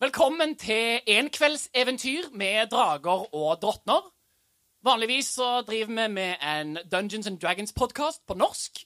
[0.00, 4.04] Velkommen til enkveldseventyr med drager og drottner.
[4.86, 8.78] Vanligvis så driver vi med en Dungeons and Dragons-podkast på norsk,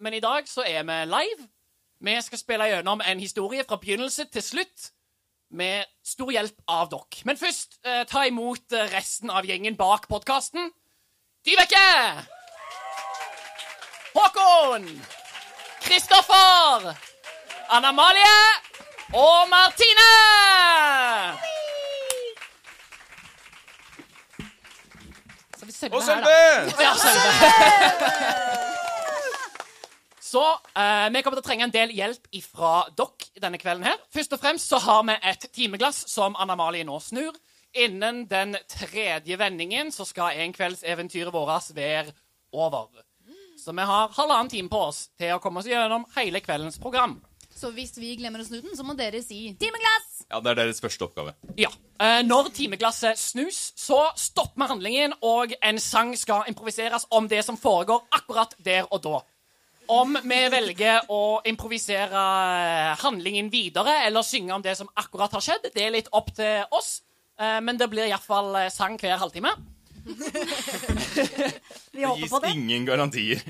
[0.00, 1.48] men i dag så er vi live.
[2.00, 4.90] Vi skal spille gjennom en historie fra begynnelse til slutt,
[5.50, 7.24] med stor hjelp av dere.
[7.24, 10.70] Men først eh, ta imot resten av gjengen bak podkasten.
[11.42, 11.86] Dybekke!
[14.14, 14.86] Håkon!
[15.82, 16.94] Kristoffer!
[17.68, 18.62] Anna Malie
[19.12, 20.10] og Martine!
[25.58, 26.02] Så vi selger Og.
[26.02, 26.36] Sølve!
[26.80, 27.32] Ja, Sølve.
[30.32, 30.42] Så
[30.80, 33.84] eh, vi kommer til å trenge en del hjelp fra dere denne kvelden.
[33.84, 33.98] her.
[34.14, 37.36] Først og fremst så har vi et timeglass som Anna Malie nå snur.
[37.76, 42.14] Innen den tredje vendingen så skal enkveldseventyret vårt være
[42.52, 42.88] over.
[43.60, 47.18] Så vi har halvannen time på oss til å komme oss gjennom hele kveldens program.
[47.56, 50.24] Så hvis vi glemmer å snu den, så må dere si 'timeglass'!
[50.30, 51.34] Ja, Det er deres første oppgave.
[51.56, 51.68] Ja.
[52.00, 57.44] Eh, når timeglasset snus, så stopper vi handlingen, og en sang skal improviseres om det
[57.44, 59.20] som foregår akkurat der og da.
[59.88, 65.40] Om vi velger å improvisere eh, handlingen videre eller synge om det som akkurat har
[65.40, 67.02] skjedd, det er litt opp til oss.
[67.38, 69.52] Eh, men det blir iallfall sang hver halvtime.
[71.92, 72.50] Vi Det håper på det.
[72.56, 73.42] ingen garantier.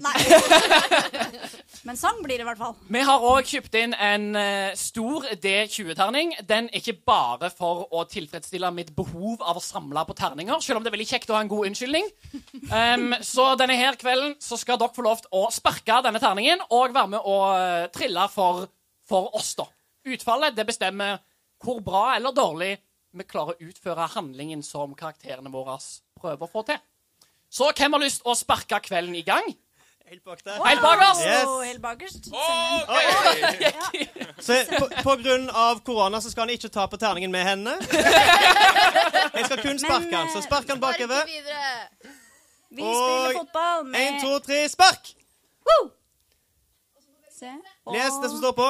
[1.83, 2.75] Men sang blir det i hvert fall.
[2.93, 6.35] Vi har òg kjøpt inn en eh, stor D20-terning.
[6.47, 10.79] Den er ikke bare for å tilfredsstille mitt behov av å samle på terninger, selv
[10.81, 12.07] om det er veldig kjekt å ha en god unnskyldning.
[12.71, 16.63] Um, så denne her kvelden så skal dere få lov til å sparke denne terningen
[16.71, 18.67] og være med og eh, trille for,
[19.09, 19.67] for oss, da.
[20.13, 21.21] Utfallet det bestemmer
[21.63, 22.73] hvor bra eller dårlig
[23.13, 25.77] vi klarer å utføre handlingen som karakterene våre
[26.23, 26.81] prøver å få til.
[27.53, 29.51] Så hvem har lyst å sparke kvelden i gang?
[30.13, 30.59] Helt bak der.
[30.67, 31.21] Helt bakerst!
[31.25, 31.49] Yes.
[31.65, 32.27] Helt bakerst.
[34.47, 37.77] Så på, på grunn av korona så skal han ikke ta på terningen med henne.
[39.37, 41.25] Jeg skal kun sparke han, så spark han bakover.
[42.73, 45.15] Vi spiller fotball med Én, to, tre, spark!
[45.69, 45.91] Woo!
[47.33, 47.53] Se.
[47.97, 48.69] Les det som står på.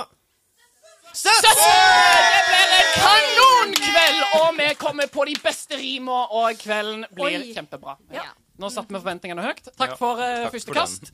[1.13, 1.43] Søs!
[1.45, 7.53] Det blir en kanonkveld, og vi kommer på de beste rimene, og kvelden blir Oi.
[7.57, 7.99] kjempebra.
[8.15, 8.31] Ja.
[8.61, 9.69] Nå satte vi forventningene høyt.
[9.77, 11.13] Takk for uh, takk første for kast.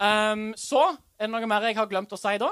[0.00, 0.86] Um, så
[1.18, 2.50] er det noe mer jeg har glemt å si da?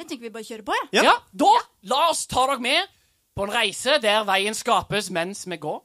[0.00, 0.88] Jeg tenker vi bare kjører på, jeg.
[0.98, 1.04] Ja.
[1.10, 1.52] Ja, Da
[1.92, 2.92] la oss ta dere med
[3.36, 5.80] på en reise der veien skapes mens vi går.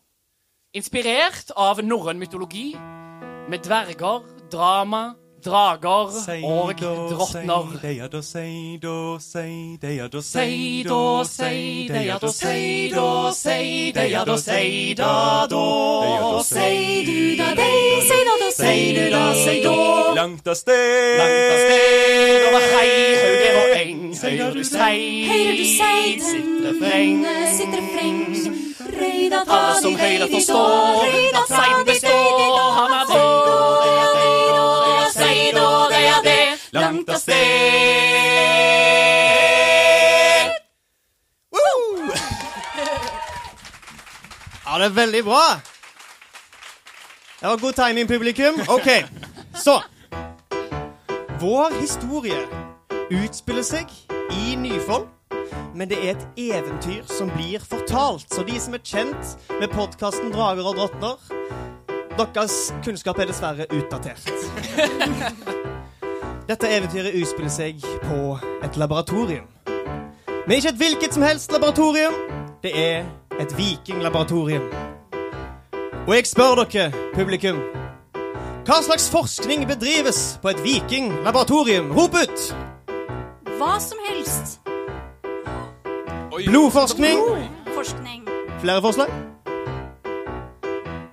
[0.77, 2.71] Inspirert av norrøn mytologi,
[3.47, 5.15] med dverger, drama,
[5.47, 6.11] drager
[6.43, 7.77] og drottner.
[20.17, 22.47] Langt av sted.
[22.47, 22.91] Over hei,
[23.23, 24.03] hauger og eng.
[24.17, 27.25] Høyrer du seid, Høyrer du sei, sitt refreng.
[27.57, 28.23] sitt refreng.
[28.97, 32.96] Røyda ta Alle som høyrer forstår at ta seiden består.
[36.97, 37.35] Langt av sted.
[41.51, 42.11] Woo!
[44.65, 45.43] Ja, det er veldig bra.
[47.39, 48.55] Det var god timing, publikum.
[48.67, 49.05] OK,
[49.53, 49.81] så
[51.39, 52.47] Vår historie
[53.13, 53.85] utspiller seg
[54.33, 55.05] i Nyfold,
[55.77, 58.25] men det er et eventyr som blir fortalt.
[58.33, 61.21] Så de som er kjent med podkasten Drager og drottner,
[62.17, 64.25] deres kunnskap er dessverre utdatert.
[66.47, 69.47] Dette eventyret utspiller seg på et laboratorium.
[70.47, 72.13] Men ikke et hvilket som helst laboratorium.
[72.63, 73.03] Det er
[73.39, 74.69] et vikinglaboratorium.
[76.07, 77.59] Og jeg spør dere, publikum,
[78.67, 81.91] hva slags forskning bedrives på et vikinglaboratorium?
[81.91, 82.47] Rop ut!
[83.59, 84.59] Hva som helst.
[86.47, 87.19] Blodforskning.
[87.75, 88.27] Forskning.
[88.59, 89.11] Flere forslag?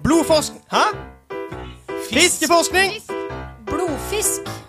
[0.05, 0.87] Blodforskning Hæ?
[2.11, 2.93] Fiskeforskning.
[3.67, 4.64] Blodfisk.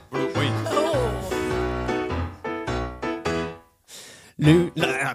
[4.38, 4.70] Lu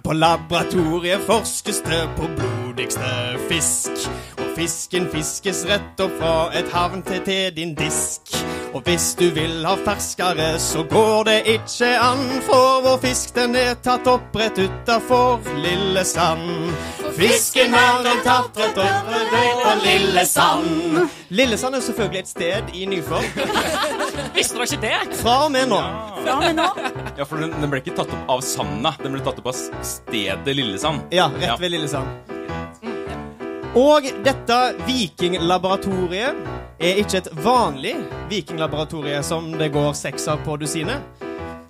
[0.04, 3.10] på laboratoriet forskes det på blodigste
[3.50, 3.90] fisk.
[4.38, 8.32] Og fisken fiskes rett opp fra et havn til, til din disk.
[8.70, 12.20] Og hvis du vil ha ferskere, så går det ikke an.
[12.46, 16.70] For vår fisk den er tatt opp rett utafor Lillesand.
[17.16, 21.00] Fisken har den tatt rett over deg på Lillesand.
[21.34, 23.26] Lillesand er selvfølgelig et sted i Nyfjord.
[24.38, 25.18] Visste dere ikke det?
[25.18, 25.82] Fra og med nå.
[26.20, 26.68] Fra og med nå.
[27.18, 29.58] Ja, for den, den ble ikke tatt opp av sanda, den ble tatt opp av
[29.82, 31.10] stedet Lillesand.
[31.14, 32.38] Ja, rett ved Lillesand.
[33.78, 36.38] Og dette vikinglaboratoriet
[36.80, 37.94] er ikke et vanlig
[38.30, 41.00] vikinglaboratorie som det går seks av på dusinet.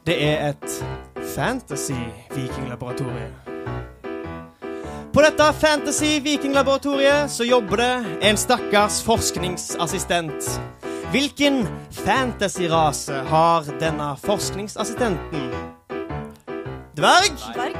[0.07, 0.85] Det er et
[1.35, 3.31] fantasy-vikinglaboratorie.
[5.11, 10.61] På dette fantasy-vikinglaboratoriet så jobber det en stakkars forskningsassistent.
[11.11, 15.51] Hvilken fantasy-rase har denne forskningsassistenten?
[16.95, 17.35] Dverg?
[17.55, 17.75] Dverg.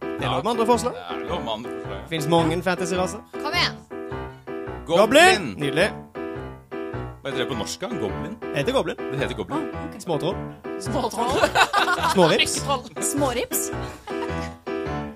[0.00, 0.92] Det er lov med andre forslag.
[0.96, 2.08] Det er lov med andre forslag.
[2.08, 3.20] Finnes mange fantasy-raser.
[3.42, 3.83] Kom igjen.
[4.86, 5.54] Goblin!
[5.56, 5.90] Nydelig.
[7.22, 7.80] Hva heter det på norsk?
[7.80, 7.88] da?
[7.88, 8.36] Goblin?
[8.40, 8.96] Det heter goblin.
[9.12, 9.68] Det heter goblin.
[9.98, 10.36] Småtroll.
[10.80, 11.30] Småtroll.
[12.12, 12.64] Smårips.
[13.00, 13.70] Smårips.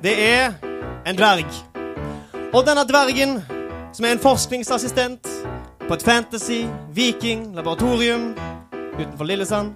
[0.02, 0.52] Det er
[1.06, 1.46] en dverg.
[2.54, 3.42] Og denne dvergen,
[3.92, 5.28] som er en forskningsassistent
[5.88, 8.34] på et fantasy-viking-laboratorium
[8.98, 9.74] utenfor Lillesand,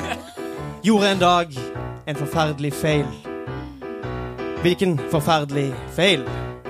[0.86, 1.48] gjorde en dag
[2.06, 3.06] en forferdelig feil.
[4.62, 6.24] Hvilken forferdelig feil?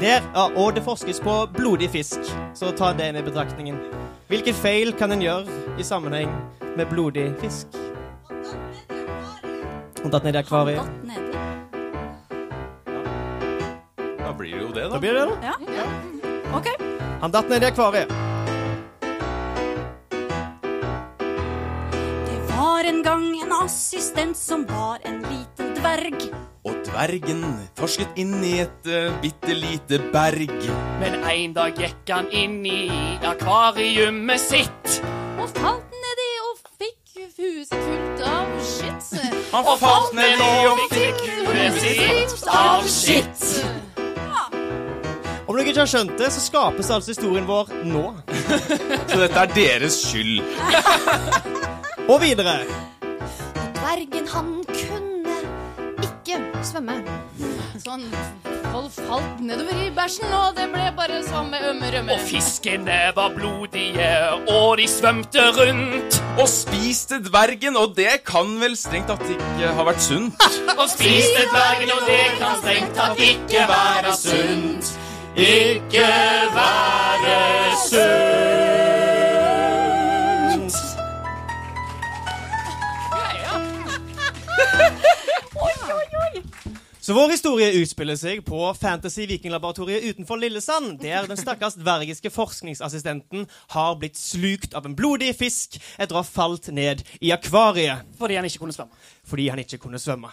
[0.04, 2.20] Der, ja, og det forskes på blodig fisk,
[2.54, 3.78] så ta det med i betraktningen.
[4.28, 5.48] Hvilke feil kan en gjøre
[5.80, 6.28] i sammenheng
[6.76, 7.72] med blodig fisk?
[10.02, 10.76] Han datt ned i akvariet.
[10.76, 11.32] Datt nedi.
[14.18, 14.98] Da blir det jo det, Da da.
[15.00, 15.36] blir det det.
[15.48, 15.86] Ja.
[16.52, 16.68] OK.
[17.22, 18.08] Han datt ned i akvariet.
[22.28, 25.53] Det var en gang en assistent som var en liten
[25.84, 26.22] dverg.
[26.64, 27.42] Og dvergen
[27.76, 30.54] forsket inn i et uh, bitte lite berg.
[31.02, 32.86] Men en dag gikk han inn i
[33.20, 35.00] akvariet sitt.
[35.36, 39.12] Og falt nedi og fikk huset fullt av shit.
[39.52, 41.20] Han falt ned i og fikk
[41.52, 43.48] huset fullt av shit.
[45.44, 48.06] Om dere ikke har skjønt det, så skapes altså historien vår nå.
[49.10, 50.40] Så dette er deres skyld.
[52.10, 52.62] Og videre.
[53.76, 55.03] Dvergen, han kunne
[56.66, 56.96] svømme.
[57.84, 58.02] Så han
[58.72, 62.12] fal- falt nedover i bæsjen, og det ble bare som med ømme rømme.
[62.16, 64.10] Og fiskene var blodige,
[64.48, 66.20] og de svømte rundt.
[66.38, 70.34] Og spiste dvergen, og det kan vel strengt tatt ikke ha vært sunt.
[70.80, 74.90] Og spiste dvergen, og det kan strengt tatt ikke være sunt.
[75.36, 76.08] Ikke
[76.56, 77.38] være
[77.88, 78.34] sunt.
[87.04, 93.42] Så vår historie utspiller seg på Fantasy Vikinglaboratoriet utenfor Lillesand, der den stakkars dvergiske forskningsassistenten
[93.74, 98.38] har blitt slukt av en blodig fisk etter å ha falt ned i akvariet Fordi
[98.40, 98.96] han ikke kunne svømme.
[99.20, 100.32] fordi han ikke kunne svømme.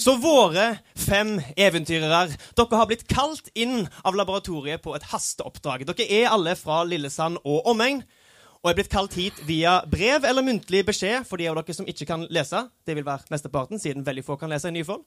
[0.00, 5.84] Så våre fem eventyrere, dere har blitt kalt inn av laboratoriet på et hasteoppdrag.
[5.84, 8.00] Dere er alle fra Lillesand og omegn.
[8.58, 11.86] Og er blitt kalt hit via brev eller muntlig beskjed for de av dere som
[11.86, 12.64] ikke kan lese.
[12.82, 15.04] Det vil være mesteparten, siden veldig få kan lese i Nyfold.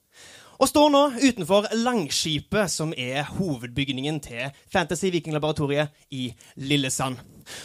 [0.62, 6.28] Og står nå utenfor Langskipet, som er hovedbygningen til Fantasy Vikinglaboratoriet i
[6.62, 7.18] Lillesand.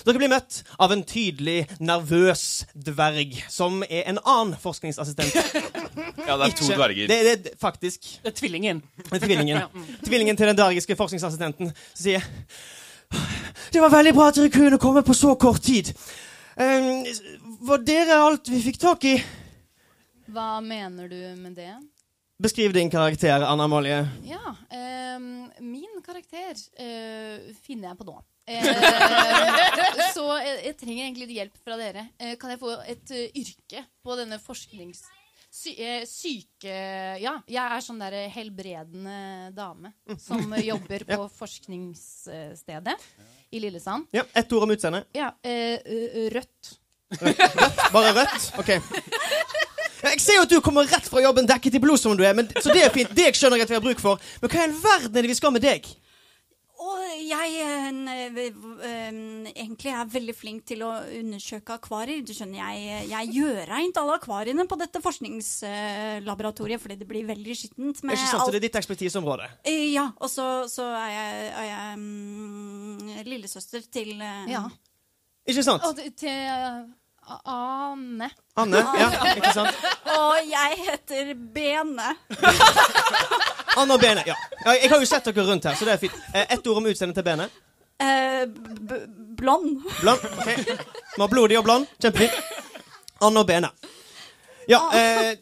[0.06, 5.36] Dere blir møtt av en tydelig nervøs dverg, som er en annen forskningsassistent.
[5.36, 7.10] Ja, det er to Ikke- dverger.
[7.10, 8.08] Det, det, faktisk.
[8.22, 8.80] Det er tvillingen.
[8.96, 9.60] Det er Tvillingen.
[10.08, 12.24] Tvillingen til den dvergiske forskningsassistenten som sier
[13.72, 15.92] Det var veldig bra at dere kunne komme på så kort tid.
[16.56, 17.04] Um,
[17.68, 19.18] var dere alt vi fikk tak i?
[20.32, 21.74] Hva mener du med det?
[22.36, 24.02] Beskriv din karakter, Anna Molje.
[24.28, 28.16] Ja, ehm, min karakter eh, finner jeg på nå.
[28.44, 28.66] Eh,
[30.14, 32.04] så jeg, jeg trenger egentlig litt hjelp fra dere.
[32.20, 35.06] Eh, kan jeg få et uh, yrke på denne forsknings...
[35.56, 36.72] Sy, eh, syke
[37.22, 42.96] Ja, jeg er sånn der helbredende dame som jobber på forskningsstedet
[43.56, 44.10] i Lillesand.
[44.12, 45.08] Ja, Ett ord om utseendet.
[45.16, 46.74] Ja, eh, ø- rødt.
[47.94, 48.50] Bare rødt?
[48.60, 48.74] OK.
[50.14, 52.34] Jeg ser jo at du kommer rett fra jobben dekket i blod som du er,
[52.38, 53.12] men, så det er fint.
[53.16, 54.20] Deg skjønner jeg at vi har bruk for.
[54.42, 55.88] Men hva i all verden er det vi skal med deg?
[56.76, 57.86] Og jeg eh,
[59.56, 62.20] egentlig er veldig flink til å undersøke akvarier.
[62.26, 67.56] Du skjønner, jeg, jeg gjør rent alle akvariene på dette forskningslaboratoriet fordi det blir veldig
[67.56, 68.02] skittent.
[68.04, 69.48] Er ikke sant, så Det er ditt ekspertiseområde.
[69.64, 74.66] Eh, Ja, og så, så er jeg, er jeg um, lillesøster til um, Ja.
[75.48, 75.84] Ikke sant?
[75.86, 76.84] Og til, A-
[77.26, 78.28] Ane.
[78.56, 78.80] Anne?
[79.00, 79.78] Ja, ikke sant?
[80.16, 82.12] Og jeg heter Bene.
[83.76, 84.22] Anne og Bene.
[84.26, 84.36] Ja.
[84.76, 86.14] Jeg har jo sett dere rundt her, så det er fint.
[86.32, 87.48] Eh, Ett ord om utseendet til Bene.
[87.98, 88.44] Eh,
[89.40, 89.82] blond.
[90.00, 90.24] Blond.
[90.38, 90.48] ok.
[91.16, 91.86] Vi har blodig og blond.
[92.02, 92.38] Kjempefint.
[93.26, 93.70] Anne og Bene.
[94.68, 95.34] Ja, eh,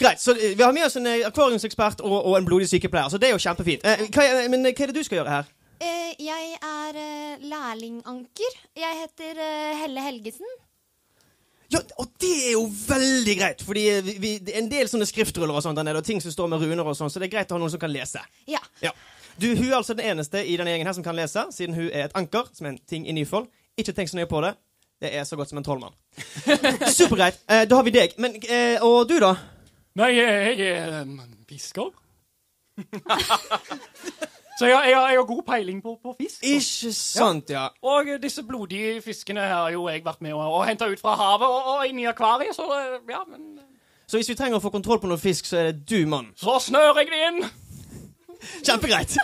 [0.00, 0.20] greit.
[0.22, 3.20] Så eh, vi har med oss en eh, akvariumsekspert og, og en blodig sykepleier, så
[3.20, 3.84] det er jo kjempefint.
[3.84, 5.52] Eh, hva men hva er det du skal gjøre her?
[5.80, 8.58] Eh, jeg er eh, lærlinganker.
[8.76, 10.50] Jeg heter eh, Helle Helgesen.
[11.70, 15.06] Ja, og det er jo veldig greit, fordi vi, vi, det er en del sånne
[15.06, 17.28] skriftruller og sånt, der nede, og ting som står med runer og sånn, så det
[17.28, 18.22] er greit å ha noen som kan lese.
[18.50, 18.58] Ja.
[18.82, 18.90] Ja.
[19.40, 21.86] Du, Hun er altså den eneste i denne gjengen her som kan lese, siden hun
[21.86, 23.46] er et anker, som er en ting i Nyfold.
[23.78, 24.56] Ikke tenk så nøye på det.
[25.00, 25.94] Det er så godt som en trollmann.
[26.98, 27.38] Supergreit.
[27.48, 28.18] Eh, da har vi deg.
[28.20, 29.32] Men, eh, og du, da?
[29.96, 31.06] Nei, jeg er
[31.48, 31.94] biskop.
[34.60, 36.42] Så jeg, har- jeg, jeg har god peiling på, på fisk.
[36.44, 37.62] Ikke sant, ja.
[37.80, 41.48] Og eh, disse blodige fiskene har jo jeg vært med å, hente ut fra havet
[41.48, 42.66] og, og inn i akvariet, så
[43.08, 43.64] ja, men eh,
[44.10, 46.28] Så hvis vi trenger å få kontroll på noe fisk, så er det du, mann.
[46.36, 47.40] Så snører jeg det inn!
[48.68, 49.16] Kjempegreit.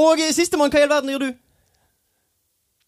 [0.00, 1.30] Og eh, sistemann, hva i all verden gjør du?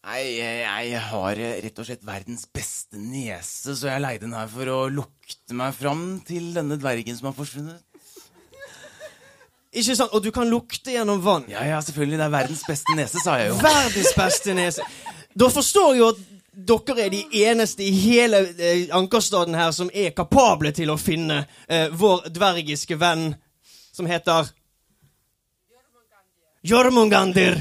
[0.07, 0.59] Nei, jeg,
[0.91, 4.71] jeg har eh, rett og slett verdens beste nese, så jeg leide den her for
[4.71, 7.86] å lukte meg fram til denne dvergen som har forsvunnet.
[9.77, 10.15] Ikke sant?
[10.17, 11.45] Og du kan lukte gjennom vann.
[11.53, 12.19] Ja, ja, selvfølgelig.
[12.19, 13.59] Det er verdens beste nese, sa jeg jo.
[13.61, 14.87] Verdens beste nese.
[15.37, 16.23] Da forstår jeg jo at
[16.57, 21.43] dere er de eneste i hele eh, Ankerstaden her som er kapable til å finne
[21.69, 23.35] eh, vår dvergiske venn
[23.93, 24.49] som heter
[26.67, 27.61] Jormungandir.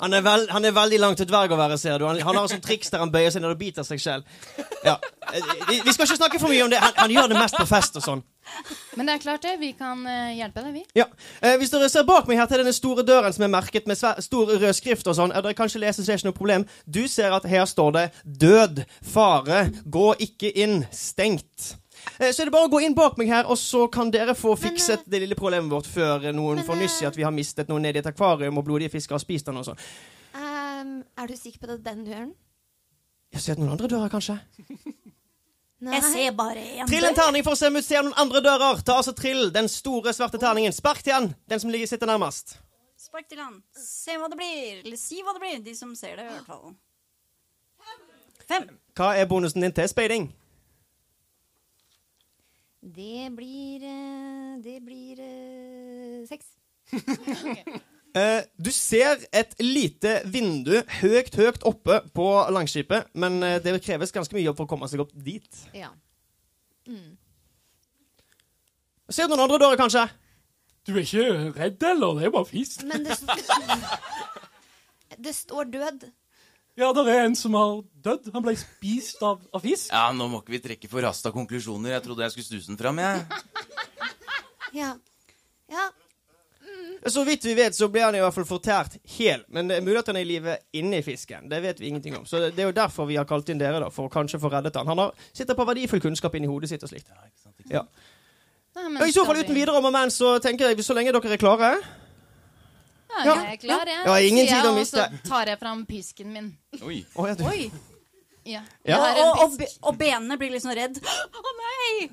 [0.00, 2.04] Han er, vel, han er veldig langt til dverg å være, ser du.
[2.08, 4.24] Han, han har sånn triks der han bøyer seg ned og biter seg selv.
[4.84, 4.96] Ja.
[5.30, 6.80] Eh, Vi, vi skal ikke snakke for mye om det.
[6.82, 8.24] Han, han gjør det mest på fest og sånn.
[8.98, 9.54] Men det er klart det.
[9.62, 10.82] Vi kan eh, hjelpe deg, vi.
[10.98, 11.06] Ja.
[11.40, 13.96] Eh, hvis dere ser bak meg her til denne store døren som er merket med
[13.96, 16.66] stor rød skrift og sånn, er dere kanskje leser, så er det ikke noe problem.
[16.84, 18.84] Du ser at her står det 'Død.
[19.14, 19.70] Fare.
[19.86, 20.84] Gå ikke inn.
[20.92, 21.76] Stengt'.
[22.18, 24.36] Eh, så er det bare å gå inn bak meg her, og så kan dere
[24.38, 27.26] få fikset det lille problemet vårt før eh, noen Men, får nyss i at vi
[27.26, 29.80] har mistet noe ned i et akvarium, og blodige fisker har spist den og sånn.
[30.38, 32.34] Ehm, er du sikker på det den døren?
[33.34, 34.38] Jeg ser noen andre dører, kanskje?
[35.84, 35.98] Nei.
[35.98, 38.40] Jeg ser bare én Trill en terning for å se om du ser noen andre
[38.44, 38.78] dører.
[38.86, 40.72] Ta altså trill den store, svarte terningen.
[40.72, 42.54] Spark til han, den som ligger sitter nærmest.
[42.96, 43.58] Spark til han.
[43.76, 44.78] Se hva det blir.
[44.84, 45.58] Eller si hva det blir.
[45.66, 46.72] De som ser det, i hvert fall.
[48.48, 48.70] Fem.
[48.96, 50.30] Hva er bonusen din til speiding?
[52.84, 56.46] Det blir eh, Det blir eh, seks.
[58.14, 64.36] Eh, du ser et lite vindu høyt, høyt oppe på Langskipet, men det kreves ganske
[64.36, 65.58] mye jobb for å komme seg opp dit.
[65.74, 65.88] Ja.
[69.10, 70.04] Ser du noen andre dører, kanskje?
[70.86, 71.26] Du er ikke
[71.58, 72.20] redd, eller?
[72.20, 72.86] Det er bare fisk.
[72.86, 73.18] Men det,
[75.26, 76.06] det står død.
[76.74, 78.32] Ja, det er en som har dødd.
[78.34, 79.92] Han ble spist av, av fisk.
[79.92, 81.94] Ja, nå må ikke vi trekke for rasta konklusjoner.
[81.94, 83.26] Jeg trodde jeg skulle snuse den fram, jeg.
[84.74, 84.88] Ja.
[85.70, 85.84] Ja.
[87.06, 89.44] Så vidt vi vet, så ble han i hvert fall fortært hel.
[89.54, 91.46] Men det er mulig at han er i live inni fisken.
[91.46, 92.24] Det vet vi ingenting om.
[92.26, 94.40] Så det det er jo derfor vi har kalt inn dere, da, for å kanskje
[94.42, 94.90] få reddet han.
[94.90, 97.12] Han har, sitter på verdifull kunnskap inni hodet sitt og slikt.
[97.70, 97.84] Ja.
[98.74, 100.96] Nei, men Og I så fall uten videre om og men, så tenker jeg, så
[100.98, 101.76] lenge dere er klare
[103.22, 104.04] Ja, jeg er klar, jeg.
[104.06, 105.04] Ja, ingen tid å miste.
[105.06, 106.48] Og så tar jeg fram pisken min.
[106.82, 107.04] Oi.
[107.14, 107.70] Oh, ja, du- Oi.
[108.44, 108.60] Ja.
[108.84, 108.98] Ja.
[109.00, 110.98] Og, og, og, benene blir litt sånn redd.
[111.00, 112.08] Å nei!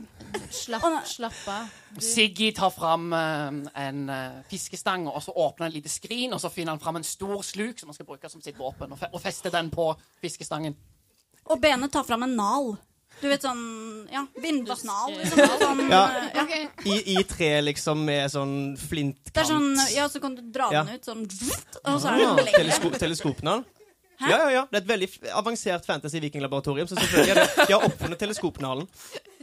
[0.51, 1.01] Slapp, oh, nei.
[1.10, 1.74] slapp av.
[2.00, 3.50] Siggy tar fram uh,
[3.81, 7.01] en uh, fiskestang, og så åpner han et lite skrin, og så finner han fram
[7.01, 9.74] en stor sluk som han skal bruke som sitt våpen, og, fe og fester den
[9.74, 9.89] på
[10.24, 10.77] fiskestangen.
[11.51, 12.72] Og benene tar fram en nal.
[13.21, 15.13] Du vet sånn Ja, vindusnal.
[15.17, 16.01] Liksom, sånn, Ja.
[16.09, 16.69] eh, ja.
[16.85, 19.33] I, I tre, liksom, med sånn flintkant.
[19.33, 20.83] Det er sånn Ja, så kan du dra Ja.
[20.83, 21.21] den ut sånn
[21.85, 22.57] Og så er Ja, den lengre.
[22.57, 23.63] telesko teleskopnål?
[24.21, 24.29] Hæ?
[24.29, 24.65] Ja, ja, ja.
[24.69, 28.87] Det er et veldig avansert fantasy-vikinglaboratorium, så selvfølgelig er det, de har oppfunnet teleskopnalen.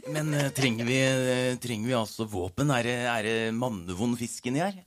[0.07, 2.71] Men uh, trenger, vi, uh, trenger vi altså våpen?
[2.71, 4.77] Er det, er det mannevond fisken i her?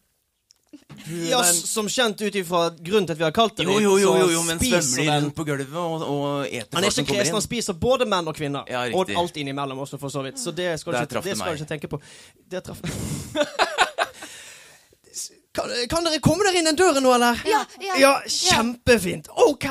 [1.29, 3.97] Ja, s- som kjent ut ifra grunnen til at vi har kalt det Jo, jo,
[3.99, 7.05] jo, jo, jo men svømmer de rundt på gulvet og, og eter Han er ikke
[7.11, 8.63] kresen, han spiser både menn og kvinner.
[8.71, 10.39] Ja, og alt innimellom også, for så vidt.
[10.41, 12.01] Så det skal du ikke, det det skal du ikke tenke på.
[12.51, 12.81] Det traff
[15.53, 17.43] kan, kan dere komme dere inn den døren nå, eller?
[17.49, 19.29] Ja, ja, ja kjempefint.
[19.49, 19.67] OK.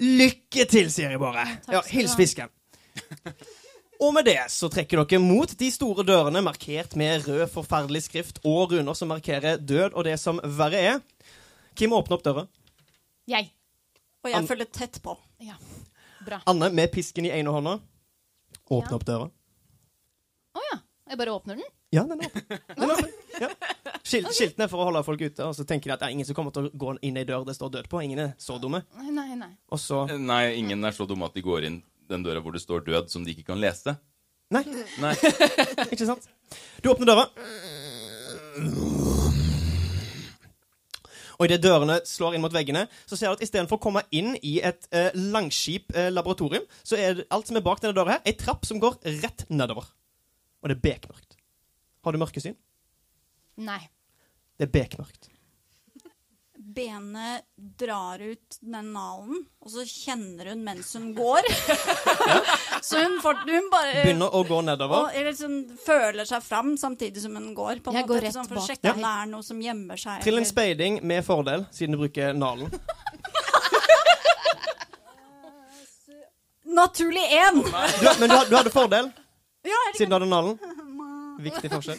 [0.00, 1.44] Lykke til, sier jeg bare.
[1.70, 2.48] Ja, Hils fisken.
[4.00, 8.38] Og med det så trekker dere mot de store dørene markert med rød, forferdelig skrift
[8.48, 11.02] og runer som markerer død og det som verre er.
[11.76, 12.46] Kim åpner opp døra.
[13.28, 13.50] Jeg.
[14.24, 15.16] Og jeg følger tett på.
[15.44, 15.58] Ja.
[16.24, 16.40] Bra.
[16.48, 17.76] Anne med pisken i ene hånda.
[18.70, 18.96] Åpner Ja.
[18.96, 19.28] opp døra.
[20.56, 20.78] Å ja.
[21.10, 21.68] Jeg bare åpner den.
[21.92, 22.58] Ja, den er åpen.
[22.76, 23.16] Den er åpen.
[23.40, 23.48] Ja.
[24.04, 26.12] Skilt, Skiltene er for å holde folk ute, og så tenker de at det er
[26.12, 28.02] ingen som kommer til å gå inn i dør det står død på.
[28.04, 28.82] Ingen er så dumme.
[29.00, 29.48] Nei, nei.
[29.72, 31.78] Og så Nei, ingen er så dumme at de går inn
[32.10, 33.96] den døra hvor det står død, som de ikke kan lese.
[34.50, 34.64] Nei,
[34.98, 35.14] Nei.
[35.92, 36.26] ikke sant?
[36.82, 37.28] Du åpner døra.
[41.40, 44.34] Og idet dørene slår inn mot veggene, så ser du at istedenfor å komme inn
[44.44, 48.34] i et eh, langskip-laboratorium, så er det alt som er bak denne døra her, ei
[48.36, 49.88] trapp som går rett nedover.
[50.60, 51.38] Og det er bekmørkt.
[52.04, 52.58] Har du mørkesyn?
[53.64, 53.80] Nei.
[54.60, 55.30] Det er bekmørkt.
[56.74, 61.48] Benet drar ut den nalen, og så kjenner hun mens hun går.
[62.86, 65.08] så hun, får, hun bare Begynner å gå nedover.
[65.10, 67.82] og, sånn, føler seg fram samtidig som hun går.
[67.84, 69.58] På en Jeg måte, går rett sånn, for å sjekke om det er noe som
[69.64, 70.22] gjemmer seg.
[70.24, 72.70] Trill en speiding med fordel, siden du bruker nalen.
[76.80, 77.64] Naturlig én!
[78.20, 79.10] Men du, du hadde fordel,
[79.66, 80.58] Ja, siden du hadde nalen.
[81.50, 81.98] Viktig forskjell.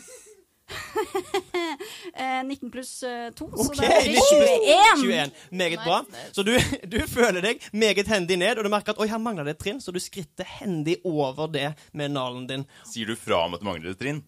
[2.21, 5.05] eh, 19 pluss eh, 2, så Ok, da er det 19 21.
[5.05, 5.31] 21.
[5.61, 6.01] Meget bra.
[6.31, 6.53] Så du,
[6.91, 9.63] du føler deg meget hendig ned, og du merker at oi, her mangler det et
[9.65, 12.67] trinn, så du skritter hendig over det med nalen din.
[12.89, 14.23] Sier du fra om at det mangler et trinn?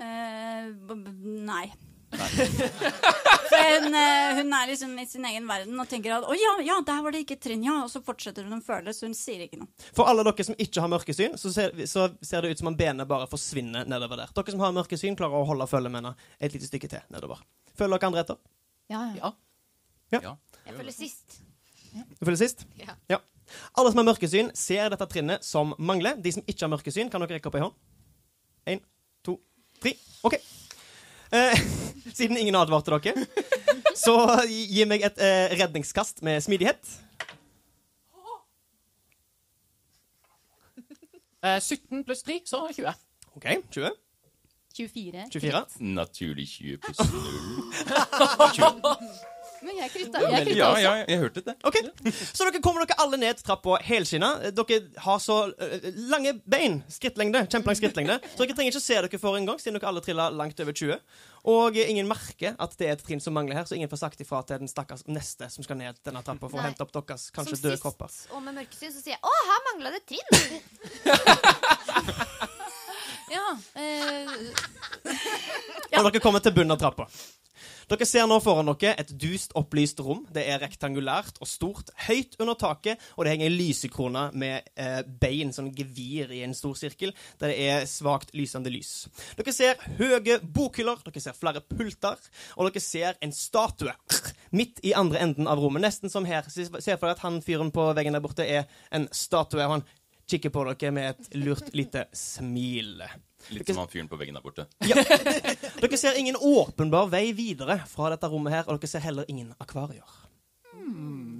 [0.00, 1.66] Uh, b b nei.
[2.10, 6.52] For hun, eh, hun er liksom i sin egen verden og tenker at 'å ja,
[6.66, 7.76] ja, der var det ikke trinn', ja.
[7.84, 9.68] Og så fortsetter hun å føle, så hun sier ikke noe.
[9.94, 12.76] For alle dere som ikke har mørkesyn, så ser, så ser det ut som om
[12.78, 14.32] benet bare forsvinner nedover der.
[14.34, 17.42] Dere som har mørkesyn, klarer å holde følge med henne et lite stykke til nedover.
[17.78, 18.36] Følger dere andre etter?
[18.90, 19.32] Ja, ja.
[20.10, 20.20] Ja.
[20.22, 20.36] Ja.
[20.66, 21.40] Jeg følger sist.
[21.94, 22.66] Du følger sist?
[22.78, 23.18] Ja.
[23.78, 26.16] Alle som har mørkesyn, ser dette trinnet som mangler.
[26.22, 27.74] De som ikke har mørkesyn, kan dere rekke opp ei hånd?
[28.70, 28.82] Én,
[29.26, 29.38] to,
[29.82, 29.94] tre.
[30.26, 30.38] OK.
[31.30, 31.60] Eh,
[32.18, 33.26] siden ingen advarte dere,
[33.94, 34.16] så
[34.48, 36.80] gi meg et eh, redningskast med smidighet.
[41.40, 42.92] Eh, 17 pluss 3, så 20.
[43.36, 43.46] OK.
[43.70, 43.90] 20.
[44.76, 45.26] 24.
[45.32, 45.64] 24.
[45.80, 47.08] Naturlig 20 pluss 0.
[49.62, 50.20] Men jeg krytta.
[50.24, 51.54] Jeg krytta Ja, ja, jeg hørte det.
[51.68, 51.76] Ok,
[52.32, 54.30] Så dere kommer dere alle ned trappa helskinna.
[54.56, 59.20] Dere har så eh, lange bein, skrittlengde, kjempelang skrittlengde, så dere trenger ikke se dere
[59.20, 60.96] for en gang, siden dere alle triller langt over 20.
[61.52, 64.00] Og eh, ingen merker at det er et trinn som mangler her, så ingen får
[64.06, 66.92] sagt ifra til den stakkars neste som skal ned denne trappa for å hente opp
[66.96, 68.08] deres kanskje Som døde sist, kropper.
[68.36, 70.28] og med mørkesyn, så sier jeg 'Å, her mangla det trinn'.
[73.30, 73.44] Ja,
[73.78, 74.26] eh,
[76.00, 77.06] Og dere kommer til bunnen av trappa.
[77.90, 80.20] Dere ser nå foran dere et dust opplyst rom.
[80.30, 85.00] Det er rektangulært og stort, høyt under taket, og det henger en lysekrone med eh,
[85.02, 87.10] bein, sånn gevir i en stor sirkel,
[87.42, 89.08] der det er svakt lysende lys.
[89.34, 92.20] Dere ser høye bokhyller, dere ser flere pulter,
[92.54, 93.96] og dere ser en statue
[94.54, 95.82] midt i andre enden av rommet.
[95.82, 96.46] Nesten som her.
[96.46, 99.84] Se for dere at han fyren på veggen der borte er en statue, og han
[100.30, 103.02] kikker på dere med et lurt lite smil.
[103.48, 104.66] Litt som han fyren på veggen der borte.
[105.82, 109.54] Dere ser ingen åpenbar vei videre fra dette rommet her, og dere ser heller ingen
[109.62, 110.18] akvarier.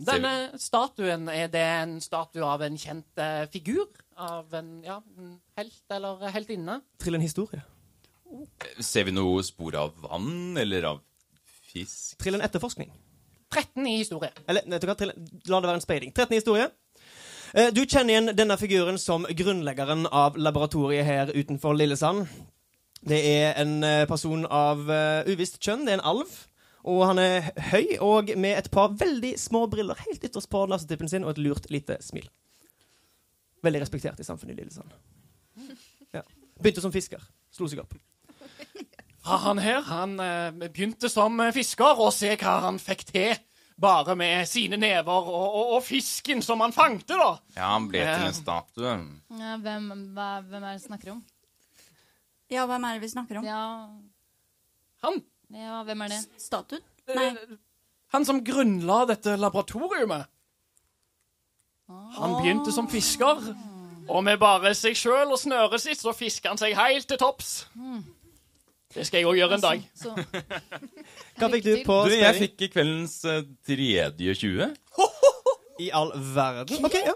[0.06, 3.90] Denne statuen, er det en statue av en kjent uh, figur?
[4.20, 6.80] Av en ja, en helt eller heltinne?
[7.00, 7.62] Trill en historie.
[8.78, 11.00] Ser vi noe spor av vann, eller av
[11.72, 12.18] fisk?
[12.22, 12.92] Trill en etterforskning.
[13.50, 14.30] 13 i historie.
[14.46, 16.12] Eller, nei, la det være en speiding.
[16.14, 16.68] 13 i historie.
[17.54, 22.28] Eh, Du kjenner igjen denne figuren som grunnleggeren av laboratoriet her utenfor Lillesand.
[23.00, 25.82] Det er en eh, person av eh, uvisst kjønn.
[25.86, 26.36] Det er en alv.
[26.86, 31.10] Og han er høy og med et par veldig små briller helt ytterst på nesetippen
[31.10, 32.30] sin og et lurt lite smil.
[33.66, 34.94] Veldig respektert i samfunnet i Lillesand.
[36.10, 36.24] Ja.
[36.58, 37.22] Begynte som fisker.
[37.54, 37.92] Slo seg opp.
[39.22, 40.16] Han her han
[40.58, 43.36] begynte som fisker, og se hva han fikk til.
[43.80, 47.30] Bare med sine never og, og, og fisken som han fangte, da.
[47.56, 48.90] Ja, han ble til en statue.
[49.40, 51.22] ja, hvem, hva, hvem er det vi snakker om?
[52.50, 53.46] Ja, hvem er det vi snakker om?
[53.48, 53.62] Ja,
[55.06, 55.22] Han,
[55.56, 56.20] ja hvem er det?
[56.42, 56.82] Statuen?
[57.08, 57.56] eh, Nei.
[58.12, 60.26] han som grunnla dette laboratoriumet.
[62.20, 63.40] Han begynte som fisker,
[64.10, 67.64] og med bare seg sjøl og snøret sitt så fisker han seg helt til topps.
[68.94, 69.85] Det skal jeg òg gjøre en dag.
[69.94, 70.14] Så,
[71.38, 72.24] Hva fikk du på spilling?
[72.24, 74.72] jeg fikk i kveldens eh, tredje 20.
[75.81, 76.83] I all verden.
[76.85, 77.14] Ok, ja.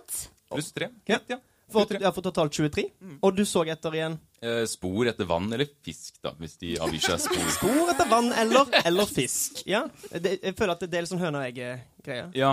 [0.52, 0.88] Pluss 3.
[1.10, 1.18] Ja.
[1.28, 1.40] Ja.
[1.74, 2.86] For, ja, for totalt 23.
[3.24, 7.00] Og du så etter igjen Eh, spor etter vann eller fisk, da, hvis de avgir
[7.00, 7.46] seg spor.
[7.56, 9.62] spor etter vann eller, eller fisk.
[9.64, 12.26] Ja, det, Jeg føler at det er litt sånn høna og egget-greie.
[12.36, 12.50] Ja.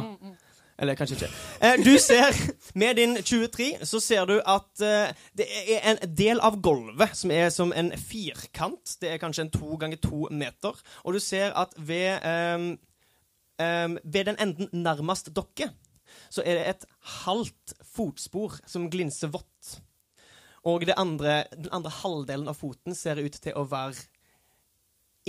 [0.82, 1.30] Eller kanskje ikke.
[1.62, 2.34] Eh, du ser,
[2.76, 7.32] Med din 23 så ser du at eh, det er en del av gulvet som
[7.32, 8.96] er som en firkant.
[9.02, 10.80] Det er kanskje en to ganger to meter.
[11.04, 12.67] Og du ser at ved, um,
[13.62, 15.70] um, ved den enden nærmest dere,
[16.30, 16.86] så er det et
[17.26, 19.78] halvt fotspor som glinser vått.
[20.65, 23.98] Og andre, den andre halvdelen av foten ser ut til å være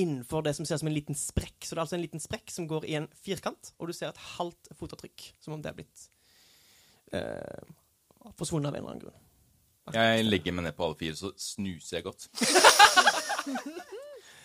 [0.01, 1.59] innenfor det som ser ut som en liten sprekk.
[1.65, 4.13] Så det er altså en liten sprekk som går i en firkant, og du ser
[4.13, 5.29] et halvt fotavtrykk.
[5.43, 6.07] Som om det er blitt
[7.13, 7.75] eh,
[8.39, 9.21] forsvunnet av en eller annen grunn.
[9.93, 12.29] Jeg legger meg ned på alle fire, så snuser jeg godt.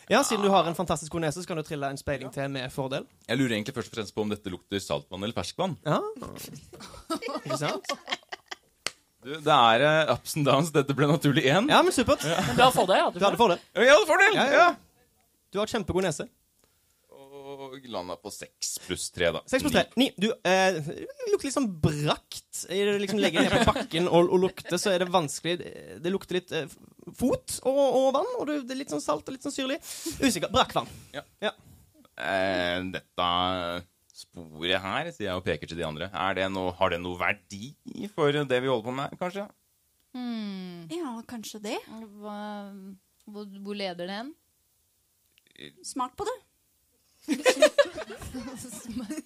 [0.07, 2.47] Ja, Siden du har en fantastisk god nese, så kan du trille en speiling til
[2.47, 3.03] med fordel.
[3.27, 5.73] Jeg lurer egentlig først og fremst på om dette lukter saltvann eller ferskvann.
[5.83, 5.97] Ja.
[7.43, 7.91] Ikke sant?
[9.19, 10.71] Du, det er uh, ups and downs.
[10.71, 11.67] Dette ble naturlig én.
[11.67, 12.23] Ja, men supert.
[12.23, 13.09] Men du har fordel, ja.
[13.11, 13.59] Du hadde fordel.
[13.75, 14.37] Ja, ja, fordel!
[14.39, 14.69] Ja, ja.
[15.53, 16.27] Du har kjempegod nese.
[17.17, 19.41] Og landa på seks pluss tre, da.
[19.47, 19.85] Seks pluss tre.
[19.99, 20.09] Ni.
[20.19, 20.77] Du eh,
[21.31, 22.65] lukter litt sånn brakt.
[22.67, 25.55] I det Liksom Legger ned på bakken og, og lukter, så er det vanskelig.
[26.03, 26.67] Det lukter litt eh,
[27.15, 29.79] fot og, og vann, og det er litt sånn salt og litt sånn syrlig.
[30.19, 30.51] Usikker.
[30.53, 30.91] Brakkvann.
[31.15, 33.29] Eh, dette
[34.17, 37.19] sporet her, sier jeg og peker til de andre, er det noe, har det noe
[37.19, 37.75] verdi
[38.15, 39.45] for det vi holder på med, kanskje?
[40.17, 40.87] Hmm.
[40.89, 41.77] Ja, kanskje det.
[42.17, 42.37] Hva,
[43.29, 44.33] hvor, hvor leder det hen?
[45.85, 46.37] Smak på det.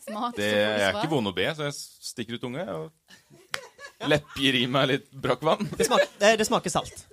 [0.02, 1.76] Smak Det er ikke vond å be, så jeg
[2.12, 5.68] stikker ut tunga og lepper i meg litt brakkvann.
[5.78, 7.04] Det, smak, det, det smaker salt.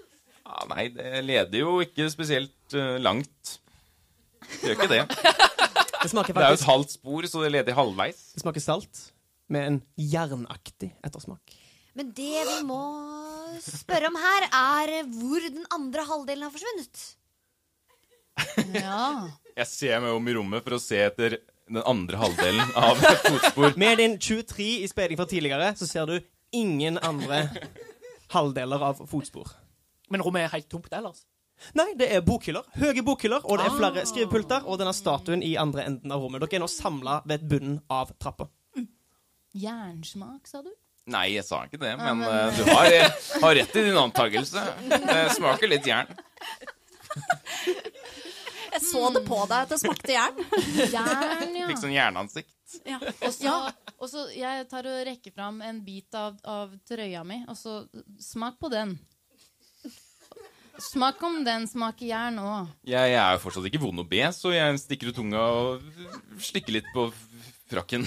[0.48, 3.58] Ah, nei, det leder jo ikke spesielt uh, langt.
[4.48, 5.02] Det gjør ikke det.
[5.98, 8.20] Det faktisk, Det er jo et halvt spor, så det leder halvveis.
[8.36, 9.00] Det smaker salt
[9.50, 11.56] med en jernaktig ettersmak.
[11.98, 12.80] Men det vi må
[13.64, 17.02] spørre om her, er hvor den andre halvdelen har forsvunnet.
[18.74, 19.28] Ja.
[19.58, 23.74] Jeg ser meg om i rommet for å se etter den andre halvdelen av fotspor.
[23.80, 26.20] Med din 23 i speiling fra tidligere, så ser du
[26.56, 27.40] ingen andre
[28.32, 29.50] halvdeler av fotspor.
[30.08, 31.24] Men rommet er helt tomt ellers.
[31.74, 32.62] Nei, det er bokhyller.
[32.78, 36.40] Høye bokhyller, og det er flere skrivepulter, og denne statuen i andre enden av rommet.
[36.44, 38.46] Dere er nå samla ved bunnen av trappa.
[39.58, 40.70] Jernsmak, sa du?
[41.10, 42.86] Nei, jeg sa ikke det, Ja, men men- eh, du har,
[43.42, 44.62] har rett i din antakelse.
[44.86, 46.06] Det smaker litt jern.
[48.72, 50.40] Jeg så det på deg at det smakte jern.
[50.92, 51.68] Jern, ja.
[51.70, 52.54] Fikk sånn jernansikt.
[52.84, 52.98] Ja.
[53.00, 53.54] Og så,
[53.96, 57.80] og så jeg tar og rekker fram en bit av, av trøya mi, og så
[58.20, 58.98] smak på den.
[60.78, 62.68] Smak om den smaker jern òg.
[62.86, 65.88] Jeg, jeg er jo fortsatt ikke vond å be, så jeg stikker ut tunga og
[66.44, 67.08] slikker litt på
[67.68, 68.06] frakken.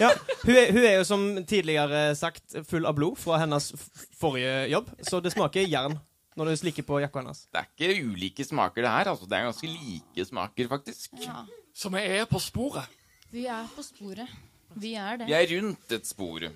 [0.00, 0.10] Ja,
[0.46, 3.70] hun er, hun er jo som tidligere sagt full av blod fra hennes
[4.16, 5.98] forrige jobb, så det smaker jern
[6.38, 7.42] når du slikker på jakka hennes.
[7.50, 9.10] Det er ikke ulike smaker, det her.
[9.12, 9.26] altså.
[9.26, 11.18] Det er ganske like smaker, faktisk.
[11.24, 11.42] Ja.
[11.74, 12.96] Så vi er på sporet.
[13.30, 14.30] Vi er på sporet.
[14.78, 15.26] Vi er det.
[15.26, 16.46] Vi er rundt et spor.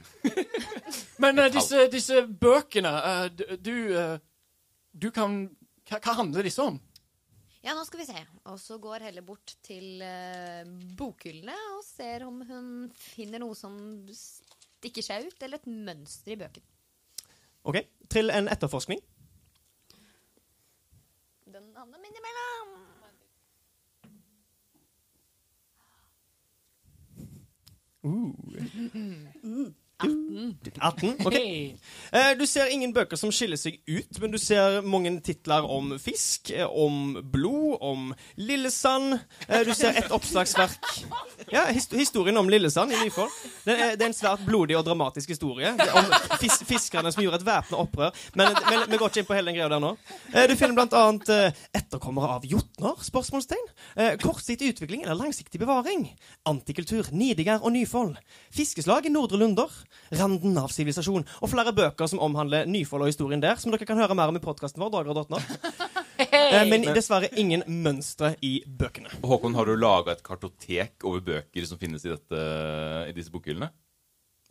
[1.23, 4.19] Men uh, disse, disse bøkene uh, du, du, eh,
[4.95, 5.49] du kan
[5.89, 6.79] hva, hva handler disse om?
[7.65, 8.23] Ja, nå skal vi se.
[8.53, 10.63] Og så går Helle bort til uh,
[10.99, 13.75] bokhyllene og ser om hun finner noe som
[14.15, 16.65] stikker seg ut, eller et mønster i bøken.
[17.65, 17.81] OK,
[18.13, 19.01] trill en etterforskning.
[21.85, 22.69] Den havner min imellom.
[29.43, 29.75] Uh.
[30.03, 31.17] 18.
[31.27, 31.35] OK.
[32.13, 35.95] Eh, du ser ingen bøker som skiller seg ut, men du ser mange titler om
[36.03, 39.19] fisk, eh, om blod, om Lillesand.
[39.49, 40.91] Eh, du ser et oppslagsverk
[41.53, 43.31] Ja, historien om Lillesand i Nyfold.
[43.65, 46.11] Det er, en svært blodig og dramatisk historie om
[46.43, 48.25] fis fiskerne som gjorde et væpna opprør.
[48.37, 48.53] Men,
[48.91, 49.95] vi går ikke inn på hele den greia der nå.
[50.51, 51.31] Du finner blant annet
[51.73, 52.99] etterkommere av jotner?
[53.05, 53.65] spørsmålstegn.
[54.23, 56.07] Kortsiktig utvikling eller langsiktig bevaring?
[56.49, 58.19] Antikultur, Nidiger og Nyfold.
[58.55, 59.73] Fiskeslag i Nordre Lunder.
[60.15, 61.25] Randen av sivilisasjon.
[61.41, 64.39] Og flere bøker som omhandler Nyfold og historien der, som dere kan høre mer om
[64.39, 64.93] i podkasten vår.
[64.95, 65.41] Dager
[66.15, 66.53] Hey!
[66.55, 69.11] Eh, men dessverre ingen mønstre i bøkene.
[69.25, 72.45] Håkon, har du laga et kartotek over bøker som finnes i, dette,
[73.11, 73.71] i disse bokhyllene?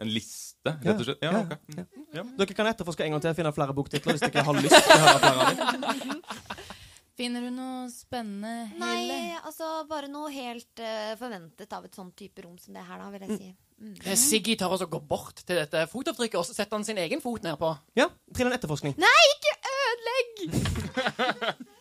[0.02, 1.24] En liste, rett og slett?
[1.24, 1.88] Ja, Ja, ok.
[2.18, 2.26] ja.
[2.40, 4.96] Dere kan etterforske en gang til og finne flere boktitler hvis dere har lyst til
[4.96, 6.22] å høre flere av dem.
[7.14, 12.42] Finner du noe spennende, Nei, altså bare noe helt uh, forventet av et sånt type
[12.42, 13.50] rom som det her, da, vil jeg si.
[13.80, 13.96] Mm.
[14.06, 16.98] Eh, Siggy tar oss og går bort til dette fotavtrykket og så setter han sin
[17.04, 17.74] egen fot nedpå.
[18.00, 18.96] Ja, trill en etterforskning.
[19.02, 20.34] Nei, ikke ødelegg!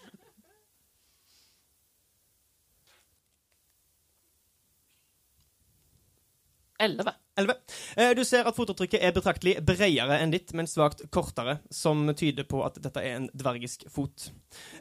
[6.83, 7.13] Elleve.
[7.37, 7.55] 11.
[7.97, 12.45] Eh, Du ser at fotavtrykket er betraktelig bredere enn ditt, men svakt kortere, som tyder
[12.49, 14.31] på at dette er en dvergisk fot.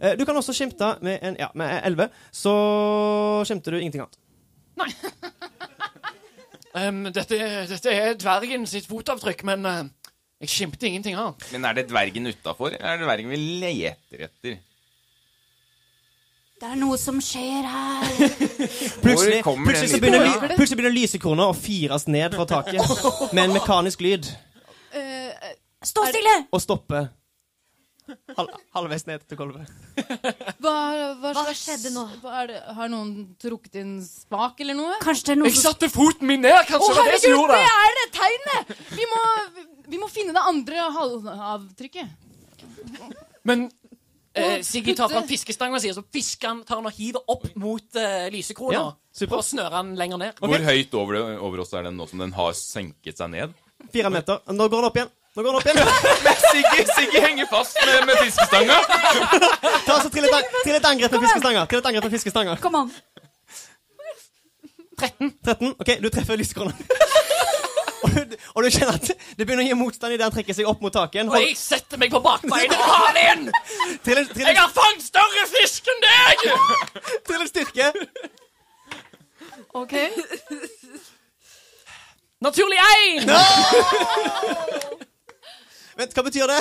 [0.01, 2.55] Eh, Du kan også skimte med en Ja, med 11, så
[3.45, 4.17] skimter du ingenting annet.
[6.73, 9.79] Um, dette, dette er dvergen sitt fotavtrykk, men uh,
[10.41, 11.43] jeg skimter ingenting annet.
[11.51, 14.59] Men er det dvergen utafor, eller er det dvergen vi leter etter?
[16.61, 18.05] Det er noe som skjer her.
[19.03, 22.85] Plutselig, plutselig, så begynner, ly- plutselig begynner lysekrona å fires ned fra taket
[23.35, 24.29] med en mekanisk lyd,
[24.91, 25.51] Uh,
[25.87, 26.31] Stå stille!
[26.51, 26.99] og stoppe
[28.37, 29.71] hal halvveis ned til gulvet.
[30.63, 30.75] hva,
[31.21, 32.05] hva, Hva skjedde nå?
[32.23, 34.97] Hva er det, har noen trukket inn spak eller noe?
[35.03, 36.57] Kanskje det er noe Jeg som satte foten min ned!
[36.69, 37.75] Kanskje oh, det var det som herregud, gjorde det det?
[37.83, 38.63] er det tegnet!
[38.97, 39.21] Vi må,
[39.93, 42.17] vi må finne det andre halvavtrykket.
[43.47, 43.69] Men
[44.33, 47.49] Eh, Siggy tar fram fiskestanga si, og så fisker han, tar han og hiver opp
[47.59, 48.77] mot eh, lysekrona.
[48.77, 50.39] Ja, super og snører han lenger ned.
[50.39, 53.57] Hvor høyt over, det, over oss er den nå som den har senket seg ned?
[53.91, 54.39] Fire meter.
[54.55, 55.11] Nå går den opp igjen.
[55.35, 55.77] Nå går den opp igjen.
[56.51, 58.77] Siggy, Siggy henger fast med, med fiskestanga!
[59.87, 61.65] Ta så Trill et, trill et angrep med fiskestanger.
[61.71, 62.59] Trill et angrep med fiskestanger.
[62.63, 62.91] Kom an.
[64.99, 65.31] 13.
[65.79, 66.73] OK, du treffer lysekrona.
[68.03, 70.67] og, du- og du kjenner at det begynner å gi motstand idet han trekker seg
[70.69, 71.25] opp mot taket.
[71.31, 73.97] Og jeg setter meg på bakbeina og har den inn!
[74.05, 76.37] Trill en- trill Jeg en- har fanget større fisk enn deg!
[77.29, 77.89] trill en styrke.
[79.79, 79.95] OK.
[82.41, 83.31] Naturlig én!
[85.99, 86.59] Vent, hva betyr det?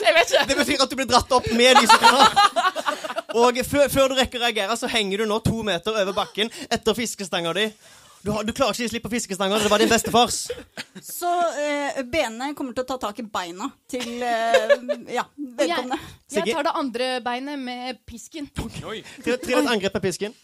[0.00, 0.44] Jeg vet ikke.
[0.48, 2.26] Det betyr at du blir dratt opp med lysekrona.
[3.36, 6.50] Og før, før du rekker å reagere, så henger du nå to meter over bakken
[6.72, 7.68] etter fiskestanga di.
[8.26, 9.58] Du, har, du klarer ikke å slippe slipp fiskestanga.
[9.62, 10.38] Det var din bestefars.
[11.04, 11.30] Så
[11.62, 14.74] eh, benene kommer til å ta tak i beina til eh,
[15.14, 16.00] ja, vedkommende.
[16.32, 18.50] Jeg jeg, tar det andre beinet med pisken.
[18.82, 18.98] Oi.
[19.22, 20.34] Trill trill et angrep med pisken.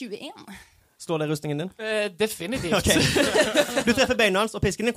[0.00, 0.69] 21.
[1.00, 1.70] Står det i rustningen din?
[1.80, 2.74] Uh, definitivt.
[2.76, 3.00] Okay.
[3.86, 4.96] Du treffer beina hans, og pisken din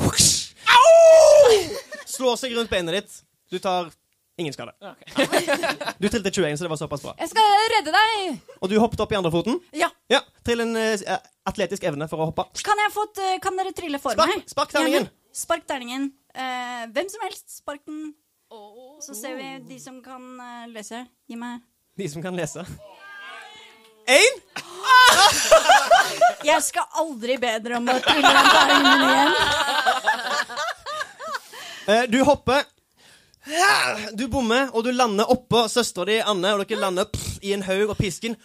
[2.13, 3.19] slår seg rundt beinet ditt.
[3.51, 3.91] Du tar
[4.37, 4.73] ingen skade.
[6.01, 7.13] Du trilte 21, så det var såpass bra.
[7.21, 8.41] Jeg skal redde deg!
[8.59, 9.59] Og du hoppet opp i andre foten.
[9.75, 9.89] Ja.
[10.11, 11.15] Ja, Trill en uh,
[11.49, 12.45] atletisk evne for å hoppe.
[12.65, 14.49] Kan jeg få et, eh, Kan dere trille for Spark- meg?
[14.51, 15.07] spark terningen.
[15.07, 16.11] Ja, Spark terningen.
[16.35, 17.47] Eh, hvem som helst.
[17.61, 18.11] Spark den.
[19.01, 20.21] Så ser vi de som kan
[20.69, 20.99] lese.
[21.25, 21.63] Gi meg
[21.97, 22.61] De som kan lese.
[24.07, 24.39] Én!
[26.43, 29.33] Jeg skal aldri be dere om å trille den terningen igjen.
[31.83, 32.65] Eh, du hopper.
[34.15, 37.63] Du bommer, og du lander oppå søstera di, Anne, og dere lander pff, i en
[37.67, 38.37] haug, og pisken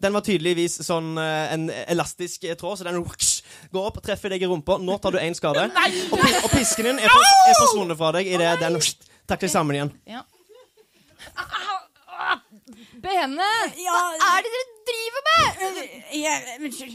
[0.00, 4.32] Den var tydeligvis sånn eh, en elastisk eh, tråd, så den går opp og treffer
[4.32, 4.78] deg i rumpa.
[4.80, 5.66] Nå tar du én skade.
[5.68, 7.20] Og, og pisken din er, for,
[7.50, 8.80] er forsvunnet fra deg idet den
[9.28, 9.92] takler sammen igjen.
[10.08, 10.24] Ja.
[13.00, 13.46] Bene!
[13.80, 15.44] Ja, Hva er det dere driver med?
[16.66, 16.94] Unnskyld.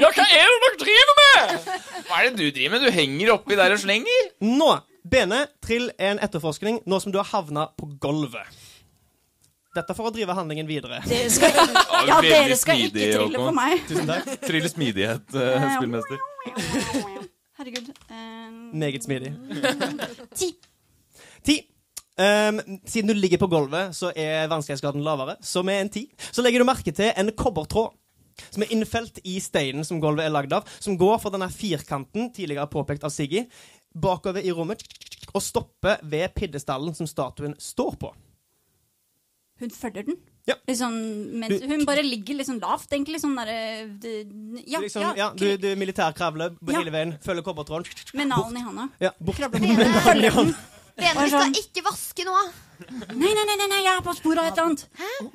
[0.00, 1.68] Ja, hva er det dere driver med?
[2.08, 2.86] Hva er det du driver med?
[2.86, 4.30] Du henger oppi der og slenger?
[4.44, 4.70] Nå,
[5.10, 8.58] Bene, trill en etterforskning nå som du har havna på gulvet.
[9.76, 10.98] Dette for å drive handlingen videre.
[11.06, 13.84] Dere skal, ja, veldig dere skal smidig, ikke trille på meg.
[13.86, 14.32] Tusen takk.
[14.48, 16.18] Trill smidighet, uh, spillmester.
[17.60, 17.90] Herregud.
[18.10, 18.48] eh,
[18.82, 19.30] Meget smidig.
[20.34, 20.48] ti.
[21.46, 21.56] Ti.
[22.20, 25.36] Ehm, siden du ligger på gulvet, så er vanskelighetsgraden lavere.
[25.40, 27.94] som er en ti så legger du merke til en kobbertråd
[28.50, 32.30] som er innfelt i steinen som gulvet er lagd av, som går fra denne firkanten,
[32.32, 33.44] tidligere påpekt av Siggy,
[33.94, 34.82] bakover i rommet
[35.34, 38.12] og stopper ved piddestallen som statuen står på.
[39.60, 40.16] Hun følger den.
[40.48, 40.54] Ja.
[40.66, 40.94] Liksom,
[41.42, 43.20] mens hun bare ligger litt sånn lavt, egentlig.
[43.20, 43.58] Sånn derre
[44.64, 45.12] Ja, liksom, ja.
[45.18, 46.78] ja, du, du militærkravler Ja.
[46.78, 47.84] hele veien, følger kobbertråden.
[48.16, 48.88] Med nalen i handa.
[49.04, 49.38] Ja, bort.
[49.52, 50.54] Med nalen i Følger
[51.00, 51.16] den.
[51.16, 52.36] Bene, vi skal ikke vaske nå.
[52.90, 54.84] Nei, nei, nei, nei, nei, jeg er på sporet av et eller annet.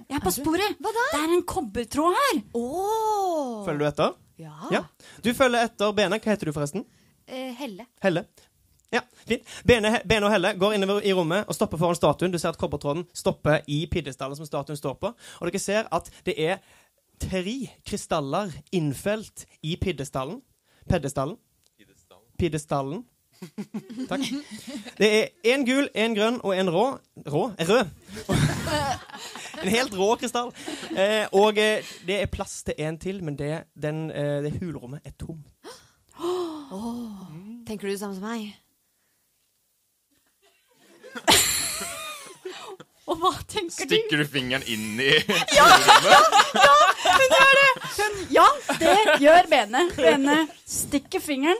[0.10, 0.80] Jeg er på sporet.
[0.82, 1.06] Hva da?
[1.12, 2.41] Det er en kobbertråd her.
[2.58, 3.62] Oh.
[3.67, 4.15] Følger du etter?
[4.41, 4.56] Ja.
[4.73, 4.82] Ja.
[5.23, 6.19] Du følger etter Bene.
[6.19, 6.86] Hva heter du, forresten?
[7.28, 7.86] Eh, Helle.
[8.04, 8.25] Helle.
[8.93, 9.45] Ja, fint.
[9.67, 12.34] Bene, Bene og Helle går innover i rommet og stopper foran statuen.
[12.34, 15.12] Du ser at kobbertråden stopper i piddestallen som statuen står på.
[15.41, 16.62] Og dere ser at det er
[17.21, 20.41] tre krystaller innfelt i piddestallen.
[20.89, 21.38] Peddestallen.
[22.39, 23.06] Piddestallen.
[24.10, 24.21] Takk.
[24.98, 26.86] Det er én gul, én grønn og en rå
[27.26, 27.52] Rå?
[27.60, 27.86] Rød.
[29.63, 30.52] En helt rå krystall.
[30.98, 35.00] Eh, og eh, det er plass til en til, men det, den, eh, det hulrommet
[35.06, 35.48] er tomt.
[37.67, 38.56] Tenker du det samme som meg?
[43.06, 43.94] Og hva tenker du?
[43.94, 45.12] Stikker du fingeren inn i
[48.36, 48.46] Ja,
[48.80, 49.82] det gjør Bene.
[49.96, 50.36] Bene
[50.68, 51.60] stikker fingeren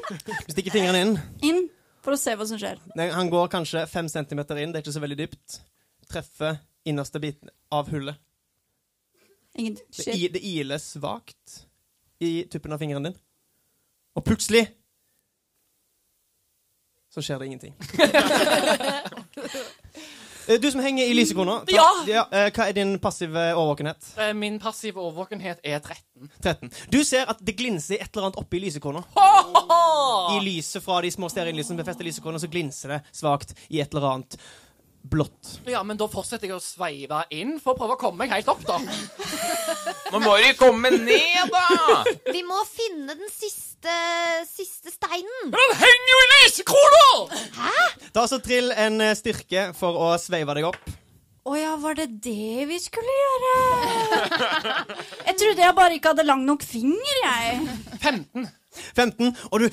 [0.49, 1.13] stikker fingeren inn.
[1.45, 1.62] inn
[2.05, 2.77] for å se hva som skjer.
[2.97, 5.60] Han går kanskje fem centimeter inn, det er ikke så veldig dypt.
[6.10, 6.53] Treffer
[6.86, 8.17] innerste biten av hullet.
[9.55, 10.29] Ingen Det, skjer.
[10.36, 11.62] det iler svakt
[12.25, 13.17] i tuppen av fingeren din.
[14.15, 14.65] Og plutselig
[17.13, 17.73] så skjer det ingenting.
[20.47, 22.27] Eh, Du som henger i lysekroner, ta- Ja!
[22.31, 23.97] eh, hva er din passive årvåkenhet?
[24.17, 26.29] Eh, Min passive overvåkenhet er 13.
[26.43, 26.71] 13.
[26.91, 29.03] Du ser at det glinser et eller annet oppi lysekroner.
[30.36, 33.93] I lyset fra de små stearinlysene som befester lysekroner, så glinser det svakt i et
[33.93, 34.38] eller annet
[35.11, 35.59] blått.
[35.69, 38.49] Ja, men da fortsetter jeg å sveive inn for å prøve å komme meg helt
[38.51, 38.79] opp, da.
[40.13, 42.01] Nå må de komme ned, da!
[42.31, 43.95] Vi må finne den siste,
[44.49, 45.53] siste steinen.
[45.53, 47.71] Den henger jo i lysekrona!
[48.15, 50.93] Ta så trill en eh, styrke for å sveive deg opp.
[51.45, 53.51] Å ja, var det det vi skulle gjøre?
[55.27, 57.59] Jeg trodde jeg bare ikke hadde lang nok finger, jeg.
[58.01, 58.47] 15.
[58.97, 59.67] 15, og du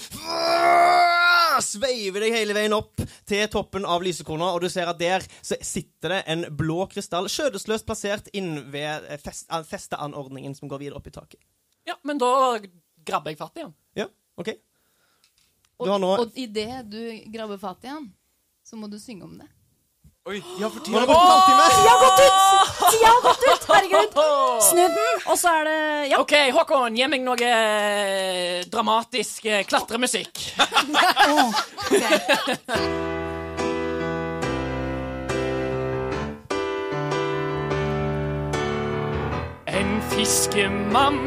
[1.60, 2.96] sveiver deg hele veien opp
[3.28, 7.28] til toppen av lysekrona, og du ser at der så sitter det en blå krystall
[7.28, 11.40] skjødesløst plassert inn ved eh, fest, festeanordningen som går videre opp i taket.
[11.86, 12.58] Ja, men da
[13.04, 13.74] grabber jeg fatt i den.
[13.98, 14.06] Ja,
[14.38, 14.52] OK?
[15.82, 17.00] Og, Du har nå- og idet du
[17.34, 18.12] grabber fatt i den,
[18.64, 19.48] så må du synge om det.
[20.24, 21.62] Ja, for Nå har gått halvtime.
[21.70, 22.32] Tida har gått ut!
[22.92, 23.64] Tida har gått ut!
[23.68, 24.08] Herregud.
[24.62, 26.18] Snu den, og så er det Ja.
[26.22, 30.38] OK, Håkon, gi meg noe eh, dramatisk eh, klatremusikk.
[39.66, 41.18] En fiskemann,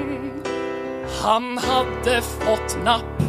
[1.22, 3.25] han hadde fått napp.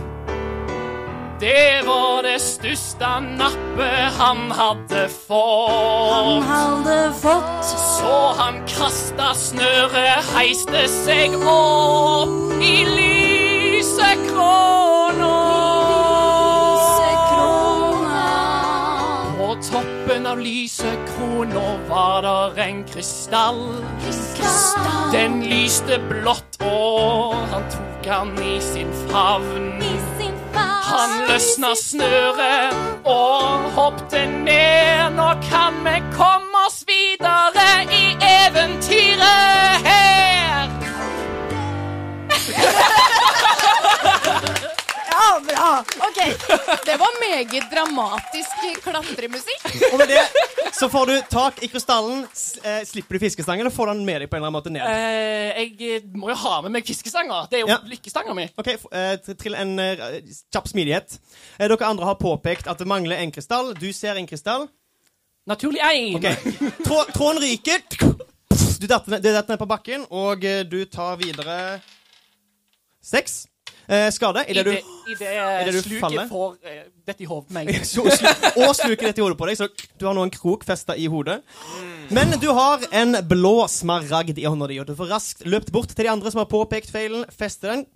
[1.40, 5.68] Det var det største nappet han hadde fått.
[6.08, 14.32] Han hadde fått Så han kasta snøret, heiste seg opp i lysekrona.
[17.28, 18.24] krona.
[19.36, 23.60] På toppen av lysekrona var der en krystall.
[25.12, 30.25] Den lyste blått, og han tok han i sin favn.
[30.86, 35.16] Han løsna snøret og hoppte ned.
[35.18, 38.04] Nå kan vi komme oss videre i
[38.46, 39.65] eventyret
[45.66, 45.80] Ja.
[46.08, 46.18] OK.
[46.86, 49.64] Det var meget dramatisk klatremusikk.
[49.92, 50.20] Og med det
[50.76, 52.20] så får du tak i krystallen,
[52.62, 54.70] eh, slipper du fiskestangen eller får du den med deg på en eller annen måte
[54.70, 54.84] ned.
[54.84, 57.48] Eh, jeg må jo ha med meg fiskestanger.
[57.50, 57.78] Det er jo Ja.
[57.88, 58.44] lykkestanga mi.
[58.60, 60.20] Ok, f- eh, t- en eh,
[60.52, 61.18] kjapp smidighet.
[61.58, 63.72] Eh, dere andre har påpekt at det mangler en krystall.
[63.74, 64.68] Du ser en krystall.
[65.48, 66.16] Naturlig én.
[66.20, 66.36] Okay.
[66.84, 67.82] Trå, Tråden ryker.
[68.78, 71.80] Du detter ned, ned på bakken, og eh, du tar videre
[73.02, 73.46] seks
[73.88, 75.32] eh, skade I idet du det, i det,
[75.66, 76.28] det du sluket faller?
[76.30, 77.70] får eh, dette i hodet på meg.
[77.92, 78.28] så, slu,
[78.64, 79.68] og sluker dette i hodet på deg, så
[79.98, 81.38] du har nå en krok festa i hodet.
[82.14, 85.94] Men du har en blå smaragd i hånda di, og du får raskt løpt bort
[85.94, 87.86] til de andre som har påpekt feilen, feste den,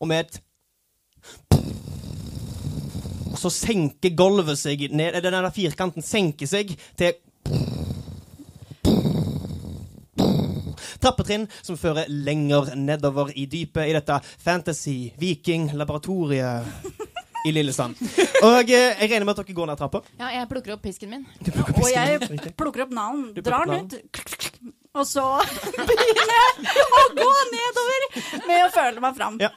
[0.00, 0.42] og med et
[3.42, 7.14] Så senker gulvet seg ned Den der firkanten senker seg til
[11.02, 16.64] Trappetrinn som fører lenger nedover i dypet i dette fantasy-viking-laboratoriet
[17.46, 17.94] i Lillesand.
[18.46, 19.98] Og eh, jeg regner med at dere går ned trappa.
[20.20, 21.24] Ja, jeg plukker opp pisken min.
[21.42, 22.08] Plukker pisken, Og jeg
[22.58, 23.94] plukker opp nalen, Du drar den ut,
[24.92, 25.24] og så
[25.88, 26.52] begynner jeg
[26.84, 26.86] å
[27.16, 28.00] gå nedover
[28.46, 29.34] med å føle meg fram.
[29.42, 29.50] Ja.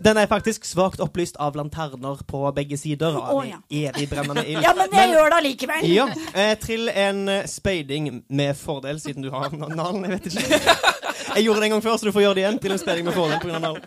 [0.00, 3.16] Den er faktisk svakt opplyst av lanterner på begge sider.
[3.20, 3.58] Av oh, ja.
[3.68, 4.62] evig brennende ild.
[4.66, 5.88] Ja, men jeg gjør det allikevel.
[5.92, 10.06] Ja, eh, Trill en eh, speiding med fordel, siden du har nalen.
[10.06, 10.78] Jeg vet ikke.
[11.34, 12.58] Jeg gjorde det en gang før, så du får gjøre det igjen.
[12.62, 13.60] Trill en speiding med fordel pga.
[13.60, 13.84] nalen.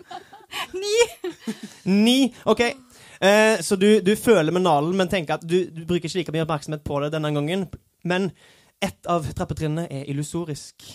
[0.77, 0.93] Ni.
[1.89, 2.17] Ni.
[2.45, 2.61] OK.
[2.61, 6.35] Eh, så du, du føler med nalen, men tenker at du, du bruker ikke like
[6.35, 7.65] mye oppmerksomhet på det denne gangen.
[8.05, 8.29] Men
[8.83, 10.85] ett av trappetrinnene er illusorisk.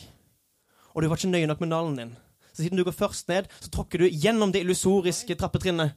[0.94, 2.16] Og du var ikke nøye nok med nalen din.
[2.58, 5.94] Så siden du går først ned, så tråkker du gjennom det illusoriske trappetrinnet.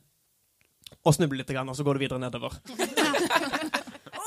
[1.02, 2.54] Og snubler litt, og så går du videre nedover.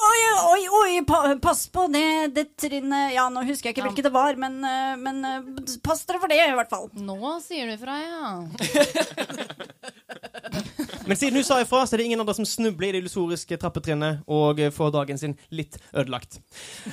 [0.04, 4.08] Oi, oi, oi, pa, pass på det, det trinnet Ja, nå husker jeg ikke hvilket
[4.08, 5.46] det var, men, eh, men eh,
[5.86, 6.90] pass dere for det, i hvert fall.
[6.98, 8.32] Nå sier du fra, ja.
[11.06, 13.58] Men siden hun sa ifra, så er det ingen andre som snubler i det illusoriske
[13.60, 16.38] trappetrinnet og får dagen sin litt ødelagt.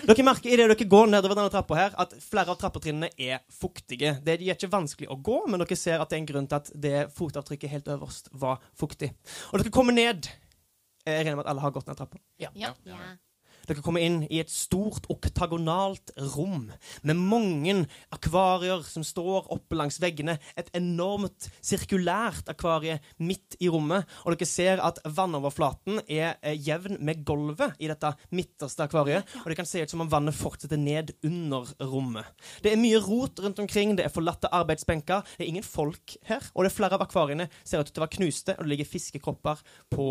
[0.04, 3.39] Dere merker i det dere går nedover denne trappa her, at flere av trappetrinnene er
[3.56, 4.17] fuktige.
[4.26, 6.52] Det de er ikke vanskelig å gå, men dere ser at det er en grunn
[6.52, 9.13] til at det fotavtrykket helt øverst var fuktig.
[9.52, 10.28] Og dere kommer ned.
[11.08, 12.19] Jeg regner med at alle har gått ned trappa.
[12.41, 12.52] ja.
[12.56, 12.76] Ja.
[13.69, 16.69] Dere kommer inn i et stort oktagonalt rom
[17.08, 17.76] med mange
[18.13, 20.38] akvarier som står oppe langs veggene.
[20.58, 24.08] Et enormt sirkulært akvarie midt i rommet.
[24.26, 29.28] Og dere ser at vannoverflaten er eh, jevn med gulvet i dette midterste akvariet.
[29.43, 32.28] Og det kan se ut som om vannet fortsetter ned under rommet.
[32.63, 35.26] Det er mye rot rundt omkring, det er forlatte arbeidsbenker.
[35.38, 36.43] Det er ingen folk her.
[36.54, 38.91] Og det er flere av akvariene ser ut til å være knuste, og det ligger
[38.91, 40.08] fiskekropper på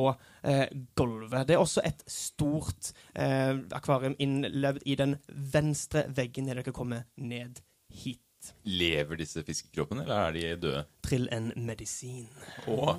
[0.46, 0.66] eh,
[0.98, 1.46] gulvet.
[1.48, 3.39] Det er også et stort eh,
[3.76, 7.62] akvarium innlevd i den venstre veggen når dere kommer ned
[8.03, 8.53] hit.
[8.64, 10.85] Lever disse fiskekroppene, eller er de døde?
[11.05, 12.29] Trill en medisin.
[12.70, 12.94] Oh.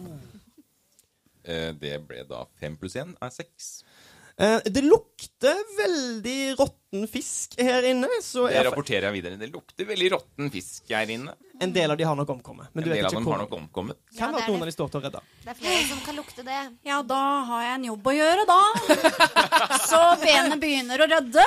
[1.44, 3.72] eh, det ble da fem pluss én er seks.
[4.38, 9.38] Eh, det lukter veldig rått råtten fisk her inne, så Det er rapporterer jeg videre.
[9.40, 11.34] Det lukter veldig råtten fisk her inne.
[11.62, 12.68] en del av de har nok omkommet.
[12.74, 13.98] Men En du vet del av dem hvor har nok omkommet.
[14.18, 14.62] Kan Ja, være det noen det.
[14.62, 15.20] av de står til å redde.
[15.44, 16.60] Det er flere som kan lukte det.
[16.84, 18.62] Ja, da har jeg en jobb å gjøre, da.
[19.92, 21.46] Så benet begynner å rødde.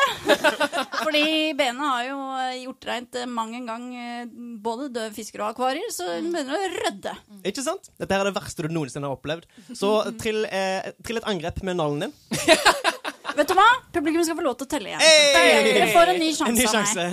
[1.03, 2.19] Fordi benet har jo
[2.63, 4.25] gjort rent mang en gang eh,
[4.65, 7.17] både døde fisker og akvarier, så det begynner å rødde.
[7.45, 7.91] Ikke sant?
[7.99, 9.45] Dette her er det verste du noensinne har opplevd.
[9.75, 9.93] Så
[10.23, 12.15] trill, eh, trill et angrep med nallen din.
[13.35, 13.67] Vet du hva?
[13.95, 15.01] Publikum skal få lov til å telle igjen.
[15.03, 15.73] Hey!
[15.75, 17.07] Dere får en ny sjanse En ny sjanse.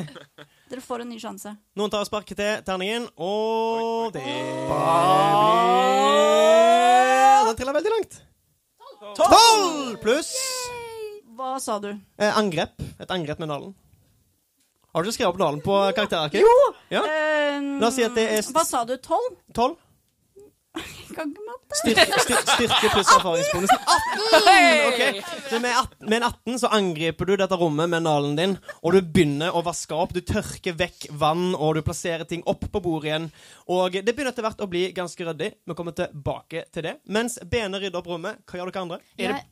[0.71, 1.53] Dere får en ny sjanse.
[1.79, 4.51] Noen tar og sparker til terningen, og det blir
[7.49, 8.19] Den triller veldig langt.
[9.17, 10.29] Tolv pluss
[11.35, 11.89] Hva sa du?
[12.21, 12.77] eh, angrep.
[13.01, 13.73] Et angrep med nalen.
[14.93, 16.43] Har du ikke skrevet opp nalen på karakterarket?
[16.91, 17.01] Ja.
[17.57, 18.93] Um, La oss si at det er Hva sa du?
[19.01, 19.37] Tolv?
[19.55, 19.77] Tolv.
[21.15, 21.77] Kan ikke matte.
[21.81, 23.71] Styrke, styr, styrke pluss erfaringsbonus.
[23.71, 24.85] 18!
[24.91, 25.21] Okay.
[25.49, 28.95] Så med, 18, med en 18 så angriper du dette rommet med nalen din, og
[28.95, 30.13] du begynner å vaske opp.
[30.15, 33.27] Du tørker vekk vann, og du plasserer ting opp på bordet igjen.
[33.71, 35.51] Og det begynner etter hvert å bli ganske ryddig.
[35.67, 36.95] Vi kommer tilbake til det.
[37.11, 39.01] Mens Bene rydder opp rommet, hva gjør dere andre?
[39.19, 39.47] Er det-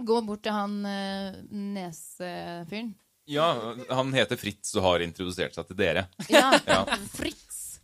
[0.00, 2.92] Jeg går bort til han uh, nesefyren.
[3.30, 3.50] Ja,
[3.94, 6.06] han heter Fritz og har introdusert seg til dere.
[6.32, 6.50] Ja.
[6.66, 6.80] Ja.
[7.14, 7.78] Fritz.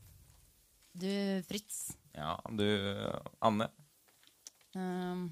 [0.96, 1.08] Du,
[1.48, 1.92] Fritz.
[2.16, 2.66] Ja, du,
[3.44, 3.68] Anne.
[4.72, 5.26] Um,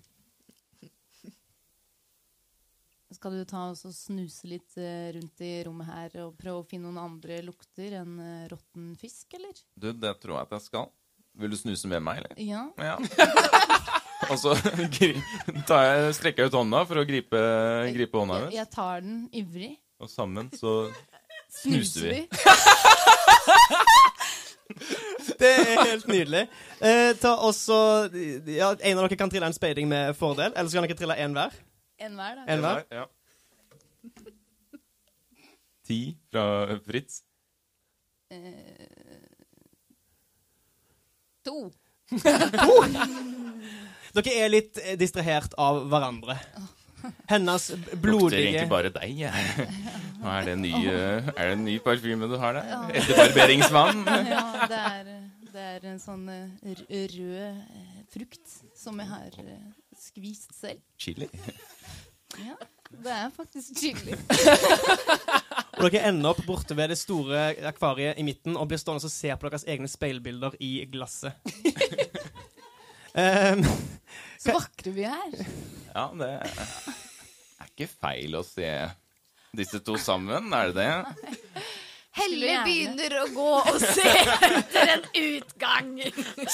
[3.14, 6.90] skal du ta og snuse litt eh, rundt i rommet her og prøve å finne
[6.90, 9.54] noen andre lukter enn uh, råtten fisk, eller?
[9.80, 10.90] Du, det tror jeg at jeg skal.
[11.40, 12.36] Vil du snuse med meg, eller?
[12.42, 12.66] Ja.
[12.76, 12.98] Ja.
[14.30, 14.54] Og så
[15.68, 17.40] tar jeg, strekker jeg ut hånda for å gripe,
[17.96, 18.54] gripe hånda hennes.
[18.56, 19.74] jeg tar den ivrig.
[20.00, 20.72] Og sammen så
[21.62, 22.20] snuser vi.
[25.40, 26.42] Det er helt nydelig.
[26.80, 27.76] Eh, ta også
[28.50, 31.18] ja, En av dere kan trille en speiding med fordel, eller så kan dere trille
[31.20, 31.54] én hver.
[32.04, 32.46] En hver, da.
[32.52, 32.84] En hver.
[32.92, 33.06] Ja.
[35.84, 36.00] Ti
[36.32, 36.44] fra
[36.84, 37.22] Fritz.
[41.44, 41.58] To.
[42.64, 42.78] to.
[44.14, 46.38] Dere er litt eh, distrahert av hverandre.
[47.30, 49.14] Hennes blodige Lukter egentlig bare deg.
[49.24, 49.68] jeg.
[50.20, 52.74] Nå er det en ny, eh, er det en ny parfyme du har der?
[53.00, 54.04] Etterbarberingsvann?
[54.34, 55.10] Ja, det er,
[55.54, 56.84] det er en sånn eh,
[57.14, 59.42] rød eh, frukt som jeg har
[59.98, 60.82] skvist selv.
[60.98, 61.28] Chili.
[62.40, 62.56] Ja,
[63.04, 64.16] det er faktisk chili.
[65.80, 69.12] Og dere ender opp borte ved det store akvariet i midten og blir stående og
[69.12, 71.34] se på deres egne speilbilder i glasset.
[73.14, 73.64] um,
[74.44, 75.38] Så vakre vi er.
[75.94, 78.68] Ja, det er ikke feil å se
[79.56, 81.64] disse to sammen, er det det?
[82.14, 84.04] Helle begynner å gå og se
[84.48, 85.88] etter en utgang.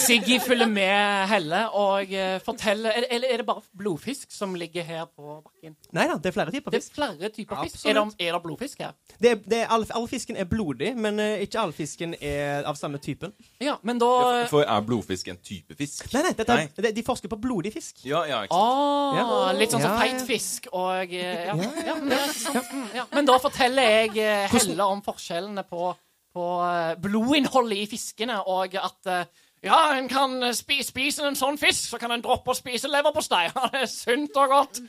[0.00, 4.86] Siggy følger med Helle og eh, forteller er, Eller er det bare blodfisk som ligger
[4.88, 5.74] her på bakken?
[5.96, 6.94] nei da, det er flere typer Det er fisk.
[6.96, 7.84] flere typer fisk.
[7.90, 8.94] Er det, er det blodfisk her?
[9.20, 12.64] Det er, det er all, all fisken er blodig, men uh, ikke all fisken er
[12.68, 13.34] av samme typen.
[13.60, 14.10] Ja, men da
[14.50, 16.06] For er blodfisk en type fisk?
[16.14, 16.66] Nei, nei, dette Nei.
[16.80, 18.00] det- de forsker på blodig fisk.
[18.08, 18.80] Ja, ja, ikke sant.
[18.80, 19.52] Ah, Ja.
[19.60, 20.08] Litt sånn som Ja, ja.
[20.16, 21.54] feit fisk og eh, ja.
[21.86, 22.72] Ja, men det sant.
[22.96, 23.04] Ja.
[23.12, 25.02] Men da forteller jeg Helle om
[25.50, 25.94] forskjellene på,
[26.34, 29.24] på eh, blodinnholdet i fiskene, og at eh,
[29.66, 33.50] ja, en kan spise, spise en sånn fisk, så kan en droppe å spise leverpostei.
[33.54, 34.80] Ja, det er sunt og godt.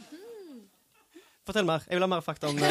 [1.45, 1.81] Fortell mer.
[1.89, 2.69] Jeg vil ha mer fakta om det.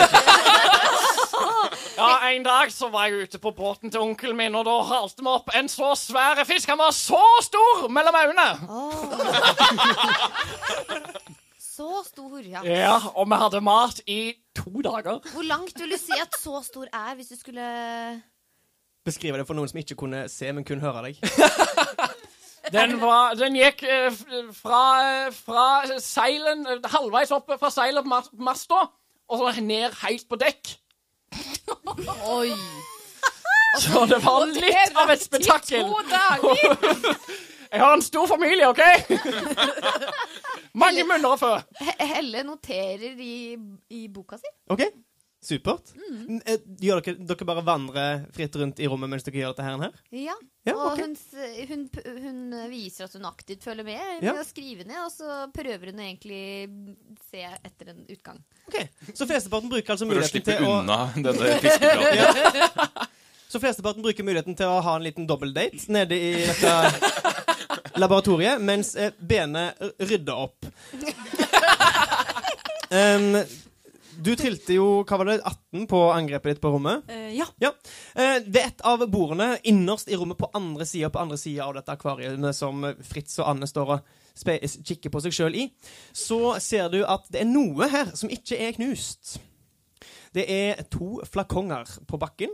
[1.97, 5.21] Ja, En dag så var jeg ute på båten til onkelen min, og da halte
[5.25, 6.71] vi opp en så svære fisk.
[6.71, 8.49] Han var så stor mellom øynene!
[11.81, 12.61] Så stor, ja.
[12.67, 15.21] Ja, Og vi hadde mat i to dager.
[15.33, 17.67] Hvor langt vil du si at så stor er, hvis du skulle
[19.05, 21.21] Beskrive det for noen som ikke kunne se, men kun høre deg.
[22.71, 24.13] Den, var, den gikk eh,
[24.55, 28.83] fra, eh, fra seilen halvveis opp fra seilet på mas- masta,
[29.33, 30.75] og så ned helt på dekk.
[32.37, 32.53] Oi.
[33.81, 35.89] Så det var litt av et spetakkel.
[37.71, 38.81] Jeg har en stor familie, OK?
[40.81, 41.53] Mange munner å fø.
[42.01, 43.37] Helle noterer i,
[43.95, 44.51] i boka si.
[44.71, 44.83] OK?
[45.41, 45.95] Supert.
[45.97, 49.65] N- eh, Gjør dere, dere bare vandrer fritt rundt i rommet mens dere gjør dette
[49.65, 49.79] her?
[49.87, 49.95] her?
[50.13, 50.35] Ja.
[50.69, 51.07] Ja, og okay.
[51.07, 51.15] hun,
[51.71, 51.87] hun,
[52.27, 54.35] hun viser at hun aktivt følger med Ja.
[54.37, 56.43] å skrive ned, og så prøver hun å egentlig
[57.31, 58.43] se etter en utgang.
[58.69, 58.83] Ok,
[59.17, 63.09] Så flesteparten bruker altså muligheten For å muligheten slippe unna denne fiskepraten.
[63.51, 66.77] Så flesteparten bruker muligheten til å ha en liten dobbeldate nede i dette
[68.01, 69.71] laboratoriet, mens eh, Bene
[70.01, 70.71] rydder opp.
[72.91, 73.37] Um,
[74.19, 77.05] du trilte jo hva var det, 18 på angrepet ditt på rommet.
[77.07, 77.47] Uh, ja.
[77.63, 77.71] Ja.
[78.19, 81.77] Eh, ved et av bordene innerst i rommet på andre sida på andre sida av
[81.79, 85.69] dette akvariet som Fritz og Anne står og kikker på seg sjøl i,
[86.11, 89.39] så ser du at det er noe her som ikke er knust.
[90.35, 92.53] Det er to flakonger på bakken.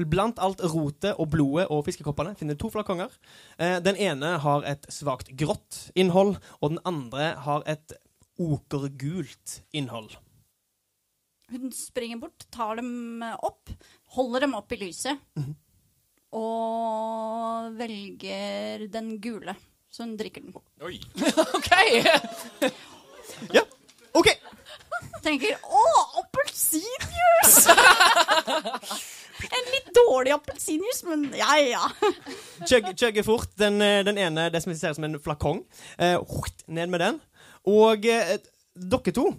[0.00, 3.12] Blant alt rotet og blodet og fiskekoppene finner du to flakonger.
[3.60, 7.92] Eh, den ene har et svakt grått innhold, og den andre har et
[8.40, 10.14] okergult innhold.
[11.52, 13.68] Hun springer bort, tar dem opp,
[14.16, 15.20] holder dem opp i lyset.
[16.32, 19.52] Og velger den gule,
[19.92, 20.56] så hun drikker den.
[20.80, 20.96] Oi.
[21.58, 21.70] OK!
[23.52, 23.66] Ja,
[24.16, 24.32] OK!
[25.22, 25.82] Tenker 'Å,
[26.22, 27.76] appelsinjuice!'
[29.48, 31.86] en litt dårlig appelsinjuice, men ja, ja.
[32.68, 35.62] Chugger fort den, eh, den ene, det som ser ut som en flakong.
[35.98, 36.18] Eh,
[36.66, 37.20] ned med den.
[37.68, 38.36] Og eh,
[38.74, 39.30] dere to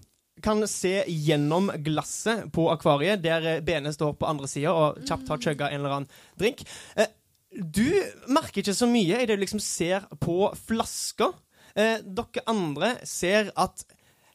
[0.44, 5.30] kan se gjennom glasset på akvariet, der eh, benet står på andre sida og kjapt
[5.32, 6.66] har chugga en eller annen drink.
[6.96, 7.12] Eh,
[7.54, 7.86] du
[8.34, 11.32] merker ikke så mye i det du liksom ser på flaska.
[11.76, 13.86] Eh, dere andre ser at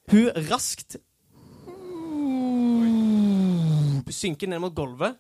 [0.09, 0.97] hun raskt
[4.09, 5.19] synker ned mot gulvet.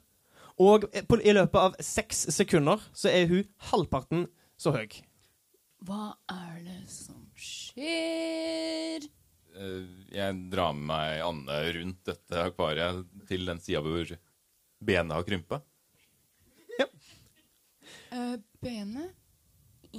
[0.58, 4.26] Og på, i løpet av seks sekunder så er hun halvparten
[4.58, 4.88] så høy.
[5.86, 9.06] Hva er det som skjer?
[9.54, 9.84] Eh,
[10.16, 14.10] Jeg drar med meg Anne rundt dette akvariet til den sida hvor
[14.82, 15.62] benet har krympa.
[18.08, 19.12] Uh, benet?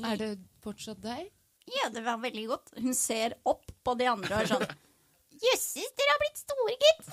[0.01, 0.29] Er det
[0.63, 1.27] fortsatt deg?
[1.69, 2.71] Ja, det var veldig godt.
[2.81, 4.65] Hun ser opp på de andre og er sånn
[5.39, 7.05] Jøsses, dere har blitt store, gitt.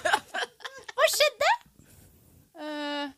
[0.96, 1.50] Hva skjedde?
[2.54, 3.10] Eh,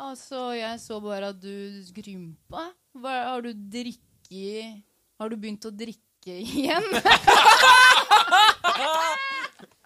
[0.00, 2.68] altså, jeg så bare at du grympa.
[2.98, 4.64] Hva, har du drikke
[5.20, 6.86] Har du begynt å drikke igjen?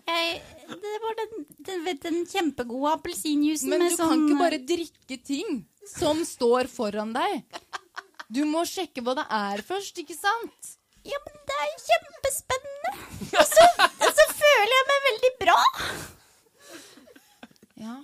[0.04, 5.16] Jeg, det var den, den, den kjempegode appelsinjuicen Men du sånn kan ikke bare drikke
[5.24, 7.42] ting som står foran deg.
[8.32, 10.74] Du må sjekke hva det er først, ikke sant?
[11.04, 12.92] Ja, men det er jo kjempespennende.
[13.34, 13.66] Og så,
[14.06, 15.58] og så føler jeg meg veldig bra.
[17.84, 17.96] Ja.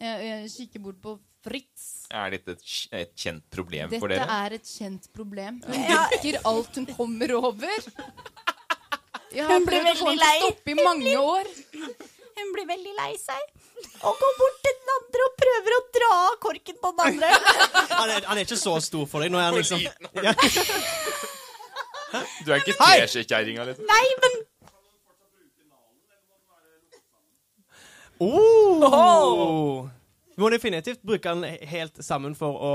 [0.00, 1.86] Jeg, kikker bort på Fritz.
[2.12, 2.62] Er dette et,
[2.96, 4.24] et kjent problem for dere?
[4.24, 5.60] Dette er et kjent problem.
[5.64, 7.86] Hun drikker alt hun kommer over.
[9.30, 10.36] Jeg har Hun blir veldig lei.
[10.42, 11.50] stoppe i mange år.
[12.40, 13.56] Hun blir veldig lei seg
[14.04, 17.28] og går bort til den andre og prøver å dra av korken på den andre.
[17.94, 19.32] Han er, han er ikke så stor for deg.
[19.32, 20.34] Nå er han liksom ja.
[22.44, 23.86] Du er ikke teskjekjerringa, liksom?
[23.86, 24.32] Nei, men
[28.20, 29.88] oh!
[30.36, 32.68] Du må definitivt bruke den helt sammen for å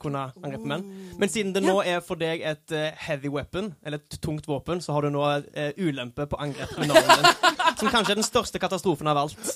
[0.00, 0.86] kunne angripe menn.
[1.20, 4.80] Men siden det nå er for deg et eh, heavy weapon, eller et tungt våpen,
[4.80, 7.74] så har du nå eh, ulempe på angrep med navnet ditt.
[7.82, 9.50] Som kanskje er den største katastrofen av alt.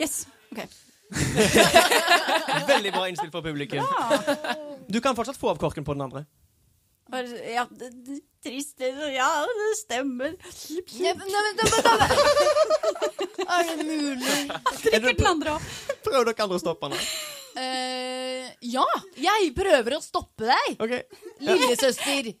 [0.00, 0.22] Yes.
[0.48, 0.64] ok.
[2.72, 3.84] Veldig bra innspill fra publikum.
[4.88, 6.24] Du kan fortsatt få av korken på den andre.
[7.10, 8.80] Ja, det, det, trist.
[9.14, 10.36] Ja, det stemmer.
[10.38, 11.42] Nei, men- nei,
[13.50, 14.36] Er det mulig?
[14.84, 15.68] Drikker den andre òg.
[16.06, 17.00] Prøv dere andre å stoppe den.
[17.50, 18.84] Uh, ja,
[19.18, 21.02] jeg prøver å stoppe deg, Okay.
[21.42, 22.30] lillesøster.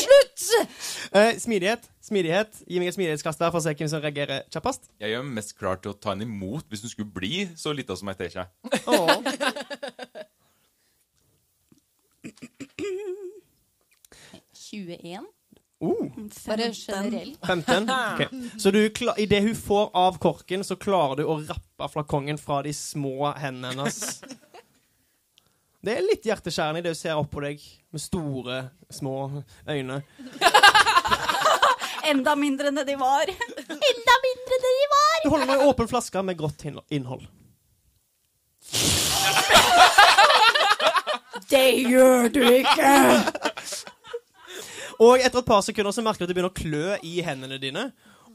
[0.00, 0.44] Slutt!
[1.10, 1.88] Uh, smidighet.
[2.04, 2.60] Smidighet.
[2.70, 4.86] Gi meg et smidighetskast der for å se hvem som reagerer kjappest.
[5.02, 7.96] Jeg gjør mest klar til å ta henne imot hvis hun skulle bli så lita
[7.98, 8.46] som jeg tenker.
[8.86, 9.10] Åh.
[14.70, 15.26] 21.
[15.80, 16.06] Oh.
[16.46, 17.46] Bare generelt.
[17.46, 17.90] 15.
[18.14, 18.28] Okay.
[18.58, 18.88] Så du
[19.26, 23.72] det hun får av korken, så klarer du å rappe flakongen fra de små hendene
[23.72, 24.22] hennes.
[25.80, 28.56] Det er litt hjerteskjærende i det hun ser opp på deg med store,
[28.92, 29.14] små
[29.64, 30.02] øyne.
[32.10, 33.32] Enda mindre enn det de var.
[33.32, 35.14] Enda mindre enn det de var.
[35.24, 37.24] Du holder med en åpen flaske med grått innhold.
[41.50, 42.92] Det gjør du ikke.
[45.00, 47.58] Og etter et par sekunder så merker du at det begynner å klø i hendene
[47.60, 47.86] dine.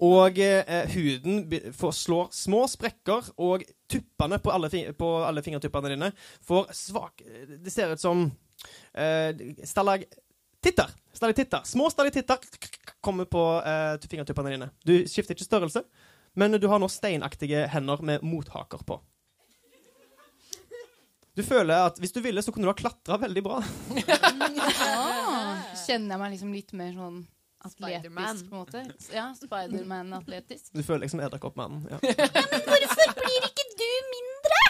[0.04, 6.10] Og eh, huden slår små sprekker, og tuppene på alle, på alle fingertuppene dine
[6.44, 7.22] får svak
[7.64, 8.26] Det ser ut som
[8.92, 9.32] eh,
[9.64, 10.92] stalagtitter.
[11.16, 11.64] Stalaktitter.
[11.70, 12.44] Små stalaktitter
[13.00, 14.70] kommer på eh, fingertuppene dine.
[14.84, 15.86] Du skifter ikke størrelse,
[16.36, 19.00] men du har nå steinaktige hender med mothaker på.
[21.36, 23.62] Du føler at hvis du ville, så kunne du ha klatra veldig bra.
[24.00, 25.00] ja.
[25.86, 27.24] kjenner jeg meg liksom litt mer sånn
[27.66, 28.84] atletisk, på en måte.
[29.14, 30.70] Ja, Spiderman-atletisk.
[30.74, 31.88] Du føler liksom Edderkoppmannen.
[31.92, 32.00] Ja.
[32.02, 34.62] men Hvorfor blir ikke du mindre?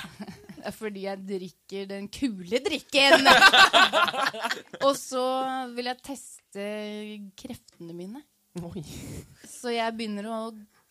[0.75, 3.27] Fordi jeg drikker den kule drikken.
[4.85, 5.25] Og så
[5.75, 6.69] vil jeg teste
[7.37, 8.23] kreftene mine.
[8.63, 8.81] Oi.
[9.45, 10.39] Så jeg begynner å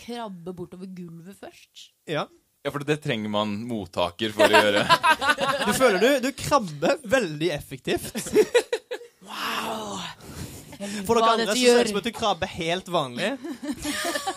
[0.01, 1.89] krabbe bortover gulvet først.
[2.11, 2.29] Ja.
[2.65, 4.85] Ja, for det trenger man mottaker for å gjøre.
[5.69, 8.15] Du føler du, du krabber veldig effektivt.
[9.25, 9.99] Wow.
[11.05, 13.31] For dere andre så ser det ut som at du krabber helt vanlig.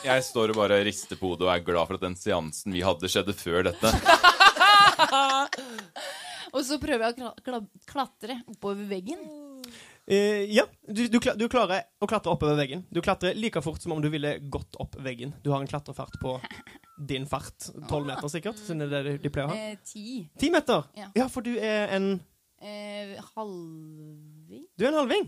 [0.03, 2.84] Jeg står og bare rister på hodet og er glad for at den seansen vi
[2.86, 3.91] hadde, skjedde før dette.
[6.51, 9.23] Og så prøver jeg å kla kla klatre oppover veggen.
[10.10, 12.86] Eh, ja, du, du, du klarer å klatre oppover veggen.
[12.95, 15.34] Du klatrer like fort som om du ville gått opp veggen.
[15.43, 16.38] Du har en klatrefart på
[17.10, 17.68] din fart.
[17.89, 19.58] Tolv meter, sikkert, siden det er det de pleier å ha.
[19.74, 20.22] Eh, ti.
[20.39, 20.88] Ti meter?
[20.95, 21.10] Ja.
[21.20, 22.10] Ja, for du er en
[22.58, 24.64] Eh, halving?
[24.80, 25.28] Du er en halving.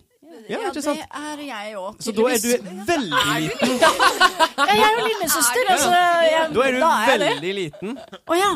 [0.50, 0.98] Ja, sant?
[0.98, 2.00] det er jeg òg.
[2.02, 2.48] Så da er du
[2.88, 3.76] veldig liten.
[3.78, 5.92] Jeg er jo lillesøster, altså.
[6.26, 7.94] Ja, Da er du da er veldig liten.
[8.26, 8.50] Å ja.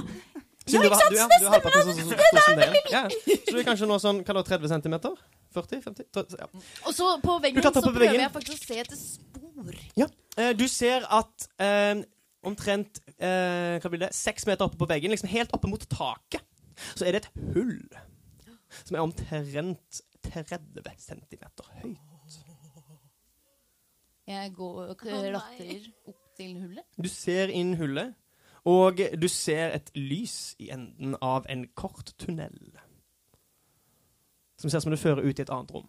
[0.65, 1.13] Siden Ja, ikke sant?
[1.13, 1.75] du, er- Det
[2.95, 4.97] er så, du er kanskje nå sånn hva da, 30 cm?
[5.53, 5.81] 40?
[5.85, 6.09] 50?
[6.13, 6.47] 30, Ja.
[6.87, 8.21] Og så på veggen så prøver veggen.
[8.25, 9.77] jeg faktisk å se etter spor.
[9.99, 10.07] Ja.
[10.37, 12.03] Eh, du ser at eh,
[12.43, 16.43] omtrent eh, hva blir det, seks meter oppe på veggen, liksom helt oppe mot taket,
[16.97, 17.77] så er det et hull
[18.83, 21.99] som er omtrent 30 centimeter høyt.
[24.27, 25.35] Jeg går og klatrer
[26.07, 26.85] opp til hullet.
[26.97, 28.15] Du ser inn hullet,
[28.65, 32.55] og du ser et lys i enden av en kort tunnel.
[34.63, 35.87] Som ser ut som det fører ut i et annet rom.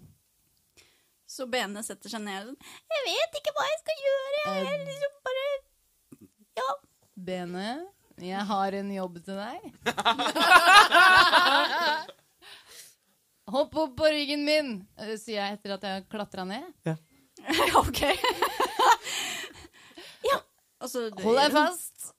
[1.31, 2.59] Så Bene setter seg ned og sånn
[2.91, 4.39] Jeg vet ikke hva jeg skal gjøre.
[4.41, 5.45] Jeg er liksom bare
[6.59, 6.71] Ja.
[7.15, 7.69] Bene,
[8.19, 9.63] jeg har en jobb til deg.
[13.55, 16.67] Hopp opp på ryggen min, eh, sier jeg etter at jeg har klatra ned.
[17.85, 18.01] OK.
[20.33, 20.39] ja.
[20.83, 22.11] Altså Hold deg fast.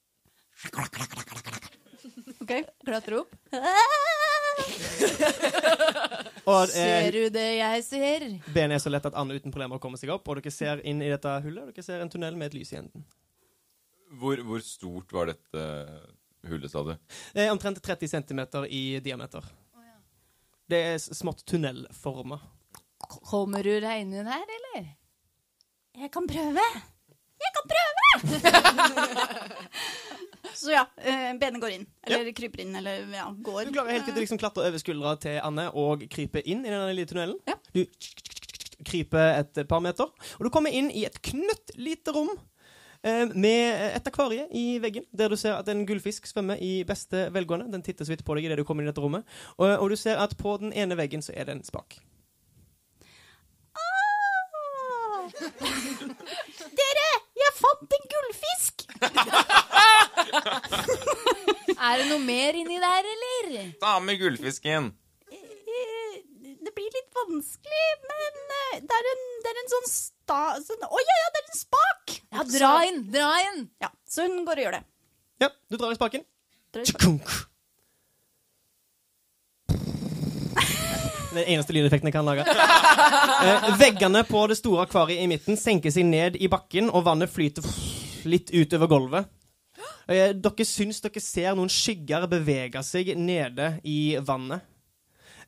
[2.40, 2.54] OK.
[2.88, 3.32] Klatre opp.
[6.46, 8.26] Og Ser eh, du det jeg ser?
[8.54, 11.02] benet er så lett at Anne uten problemer kommer seg opp, og dere ser inn
[11.02, 13.06] i dette hullet, og dere ser en tunnel med et lys i enden.
[14.20, 15.64] Hvor, hvor stort var dette
[16.46, 16.94] hullet, sa du?
[17.34, 19.44] Det er omtrent 30 cm i diameter.
[20.70, 22.38] Det er smått tunnelforma.
[23.06, 24.86] Kommer du deg inn her, eller?
[25.98, 26.66] Jeg kan prøve.
[27.42, 28.06] Jeg kan prøve!
[30.56, 31.86] Så ja, eh, Bene går inn.
[32.08, 33.66] Eller kryper inn, eller ja, går.
[33.68, 36.72] Du klarer helt til å liksom klatre over skuldra til Anne og krype inn i
[36.72, 37.38] den lille tunnelen.
[37.50, 37.58] Ja.
[37.76, 37.84] Du
[38.86, 42.32] kryper et par meter, og du kommer inn i et knøttlite rom.
[43.04, 47.28] eh, Med et akvarie i veggen, der du ser at en gullfisk svømmer i beste
[47.36, 47.70] velgående.
[47.72, 49.24] Den titter så vidt på deg idet du kommer inn i dette rommet.
[49.58, 52.00] Og, og du ser at på den ene veggen så er det en spak.
[53.76, 55.28] Ah!
[56.80, 57.08] Dere,
[57.42, 58.86] jeg fant en gullfisk!
[61.86, 63.56] Er det noe mer inni der, eller?
[63.82, 64.92] Ta med gullfisken!
[65.32, 66.14] Eh,
[66.66, 70.40] Det blir litt vanskelig, men eh, det er en, det er en sånn sta...
[70.66, 72.16] Sånn, Å ja, ja, det er en spak!
[72.36, 73.02] Ja, dra inn!
[73.14, 73.60] Dra inn!
[73.84, 74.84] Ja, så hun går og gjør det.
[75.46, 76.24] Ja, du drar i spaken.
[76.74, 77.20] Drar i spaken.
[81.36, 82.46] Den eneste lydeffekten jeg kan lage.
[83.46, 87.30] Eh, veggene på det store akvariet i midten senker seg ned i bakken, og vannet
[87.30, 87.66] flyter
[88.32, 89.28] litt utover gulvet.
[90.08, 94.66] Eh, dere syns dere ser noen skygger bevege seg nede i vannet.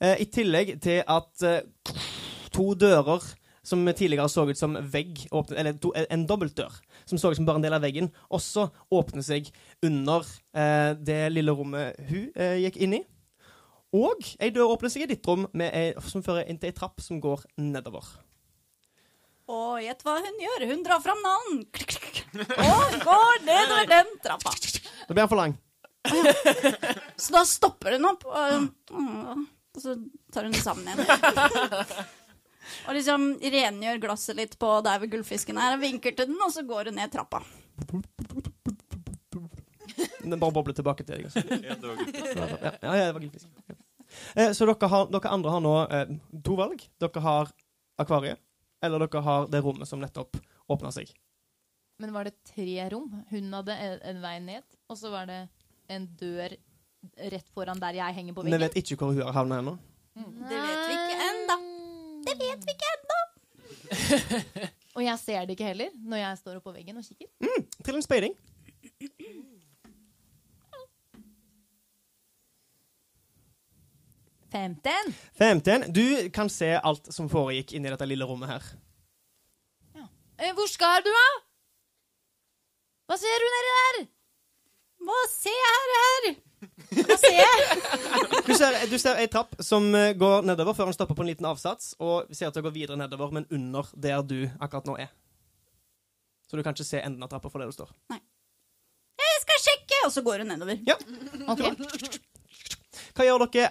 [0.01, 1.93] Eh, I tillegg til at eh,
[2.53, 3.23] to dører
[3.67, 6.71] som tidligere så ut som vegg, åpnet, eller to, en dobbeltdør,
[7.05, 9.49] som så ut som bare en del av veggen, også åpner seg
[9.83, 10.23] under
[10.55, 13.01] eh, det lille rommet hun eh, gikk inn i.
[13.97, 17.03] Og ei dør åpner seg i ditt rom, med som fører inn til ei trapp
[17.03, 18.07] som går nedover.
[19.48, 20.66] Og gjett hva hun gjør.
[20.72, 21.62] Hun drar fram navn.
[22.68, 24.52] Og går nedover den trappa.
[25.08, 25.56] Da blir han for lang.
[27.24, 29.95] Så da stopper hun opp, og, mm, og så
[30.32, 31.04] tar hun det sammen igjen.
[32.88, 36.52] Og liksom rengjør glasset litt på der ved gullfisken er, og vinker til den, og
[36.52, 37.39] så går hun ned trappa.
[40.20, 41.30] Den bare bobler tilbake til deg.
[41.30, 41.43] Altså.
[41.68, 43.48] Ja, det var gullfisk.
[43.72, 43.78] Ja.
[44.36, 46.12] Eh, så dere, har, dere andre har nå eh,
[46.43, 46.84] to valg.
[47.00, 47.52] Dere har
[48.04, 48.39] akvariet,
[48.84, 50.38] eller dere har det rommet som nettopp
[50.69, 51.11] åpna seg.
[51.99, 53.07] Men var det tre rom?
[53.32, 55.39] Hun hadde en, en vei ned, og så var det
[55.89, 56.53] en dør
[57.32, 58.67] rett foran der jeg henger på Vi veggen.
[58.67, 59.78] vet ikke hvor hun har havna ennå.
[60.17, 61.57] Det vet vi ikke ennå.
[62.28, 63.19] Det vet vi ikke ennå.
[64.97, 67.28] Og jeg ser det ikke heller når jeg står oppå veggen og kikker.
[67.86, 68.34] Trill en speiding.
[74.52, 75.14] Femten!
[75.38, 75.93] 15.
[75.93, 78.68] Du kan se alt som foregikk inni dette lille rommet her.
[80.38, 81.28] Eh, hvor skal du, da?
[83.10, 83.98] Hva ser du nedi der?
[85.08, 86.28] Hva ser jeg her?
[87.08, 87.78] Hva ser jeg?
[88.48, 91.30] Du ser, du ser ei trapp som eh, går nedover før den stopper på en
[91.30, 94.95] liten avsats, og ser at det går videre nedover, men under der du akkurat nå
[95.04, 95.10] er.
[96.48, 97.91] Så du kan ikke se enden av trappa for der du står.
[98.14, 98.22] Nei.
[99.20, 100.00] Jeg skal sjekke!
[100.08, 100.80] Og så går hun nedover.
[100.88, 100.95] Ja.
[101.52, 101.66] Ok.
[103.18, 103.68] Hva gjør dere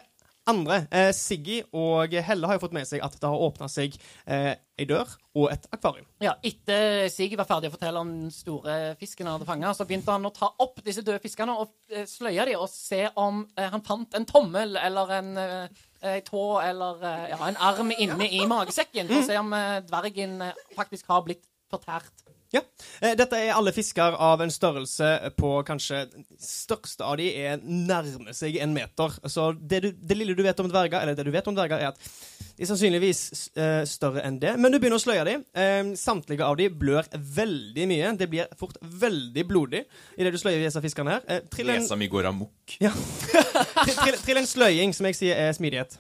[0.51, 0.83] andre.
[0.91, 3.97] Eh, Siggy og Helle har jo fått med seg at det har åpna seg
[4.31, 4.55] eh,
[4.87, 6.07] dør og et akvarium.
[6.23, 9.87] Ja, Etter Siggy var ferdig å fortelle om den store fisken han hadde fanga, så
[9.89, 13.43] begynte han å ta opp disse døde fiskene og eh, sløye dem og se om
[13.57, 17.93] eh, han fant en tommel eller en eh, ei tå eller eh, ja, en arm
[17.97, 19.53] inne i magesekken, å se om
[19.89, 20.39] dvergen
[20.77, 22.13] faktisk har blitt fortært.
[22.57, 22.63] Ja.
[23.01, 26.07] Eh, dette er alle fisker av en størrelse på kanskje
[26.41, 29.15] Største av de er nærmer seg en meter.
[29.31, 31.81] Så det, du, det lille du vet om dverger, eller det du vet om dverger,
[31.81, 32.01] er at
[32.57, 33.23] de er sannsynligvis
[33.57, 34.55] eh, større enn det.
[34.61, 35.45] Men du begynner å sløye dem.
[35.57, 38.13] Eh, samtlige av de blør veldig mye.
[38.21, 39.85] Det blir fort veldig blodig
[40.17, 41.45] idet du sløyer disse fiskene her.
[41.53, 42.79] Trill en, Lesa mi går amok.
[42.83, 42.93] ja.
[43.85, 45.99] trill, trill, trill en sløying, som jeg sier er smidighet.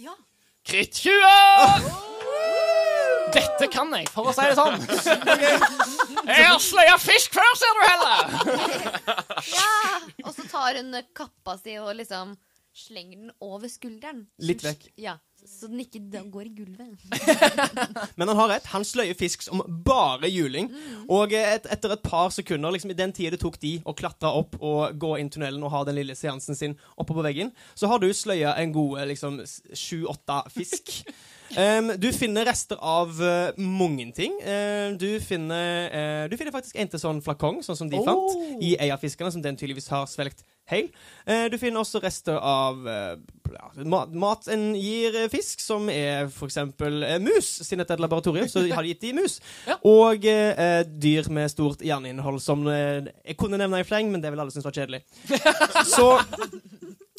[0.00, 0.16] Ja.
[0.64, 2.63] Kritt 20!
[3.34, 4.80] Dette kan jeg, for å si det sånn.
[6.24, 8.18] Jeg har sløya fisk før, ser du heller!
[9.50, 10.00] Ja!
[10.24, 12.36] Og så tar hun kappa si og liksom
[12.74, 14.24] slenger den over skulderen.
[14.42, 14.88] Litt vekk.
[14.98, 16.00] Ja, Så den ikke
[16.32, 17.04] går i gulvet.
[18.18, 18.66] Men han har rett.
[18.72, 20.70] Han sløyer fisk som bare juling.
[21.12, 23.94] Og eh, et, etter et par sekunder, liksom i den tida det tok de å
[23.94, 27.52] klatre opp og gå inn tunnelen og ha den lille seansen sin oppe på veggen,
[27.78, 30.96] så har du sløya en god liksom sju-åtte fisk.
[31.56, 34.34] Em, du finner rester av uh, mange ting.
[34.42, 38.34] Uh, du, finner, uh, du finner faktisk en til sånn flakong, sånn som de fant,
[38.58, 40.86] i ei av fiskene, som den tydeligvis har svelgt heil.
[41.28, 42.78] Eh, du finner også rester av
[43.84, 47.50] mat, mat en gir fisk, som er eksempel eh, mus.
[47.60, 49.36] Siden dette er et laboratorium, så har de gitt de mus.
[49.68, 49.76] Ja.
[49.84, 54.54] Og dyr med stort hjerneinnhold, som jeg kunne nevne i fleng, men det vil alle
[54.54, 55.02] synes var kjedelig.
[55.94, 56.08] Så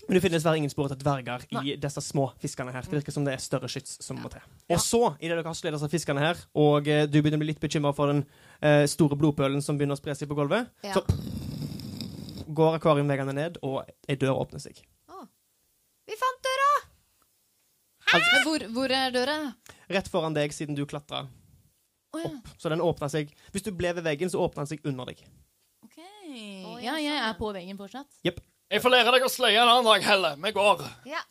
[0.08, 2.86] men det finnes dessverre ingen spor etter dverger i disse små fiskene her.
[2.86, 4.44] Det virker som det er større skyts som må til.
[4.70, 7.52] Og så, idet dere har sløyd disse fiskene her, og eh, du begynner å bli
[7.54, 8.24] litt bekymra for den
[8.62, 10.94] eh, store blodpølen som begynner å spre seg på gulvet, Ja.
[11.00, 11.06] så
[12.56, 14.78] går akvariumveggene ned, og ei dør åpner seg.
[16.06, 16.68] Vi fant døra!
[18.14, 19.38] Altså, Hvor, hvor er døra?
[19.90, 21.24] rett foran deg, siden du klatra
[22.14, 22.30] Å ja.
[22.30, 22.52] opp.
[22.62, 25.24] Så den åpna seg Hvis du ble ved veggen, så åpna den seg under deg.
[25.84, 25.98] Ok.
[25.98, 28.06] ja, Ja, jeg er på veggen fortsatt.
[28.72, 30.36] Jeg får lære deg å sløye en annen dag, Helle.
[30.42, 31.22] Vi går Ja.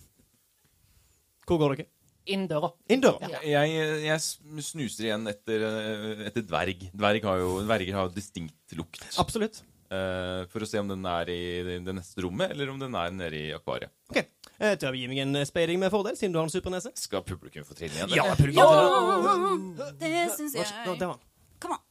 [1.46, 1.88] Hvor går dere?
[2.30, 2.70] inn døra.
[2.88, 3.28] Inn døra.
[3.44, 3.72] Jeg,
[4.06, 6.86] jeg snuser igjen etter, eh, etter dverg.
[6.96, 9.02] Dverg har jo, dverger har jo distinkt lukt.
[9.20, 9.60] Absolutt.
[9.92, 12.96] Uh, for å se om den er i det det neste rommet, eller om den
[12.98, 13.92] er nede i akvariet.
[14.10, 14.22] OK.
[14.56, 16.90] Eh, Tør vi gi meg en speiding med fordel, siden du har en supernese?
[16.98, 18.14] Skal publikum få trille igjen?
[18.16, 19.76] Ja, publikum.
[19.76, 20.66] Ja, Det syns jeg.
[20.86, 21.02] Nå, jeg.
[21.04, 21.22] der var han.
[21.62, 21.84] Come on.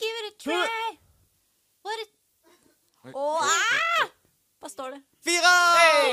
[0.00, 0.96] Give it a try.
[1.84, 2.08] What a...
[3.10, 4.09] Åh, ah!
[4.60, 5.00] Hva står det?
[5.24, 5.52] Fire!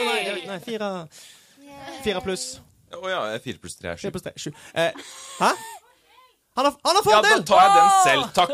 [0.08, 0.90] Nei, nei, fire.
[2.06, 2.46] Fire pluss.
[2.96, 4.16] Å ja, fire pluss tre er Fire sju.
[4.16, 4.34] pluss tre.
[4.40, 4.52] Sju.
[4.74, 4.92] Eh,
[5.42, 5.50] hæ?
[6.58, 8.54] Han har, han har Ja, da tar jeg den selv, takk.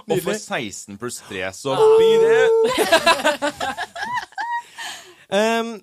[0.10, 2.40] Og for 16 pluss 3, så blir det
[5.30, 5.76] Um,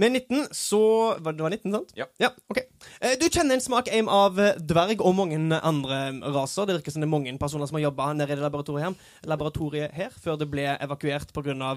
[0.00, 0.80] med 19 så
[1.22, 1.92] var Det var 19, sant?
[1.96, 2.30] Ja.
[2.50, 2.60] ok.
[3.00, 6.00] Eh, du kjenner en smak aim av eh, dverg og mange andre
[6.34, 6.66] raser.
[6.66, 9.12] Det virker som det er mange personer som har jobba nede i det laboratoriet her,
[9.30, 11.76] laboratoriet her før det ble evakuert pga.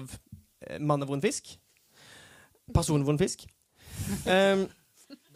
[0.58, 1.54] Uh, mannevond fisk.
[2.74, 3.46] Personvond fisk.
[4.26, 4.66] Um,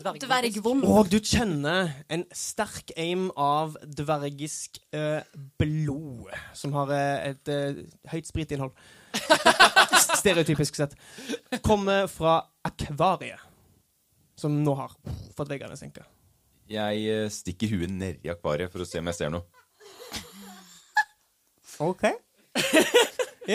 [0.02, 0.84] Dvergvond.
[0.84, 5.22] og du kjenner en sterk aim av dvergisk eh,
[5.60, 8.74] blod, som har eh, et eh, høyt spritinnhold.
[10.20, 10.96] Stereotypisk sett.
[11.62, 13.40] Kommer fra akvariet,
[14.38, 14.94] som nå har
[15.36, 16.04] fått veggene senka.
[16.70, 19.44] Jeg eh, stikker huet nedi akvariet for å se om jeg ser noe.
[21.82, 22.04] OK.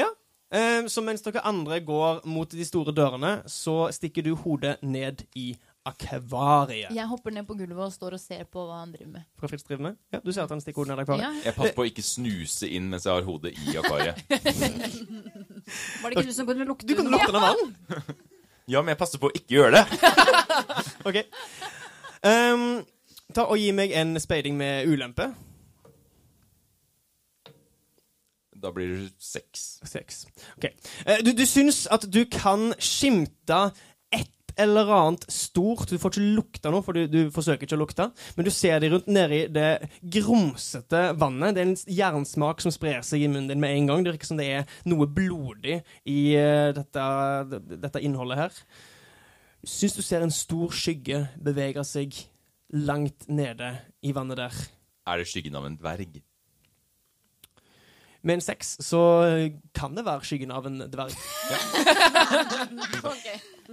[0.02, 0.10] ja.
[0.54, 5.24] Eh, så mens dere andre går mot de store dørene, så stikker du hodet ned
[5.36, 5.54] i
[5.88, 6.92] akvariet.
[6.96, 9.28] Jeg hopper ned på gulvet og står og ser på hva han driver med.
[9.40, 9.98] Fra med?
[10.14, 11.26] Ja, du ser at han stikker hodet ned i akvariet.
[11.28, 11.46] Ja.
[11.48, 14.22] Jeg passer på å ikke snuse inn mens jeg har hodet i akvariet.
[16.02, 17.14] Var det ikke du som kunne lukte Du kan den?
[17.16, 17.66] lukte den vann.
[18.68, 19.84] Ja, men jeg passer på å ikke gjøre det.
[21.08, 21.22] OK.
[22.28, 22.64] Um,
[23.32, 25.30] ta og Gi meg en speiding med ulempe.
[28.58, 29.80] Da blir det seks.
[29.88, 30.26] Seks.
[30.58, 30.68] Ok.
[31.06, 33.70] Eh, du, du syns at du kan skimte
[34.58, 35.90] eller annet stort.
[35.90, 38.10] Du får ikke lukta noe, for du, du forsøker ikke å lukte.
[38.38, 39.70] Men du ser de rundt nedi det
[40.18, 41.56] grumsete vannet.
[41.56, 44.06] Det er en jernsmak som sprer seg i munnen din med en gang.
[44.06, 47.10] Det virker som det er noe blodig i eh, dette,
[47.78, 48.62] dette innholdet her.
[49.68, 52.16] Syns du ser en stor skygge bevege seg
[52.74, 54.64] langt nede i vannet der.
[55.08, 56.20] Er det skyggen av en dverg?
[58.26, 59.00] Med en seks så
[59.78, 61.14] kan det være skyggen av en dverg.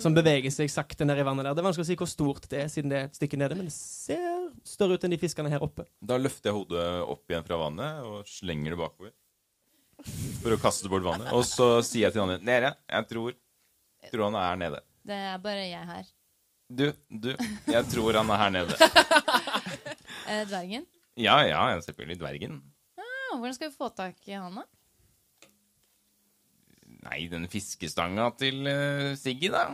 [0.03, 1.55] Som beveger seg sakte ned i vannet der.
[1.57, 3.55] Det er vanskelig å si hvor stort det er, siden det er et stykke nede,
[3.59, 5.87] men det ser større ut enn de fiskene her oppe.
[6.03, 9.13] Da løfter jeg hodet opp igjen fra vannet og slenger det bakover.
[10.43, 11.31] For å kaste bort vannet.
[11.33, 13.31] Og så sier jeg til han andre jeg tror
[14.11, 14.79] Tror han er nede.
[15.07, 16.05] Det er bare jeg her.
[16.69, 17.31] Du, du.
[17.71, 18.75] Jeg tror han er her nede.
[20.25, 20.87] Eh, dvergen?
[21.21, 22.55] Ja, ja, selvfølgelig dvergen.
[23.39, 24.67] Hvordan skal vi få tak i han, da?
[27.05, 29.67] Nei, den fiskestanga til uh, Siggy, da.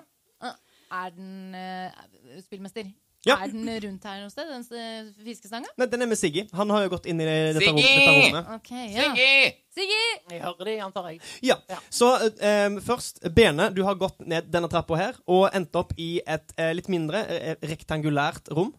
[0.42, 0.56] Ah,
[1.04, 2.90] er den uh, Spillmester?
[3.28, 3.36] Ja.
[3.44, 5.68] Er den rundt her noe sted, den eh, fiskestanga?
[5.76, 6.46] Nei, den er med Siggy.
[6.56, 7.90] Han har jo gått inn i dette, rom, Siggy!
[7.98, 8.70] dette rommet.
[8.70, 9.08] Ja.
[9.10, 9.50] Siggy!
[9.76, 9.98] Siggy!
[10.32, 11.20] Jeg hører de, antar jeg.
[11.44, 11.58] Ja.
[11.68, 11.80] Ja.
[11.92, 16.14] Så eh, først, Bene, du har gått ned denne trappa her og endt opp i
[16.24, 18.72] et uh, litt mindre uh, rektangulært rom.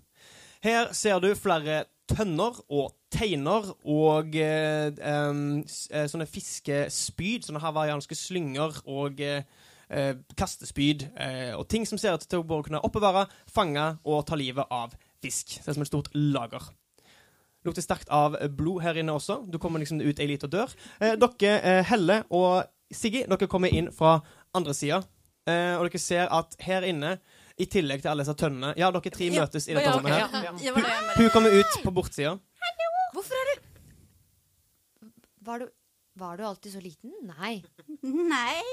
[0.65, 8.81] Her ser du flere tønner og teiner og eh, eh, sånne fiskespyd, sånne hawaiianske slynger
[8.89, 9.43] og eh,
[9.91, 14.23] eh, kastespyd eh, og ting som ser ut til å både kunne oppbevare, fange og
[14.29, 15.57] ta livet av fisk.
[15.59, 16.69] Det er som et stort lager.
[17.67, 19.41] Lukter sterkt av blod her inne også.
[19.45, 20.71] Du kommer liksom ut ei lita dør.
[20.99, 24.17] Eh, dere, Helle og Siggy, dere kommer inn fra
[24.57, 25.03] andre sida.
[25.47, 27.17] Eh, og dere ser at her inne,
[27.61, 30.21] i tillegg til alle disse tønnene Ja, dere tre møtes i dette Ja, rommet her.
[30.47, 30.71] ja, ja.
[30.73, 32.31] Bare Hun kommer ut på bortsida.
[35.41, 35.69] Var du
[36.13, 37.11] Var du alltid så liten?
[37.23, 37.63] Nei.
[38.03, 38.61] Nei.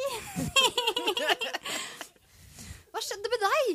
[2.90, 3.68] Hva skjedde med deg?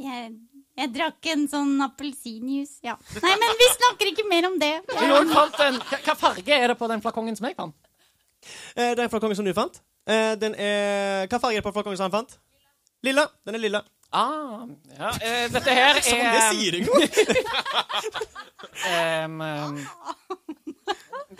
[0.00, 0.30] Jeg,
[0.78, 2.78] jeg drakk en sånn appelsinjuice.
[2.86, 2.94] Ja.
[3.24, 4.70] Nei, men vi snakker ikke mer om det.
[4.94, 7.76] Også fant en, hva, hva farge er det på den flakongen som jeg fant?
[8.76, 9.76] Eh, den flakongen som du fant,
[10.08, 12.32] eh, den er Hva farge er det på flakongen som han fant?
[13.04, 13.24] Lilla.
[13.44, 13.82] Den er lilla.
[14.12, 14.66] Ah,
[14.98, 17.08] ja, eh, dette her er Som det sier du noe!
[19.24, 19.78] um, um,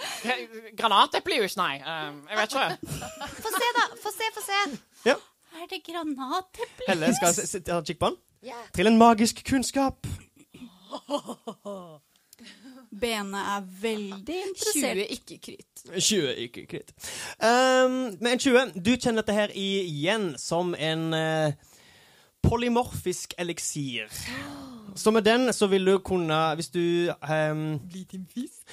[0.81, 1.77] Granateplejus, nei.
[1.83, 2.97] Um, jeg vet ikke.
[3.45, 3.87] Få se, da.
[4.03, 4.79] Få se, få se.
[5.07, 5.15] Ja.
[5.61, 6.85] Er det granateple?
[6.89, 8.17] Helle skal jeg se- ta en kikk på den.
[8.47, 8.67] Yeah.
[8.75, 10.07] Til en magisk kunnskap.
[13.01, 14.97] Bene er veldig interessert.
[14.97, 15.83] 20 ikke krytt.
[16.01, 16.95] 20, ikke kritt.
[17.43, 21.53] Um, men 20 Du kjenner dette her igjen som en uh,
[22.43, 24.09] polymorfisk eliksir.
[24.97, 28.65] Så med den så vil du kunne Hvis du um, Bli til fisk?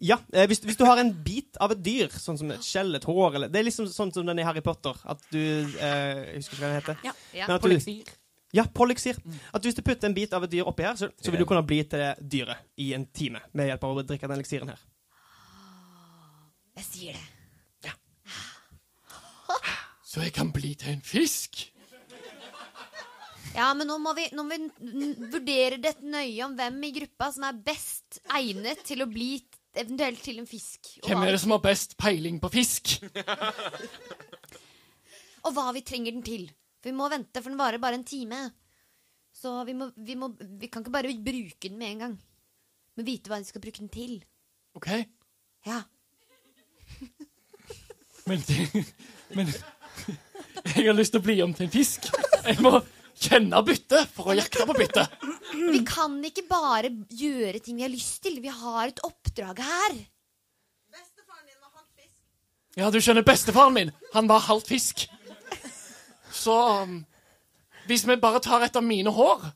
[0.00, 0.18] Ja.
[0.32, 3.04] eh, hvis, hvis du har en bit av et dyr, sånn som et skjell, et
[3.08, 4.94] hår eller Det er liksom sånn som den i Harry Potter.
[5.04, 7.00] At du eh, Jeg husker ikke hva den heter.
[7.08, 7.12] Ja.
[7.34, 7.58] Ja.
[7.58, 8.12] Polixir.
[8.54, 9.18] ja, polyksir.
[9.52, 11.46] At hvis du putter en bit av et dyr oppi her, så, så vil du
[11.50, 14.70] kunne bli til det dyret i en time med hjelp av å drikke den eliksiren
[14.70, 14.84] her.
[16.78, 17.24] Jeg sier det.
[20.08, 21.66] Så jeg kan bli til en fisk?
[23.58, 26.90] Ja, men nå må vi, nå må vi n- vurdere dette nøye om hvem i
[26.94, 30.94] gruppa som er best egnet til å bli t- eventuelt til en fisk.
[31.02, 32.96] Og Hvem er det som har best peiling på fisk?
[35.44, 36.48] og hva vi trenger den til.
[36.78, 38.40] For vi må vente, for den varer bare en time.
[39.34, 42.18] Så vi, må, vi, må, vi kan ikke bare bruke den med en gang.
[42.96, 44.18] Men vite hva vi skal bruke den til.
[44.78, 44.88] OK?
[45.66, 45.82] Ja.
[48.26, 48.42] Men,
[49.36, 49.52] men
[50.76, 52.08] Jeg har lyst til å bli om til en fisk.
[52.44, 52.80] Jeg må
[53.18, 55.18] kjenne byttet for å jakte på byttet.
[55.54, 58.38] Vi kan ikke bare gjøre ting vi har lyst til.
[58.44, 59.98] Vi har et oppdrag her.
[60.92, 62.16] Bestefaren din var halvt fisk.
[62.78, 65.06] Ja, du skjønner, bestefaren min, han var halvt fisk.
[66.38, 67.00] Så um,
[67.88, 69.48] hvis vi bare tar et av mine hår,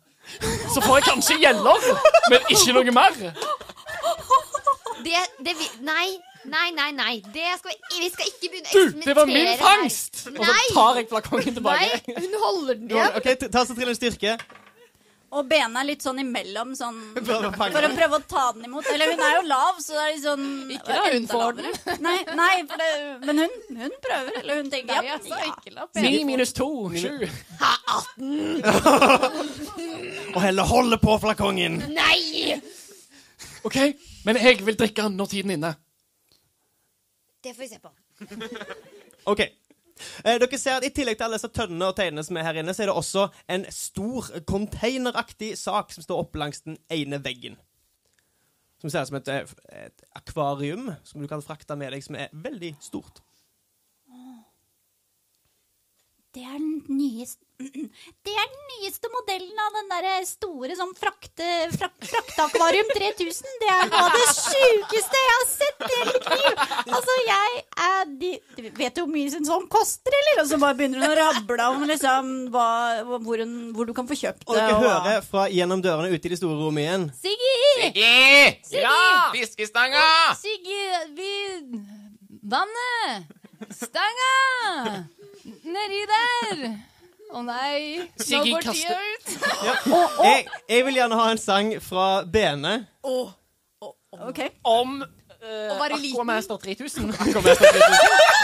[0.73, 1.87] så får jeg kanskje gjeller,
[2.31, 3.17] men ikke noe mer.
[5.03, 6.07] Det, det vi, nei,
[6.45, 7.13] nei, nei, nei.
[7.35, 9.63] Det skal vi, vi skal ikke begynne å Du, eksperimentere det var min her.
[9.63, 10.25] fangst!
[10.33, 12.03] Og så tar jeg flakongen tilbake.
[12.09, 13.17] Nei, hun holder den igjen.
[13.21, 14.37] OK, ta så trill en styrke.
[15.33, 18.85] Og bena er litt sånn imellom, sånn For å prøve å ta den imot.
[18.93, 20.43] Eller hun er jo lav, så det er litt sånn
[20.75, 21.79] Ikke da hun får den.
[22.05, 22.91] Nei, nei for det,
[23.25, 24.37] men hun, hun prøver.
[24.43, 25.55] Eller hun tenker Nei, altså, ja.
[25.55, 27.25] ikke la Ni minus to, sju.
[30.35, 31.81] Og heller holde på flakongen.
[31.97, 32.59] Nei!
[33.65, 33.79] OK,
[34.27, 35.73] men jeg vil drikke den når tiden er inne.
[37.43, 37.91] Det får vi se på.
[39.33, 39.41] OK.
[40.25, 42.61] Eh, dere ser at I tillegg til alle disse tønnene og teinene som er her
[42.63, 47.21] inne, så er det også en stor containeraktig sak som står oppe langs den ene
[47.23, 47.59] veggen.
[48.83, 52.19] Som ser ut som et, eh, et akvarium som du kan frakte med deg, som
[52.19, 53.23] er veldig stort.
[56.33, 57.41] Det er den nyeste
[58.27, 61.45] Det er den nyeste modellen av den der store sånn frakte,
[61.77, 63.53] frak, frakteakvarium 3000.
[63.61, 66.65] Det er noe av det sjukeste jeg har sett i hele mitt liv.
[66.97, 70.43] Altså, jeg er de, du Vet du hvor mye en sånn koster, eller?
[70.43, 72.67] Og så bare begynner hun å rable om liksom hva,
[73.13, 74.65] hvor, hun, hvor du kan få kjøpt Og det.
[74.65, 77.07] dere og- hører fra gjennom dørene ute i det store rommet igjen.
[77.23, 77.55] Siggy!
[77.93, 78.83] Siggy!
[78.83, 78.99] Ja!
[79.37, 80.07] Fiskestanga!
[80.41, 80.83] Siggy,
[81.15, 81.33] vi
[82.43, 83.31] Vannet!
[83.71, 85.05] Stanga!
[85.63, 86.63] Nedi der!
[87.33, 89.29] Å nei, nå går tida ut.
[90.27, 92.73] Jeg, jeg vil gjerne ha en sang fra Bene.
[93.07, 94.41] Ok.
[94.69, 95.07] Om uh,
[95.81, 96.19] være liten.
[96.19, 97.15] Aquamaster 3000.
[97.15, 98.43] Aquamaster 3000.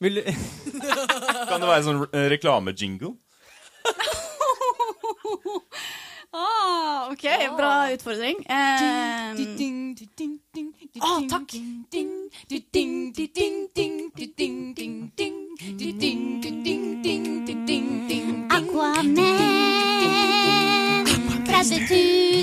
[0.00, 3.10] Vil du Kan det være en sånn re reklamejingle?
[6.30, 7.24] Ah, OK,
[7.58, 8.38] bra utfordring.
[8.46, 9.34] Eh,
[10.50, 11.52] Å, takk!
[18.50, 19.20] Aquaman
[21.46, 22.42] 30 000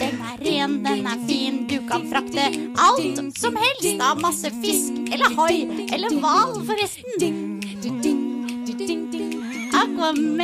[0.00, 2.48] Den er ren, den er fin Du kan frakte
[2.82, 7.62] alt som helst Av masse fisk eller hai Eller hval forresten
[9.70, 10.42] Aquaman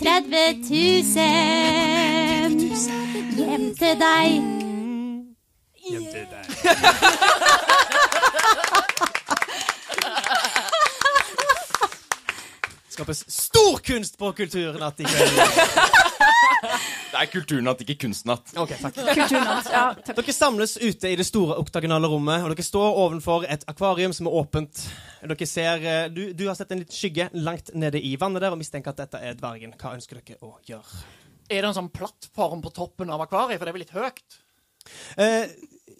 [0.00, 2.27] 30 000
[2.78, 4.36] Hjem til deg
[5.88, 6.46] Hjem til deg.
[12.94, 15.40] Skapes stor kunst på Kulturnatt i kveld.
[17.08, 18.52] Det er kulturnatt, ikke kunstnatt.
[18.60, 18.94] Ok, takk.
[18.94, 19.66] Kulturnatt.
[19.72, 20.14] Ja, takk.
[20.20, 24.26] Dere samles ute i det store oktagonale rommet, og dere står ovenfor et akvarium som
[24.30, 24.74] er åpent.
[25.24, 28.54] Dere ser, eh, du, du har sett en liten skygge langt nede i vannet der,
[28.54, 29.74] og mistenker at dette er dvergen.
[29.80, 30.92] Hva ønsker dere å gjøre?
[31.48, 33.58] Er det en sånn plattform på toppen av akvariet?
[33.58, 34.38] For det er vel litt høyt?
[35.20, 35.48] Eh,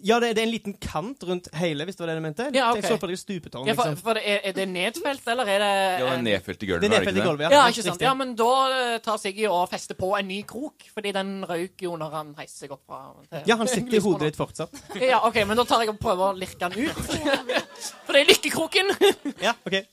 [0.01, 2.45] ja, det, det er en liten kant rundt hele, hvis det var det du mente.
[2.55, 2.79] Ja, okay.
[2.85, 3.97] Jeg så på det stupetårn, Ja, for, liksom.
[4.05, 6.81] for det er, er det nedfelt, eller er det Ja, det er nedfelt i gulvet.
[6.85, 7.27] Det er er nedfelt i ikke det?
[7.27, 7.65] gulvet, Ja, ja.
[7.73, 8.05] ikke sant?
[8.07, 8.47] Ja, men da
[8.77, 12.31] eh, tar Siggy og fester på en ny krok, fordi den røyk jo når han
[12.39, 14.79] heiser seg opp fra til- Ja, han sitter i hodet ditt fortsatt.
[15.11, 17.03] Ja, OK, men da tar jeg og prøver å lirke den ut.
[18.07, 18.95] For det er lykkekroken.
[19.43, 19.81] Ja, ok.
[19.81, 19.85] Eh,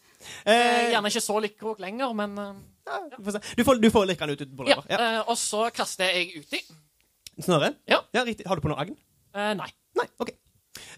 [0.47, 2.39] Eh, Gjerne ikke så lykkekrok lenger, men
[2.87, 3.41] se.
[3.59, 4.79] du, får, du får lirke den ut, utenpå på ja.
[4.91, 4.99] Ja.
[5.03, 6.61] eh, Og så kaster jeg uti.
[7.43, 7.77] Snøret?
[7.91, 8.01] Ja.
[8.17, 8.47] ja, riktig.
[8.49, 8.97] Har du på noe agn?
[9.37, 9.69] Eh, nei.
[9.99, 10.31] Nei, ok.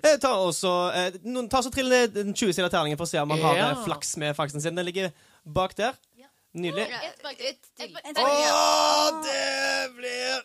[0.03, 3.18] Eh, ta også, eh, noen, ta så Trill ned den 20-sida terningen for å se
[3.22, 4.76] om han har eh, flaks med fangsten sin.
[4.78, 5.11] Den ligger
[5.47, 5.97] bak der.
[6.59, 6.86] Nydelig.
[8.18, 10.39] Å, det blir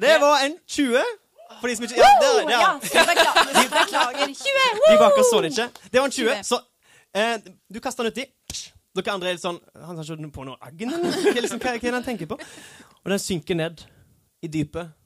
[0.00, 1.02] Det var en 20.
[1.60, 2.52] For de som ikke Ja, der, der.
[2.56, 2.72] Ja,
[3.12, 3.62] beklager.
[3.76, 4.34] beklager.
[4.44, 4.82] 20!
[4.88, 5.68] De bak så det ikke.
[5.92, 6.60] Det var en 20, så
[7.14, 7.34] eh,
[7.68, 8.28] du kaster den uti.
[8.90, 10.90] Dere andre er litt sånn Han har ikke på noe agn.
[10.90, 12.40] Liksom, hva, hva er det han tenker på?
[13.04, 13.84] Og den synker ned
[14.42, 14.96] i dypet.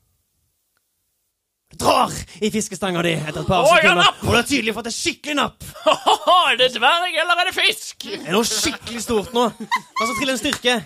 [1.74, 2.12] Drar
[2.44, 4.20] i fiskestanga di etter et par Å, jeg har sekunder, napp!
[4.22, 5.64] og du har tydelig fått et skikkelig napp.
[6.52, 8.06] er det dverg, eller er det fisk?
[8.06, 9.48] Det er noe skikkelig stort nå.
[9.50, 10.76] Altså, trille en styrke.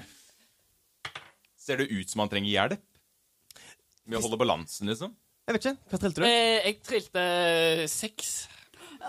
[1.61, 2.85] Ser det ut som han trenger hjelp?
[4.09, 5.13] Med å holde balansen, liksom?
[5.49, 5.79] Jeg vet ikke.
[5.89, 6.25] Hva trilte du?
[6.29, 7.23] Eh, jeg trilte
[7.89, 8.33] seks.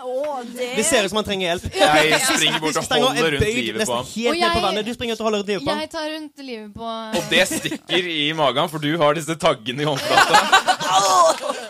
[0.00, 1.64] Oh, det Det ser ut som han trenger hjelp.
[1.76, 4.06] Jeg springer bort og holder er rundt livet på ham.
[4.06, 4.86] helt Og ned på jeg- vannet.
[4.86, 5.80] Du springer ut og holder livet på ham.
[5.84, 6.86] Jeg tar rundt livet på
[7.18, 10.40] Og det stikker i magen, for du har disse taggene i håndflata.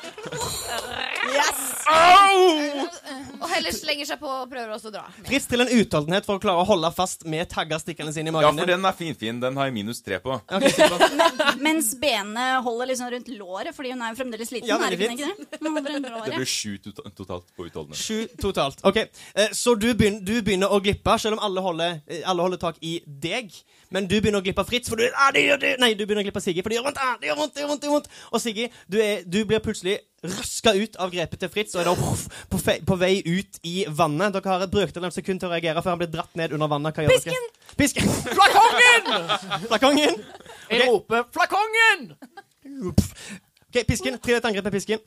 [3.41, 5.05] Og heller slenger seg på og prøver også å dra.
[5.27, 8.43] Frist til en utholdenhet for å klare å holde fast med tagger stikkende sine i
[8.45, 9.41] Ja, for den er finfin.
[9.43, 10.37] Den har jeg minus tre på.
[10.37, 10.67] Ok,
[11.21, 14.69] Men, Mens benene holder liksom rundt låret, fordi hun er jo fremdeles liten.
[14.69, 15.11] Ja, er ikke det?
[15.11, 16.79] er fint Det blir sju
[17.17, 18.01] totalt på utholdenhet.
[18.01, 18.85] Sju totalt.
[18.87, 22.47] Ok, eh, Så du begynner, du begynner å glippe, selv om alle holder, eh, alle
[22.47, 23.55] holder tak i deg.
[23.91, 25.73] Men du begynner å glippe Fritz, for du ah, det gjør det.
[25.83, 27.01] Nei, du begynner å glippe Siggy, for det gjør vondt.
[27.03, 28.11] Ah, det gjør vondt, det gjør vondt, det gjør vondt.
[28.31, 31.89] Og Siggy, du, er, du blir plutselig røska ut av grepet til Fritz og er
[31.89, 34.37] da uff, på, fe, på vei ut i vannet.
[34.37, 36.71] Dere har et brøkdel av sekund til å reagere før han blir dratt ned under
[36.71, 36.95] vannet.
[36.95, 37.41] Hva gjør dere?
[37.81, 38.13] Pisken!
[38.29, 39.11] Flakongen!
[39.67, 40.23] Flakongen!
[40.71, 42.13] Jeg roper 'Flakongen'!
[43.71, 44.19] Ok, Pisken.
[44.23, 45.03] Trill et angrep med pisken.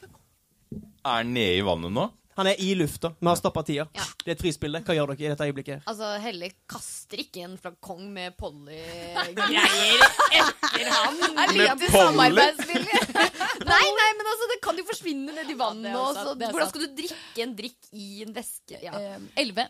[1.03, 2.09] Er den nede i vannet nå?
[2.38, 3.11] Han er i lufta.
[3.19, 3.86] Vi har stoppa tida.
[3.93, 4.05] Ja.
[4.23, 4.77] Det er et frispill.
[4.81, 5.73] Hva gjør dere i dette øyeblikket?
[5.75, 5.84] her?
[5.91, 10.05] Altså, Helle kaster ikke en flakong med Polly-greier
[10.39, 11.19] etter han.
[11.43, 13.03] Er Med samarbeidsvilje.
[13.73, 15.91] nei, nei, men altså, det kan jo forsvinne ned i vannet.
[15.91, 18.81] Ja, det og så, er hvordan skal du drikke en drikk i en væske?
[18.81, 18.95] Ja.
[18.97, 19.67] eh, elleve.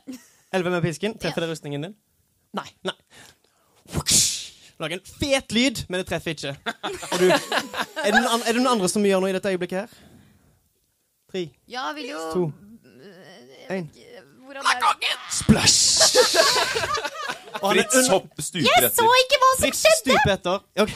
[0.54, 1.18] Elleve med pisken.
[1.20, 1.98] Treffer det rustningen din?
[2.54, 2.70] Nei.
[2.86, 2.96] Nei.
[4.82, 6.56] Lager en fet lyd, men det treffer ikke.
[7.20, 10.13] Du, er, det noen, er det noen andre som gjør noe i dette øyeblikket her?
[11.34, 12.42] Tre, ja, vil jo to,
[13.74, 13.88] én.
[17.64, 19.08] Er Fritz hopp stuper etter.
[19.24, 20.62] ikke hva Fritz stuper etter.
[20.84, 20.94] Okay.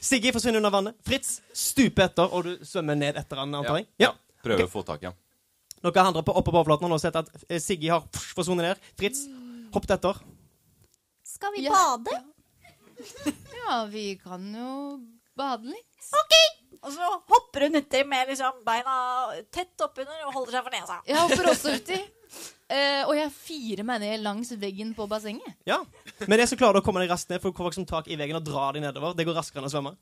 [0.00, 0.96] Siggy forsvinner under vannet.
[1.04, 3.88] Fritz stuper etter, og du svømmer ned etter han, antar jeg?
[4.00, 4.14] Ja.
[4.40, 4.70] Prøver okay.
[4.70, 5.18] å få tak i ham.
[5.84, 8.88] Dere andre på, oppe på overflaten har nå sett at eh, Siggy har forsvunnet ned.
[8.96, 9.26] Fritz,
[9.76, 10.24] hopp etter.
[11.28, 11.76] Skal vi Ja.
[12.00, 12.16] bade?
[13.60, 14.72] Ja, vi kan jo
[15.36, 15.84] bade litt.
[16.84, 18.94] Og så hopper hun uti med liksom beina
[19.54, 21.00] tett oppunder og holder seg for nesa.
[21.08, 21.98] Jeg hopper også uti.
[22.68, 25.54] Uh, og jeg firer meg ned langs veggen på bassenget.
[25.68, 25.80] Ja.
[26.26, 28.18] Med det så klarer du å komme deg raskt ned, for du får tak i
[28.20, 29.16] veggen og dra deg nedover.
[29.16, 29.94] Det går raskere enn å svømme.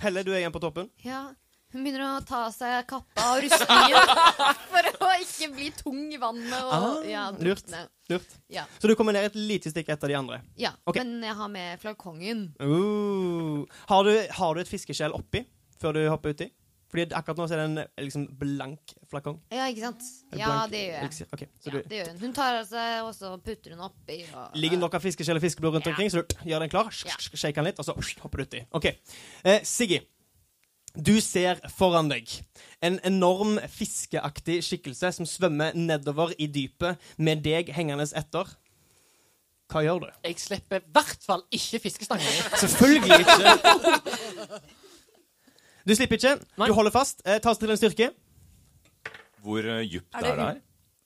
[0.00, 0.90] Helle, du er igjen på toppen.
[1.04, 1.30] Ja.
[1.70, 4.12] Hun begynner å ta av seg kappa og rustningen
[4.72, 7.70] for å ikke bli tung i vannet og Ah, ja, lurt.
[8.10, 8.38] Lurt.
[8.50, 8.64] Ja.
[8.82, 10.40] Så du kommer ned et lite stikk etter de andre.
[10.58, 10.72] ja.
[10.84, 11.04] okay.
[11.04, 12.46] Men jeg har med flakongen.
[12.58, 13.66] Uh.
[13.90, 15.44] Har, du, har du et fiskeskjell oppi
[15.80, 16.50] før du hopper uti?
[16.90, 19.36] Fordi akkurat nå er det en liksom blank flakong.
[19.54, 20.06] Ja, ikke sant?
[20.34, 21.26] Ja, det gjør jeg.
[21.36, 22.16] Okay, så Ja, du, det gjør hun.
[22.24, 24.16] Hun tar av seg, og så putter hun oppi.
[24.26, 27.54] Og, Ligger nok av fiskeskjell og fiskeblod rundt omkring, så du gjør den klar, shake
[27.60, 27.94] den litt, og så
[28.24, 28.64] hopper du uti.
[28.74, 28.90] Ok.
[28.90, 30.00] Eh, Siggy,
[30.96, 32.30] du ser foran deg
[32.82, 38.48] en enorm fiskeaktig skikkelse som svømmer nedover i dypet med deg hengende etter.
[39.70, 40.08] Hva gjør du?
[40.26, 42.40] Jeg slipper i hvert fall ikke fiskestangen.
[42.64, 43.54] Selvfølgelig ikke.
[45.86, 46.34] Du slipper ikke.
[46.58, 46.66] Nei.
[46.66, 47.22] Du holder fast.
[47.24, 48.10] Eh, ta oss til en styrke.
[49.40, 50.58] Hvor uh, djupt Er det er det her?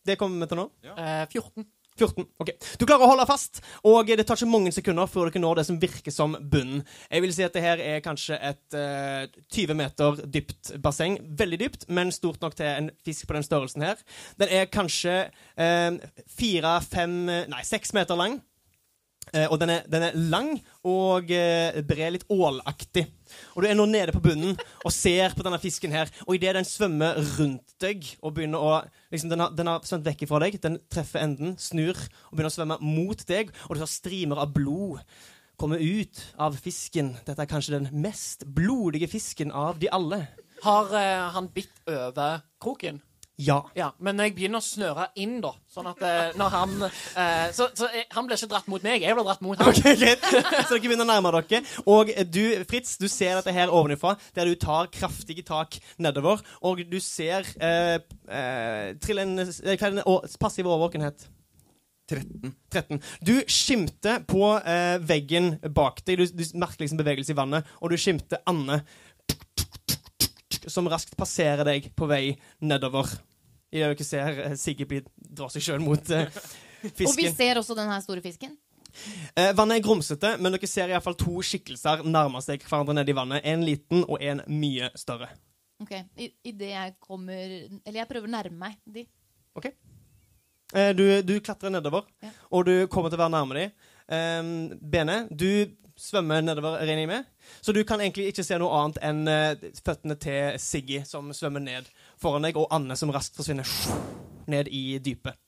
[0.05, 0.65] Det kommer vi til nå.
[0.97, 1.69] Eh, 14.
[1.99, 2.27] 14.
[2.43, 2.51] ok.
[2.81, 5.67] Du klarer å holde fast, og det tar ikke mange sekunder før dere når det
[5.69, 6.83] som virker som bunnen.
[7.11, 11.21] Jeg vil si at det her er kanskje et eh, 20 meter dypt basseng.
[11.39, 14.03] Veldig dypt, men stort nok til en fisk på den størrelsen her.
[14.41, 15.21] Den er kanskje
[15.55, 16.03] eh,
[16.35, 18.41] fire, fem, nei, seks meter lang.
[19.33, 20.51] Eh, og den er, den er lang
[20.85, 23.07] og eh, bred, litt ålaktig.
[23.55, 26.11] Og du er nå nede på bunnen og ser på denne fisken her.
[26.27, 28.75] Og idet den svømmer rundt deg og begynner å
[29.13, 32.53] liksom, Den har, den har svømt vekk fra deg, den treffer enden, snur og begynner
[32.53, 35.03] å svømme mot deg, og du har strimer av blod
[35.61, 37.15] komme ut av fisken.
[37.27, 40.25] Dette er kanskje den mest blodige fisken av de alle.
[40.65, 43.03] Har eh, han bitt over kroken?
[43.43, 43.57] Ja.
[43.75, 45.51] Ja, men jeg begynner å snøre inn, da.
[45.71, 49.03] Sånn at uh, når han uh, Så, så eh, han blir ikke dratt mot meg,
[49.03, 49.73] jeg blir dratt mot han.
[49.73, 50.23] Ok, greit.
[50.23, 51.63] Så dere begynner å nærme dere.
[51.91, 56.45] Og du, Fritz, du ser dette her ovenifra, der du tar kraftige tak nedover.
[56.63, 57.99] Og du ser uh,
[58.31, 61.27] eh, trille en, å, passiv overvåkenhet.
[62.13, 62.53] 13.
[62.71, 62.99] 13.
[63.25, 64.51] Du skimter på
[65.09, 66.21] veggen bak deg.
[66.21, 68.83] Du, du merker liksom bevegelse i vannet, og du skimter Anne
[70.71, 73.09] som raskt passerer deg på vei nedover.
[73.75, 77.59] I det dere ser eh, Sigge bli- dra seg sjøl mot fisken Og vi ser
[77.59, 78.53] også den her store fisken.
[79.35, 83.17] Eh, vannet er grumsete, men dere ser iallfall to skikkelser nærme seg hverandre ned i
[83.17, 83.43] vannet.
[83.51, 85.31] En liten og en mye større.
[85.83, 85.91] Ok,
[86.23, 87.35] i, i det jeg kommer
[87.83, 89.03] Eller jeg prøver å nærme meg de.
[90.75, 92.31] Eh, du, du klatrer nedover, Ja.
[92.51, 93.75] og du kommer til å være nærme dem.
[94.09, 95.49] Eh, Bene, du
[95.97, 97.31] svømmer nedover, regner jeg med.
[97.61, 101.63] Så du kan egentlig ikke se noe annet enn eh, føttene til Siggy som svømmer
[101.63, 101.89] ned
[102.21, 103.69] foran deg, og Anne som raskt forsvinner
[104.51, 105.39] ned i dypet.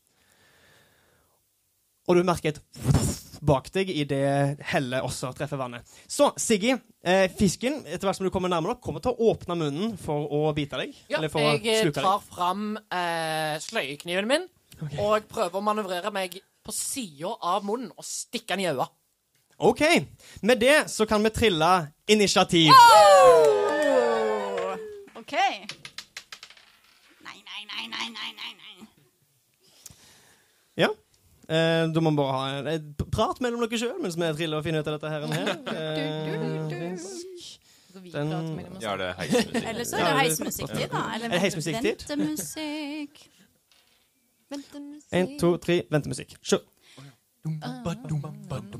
[2.07, 2.61] Og du merker et
[3.47, 5.86] bak deg idet hellet også treffer vannet.
[6.07, 6.74] Så, Siggy,
[7.05, 10.53] eh, fisken, etter hvert som du kommer nærmere, kommer til å åpne munnen for å
[10.57, 10.94] bite deg.
[11.12, 14.47] Ja, jeg eh, tar fram eh, sløyekniven min
[15.01, 18.92] og prøver å manøvrere meg på sida av munnen og stikke den i øyet.
[19.59, 19.81] OK.
[20.43, 22.71] Med det så kan vi trille initiativ.
[25.17, 25.33] OK.
[27.25, 28.87] Nei, nei, nei, nei, nei, nei, nei.
[30.77, 30.89] Ja.
[31.49, 34.59] Eh, da må vi bare ha en- et prat mellom dere sjøl mens vi triller
[34.59, 35.21] og finner ut av dette her.
[36.77, 36.97] Eh,
[37.97, 39.65] Så Den- ja, det er det heismusikk?
[39.71, 41.01] Eller så er det det- heismusikktid, da.
[41.15, 42.05] Eller Er heismusikktid?
[42.09, 43.15] ventemusikk.
[44.51, 45.13] Ventemusikk.
[45.13, 46.35] En, to, tre, ventemusikk.
[46.45, 46.61] Kjør.
[47.47, 48.76] Vente,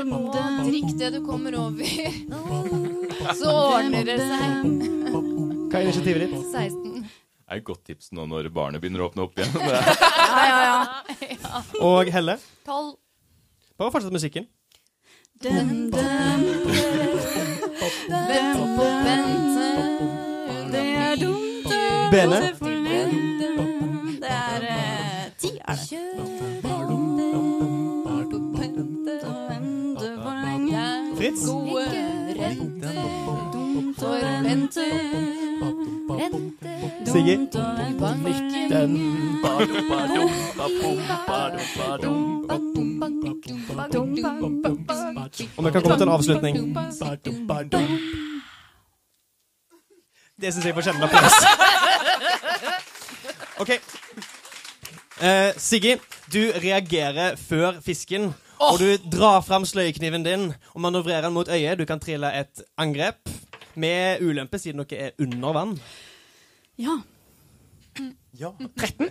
[0.00, 1.84] Kjør drikk det du kommer over.
[3.36, 4.70] Så ordner det seg.
[5.70, 6.36] Hva er initiativet ditt?
[6.48, 7.02] 16.
[7.04, 9.52] Det er et godt tips nå når barnet begynner å åpne opp igjen.
[10.30, 10.78] Ja, ja, ja.
[11.88, 12.38] Og Helle?
[12.64, 12.94] 12.
[13.80, 14.46] Bare fortsett musikken.
[15.40, 16.06] På Bente.
[20.70, 21.82] Det er dumt å
[22.14, 22.40] Bene?
[24.20, 26.59] Det er eh, ti, er det.
[31.30, 31.46] Lenge.
[31.46, 31.86] Gode
[32.40, 32.94] renter.
[32.94, 33.52] Rente.
[33.52, 34.12] Dumt å
[34.44, 34.86] vente
[37.98, 38.68] for lenge.
[38.70, 38.92] Den.
[45.56, 46.54] Og vi kan komme til en avslutning.
[50.40, 51.36] Det syns jeg fortjener en applaus.
[53.60, 53.70] OK.
[55.20, 55.96] Eh, Siggy,
[56.32, 58.32] du reagerer før fisken.
[58.60, 61.78] Og du drar fram sløyekniven din og manøvrerer den mot øyet.
[61.78, 63.30] Du kan trille et angrep
[63.74, 65.78] med ulempe siden dere er under vann.
[66.78, 67.00] Ja.
[68.78, 69.10] 13,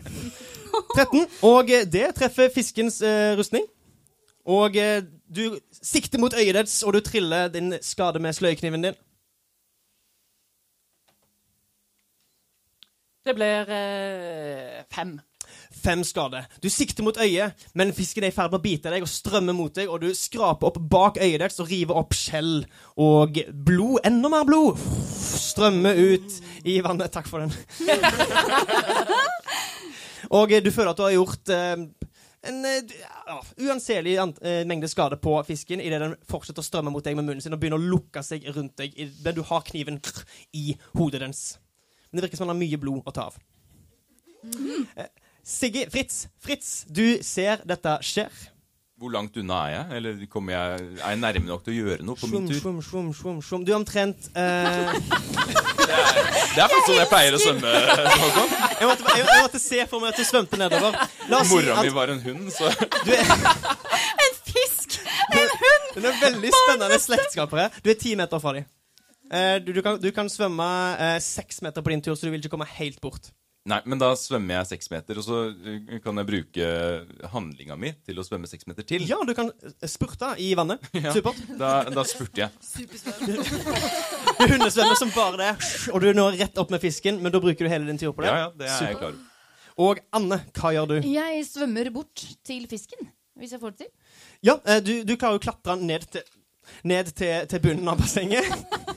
[0.96, 1.26] 13.
[1.44, 3.66] og eh, det treffer fiskens eh, rustning.
[4.46, 5.04] Og eh,
[5.36, 8.98] du sikter mot øyet dets, og du triller din skade med sløyekniven din.
[13.26, 15.20] Det blir eh, fem.
[15.80, 16.44] Fem skade.
[16.64, 19.54] Du sikter mot øyet, men fisken er i ferd med å bite deg og strømme
[19.56, 22.66] mot deg, og du skraper opp bak øyet dets og river opp skjell
[23.00, 24.02] og blod.
[24.08, 24.80] Enda mer blod
[25.20, 27.12] strømmer ut i vannet.
[27.14, 27.52] Takk for den.
[30.40, 31.78] og eh, du føler at du har gjort eh,
[32.42, 32.84] en eh,
[33.28, 37.28] ja, uanselig eh, mengde skade på fisken idet den fortsetter å strømme mot deg med
[37.28, 40.00] munnen sin og begynner å lukke seg rundt deg men du har kniven
[40.56, 41.58] i hodet dens.
[42.10, 43.40] Men det virker som han har mye blod å ta av.
[44.96, 45.10] Eh,
[45.50, 48.30] Siggy, Fritz, Fritz, du ser dette skjer.
[49.00, 49.98] Hvor langt unna er jeg?
[49.98, 52.60] Eller jeg, er jeg nærme nok til å gjøre noe på shum, min tur?
[52.60, 53.64] Shum, shum, shum, shum.
[53.66, 57.72] Du er omtrent eh, Det er faktisk sånn jeg pleier å svømme.
[57.72, 61.00] Jeg, måtte, jeg, jeg måtte se for meg at du svømte nedover.
[61.32, 62.70] La Mora mi var en hund, så
[63.08, 63.26] du er
[64.50, 65.00] Fisk!
[65.96, 67.70] Det er veldig spennende slektskapere.
[67.82, 68.70] Du er ti meter fra dem.
[69.32, 70.70] Eh, du, du, kan, du kan svømme
[71.00, 73.32] eh, seks meter på din tur, så du vil ikke komme helt bort.
[73.68, 76.68] Nei, men da svømmer jeg seks meter, og så eh, kan jeg bruke
[77.34, 79.04] handlinga mi til å svømme seks meter til.
[79.10, 80.86] Ja, du kan eh, spurte i vannet.
[81.00, 81.12] Ja.
[81.16, 81.42] Supert.
[81.60, 82.88] Da, da spurter jeg.
[84.40, 85.52] Du hundesvømmer som bare det,
[85.94, 88.24] og du når rett opp med fisken, men da bruker du hele din tur på
[88.24, 88.32] det.
[88.32, 89.20] Ja, ja, det er jeg klar.
[89.80, 90.98] Og Anne, hva gjør du?
[91.08, 93.92] Jeg svømmer bort til fisken, hvis jeg får det til.
[94.50, 96.26] Ja, eh, du, du klarer å klatre ned til,
[96.88, 98.50] ned til, til bunnen av bassenget.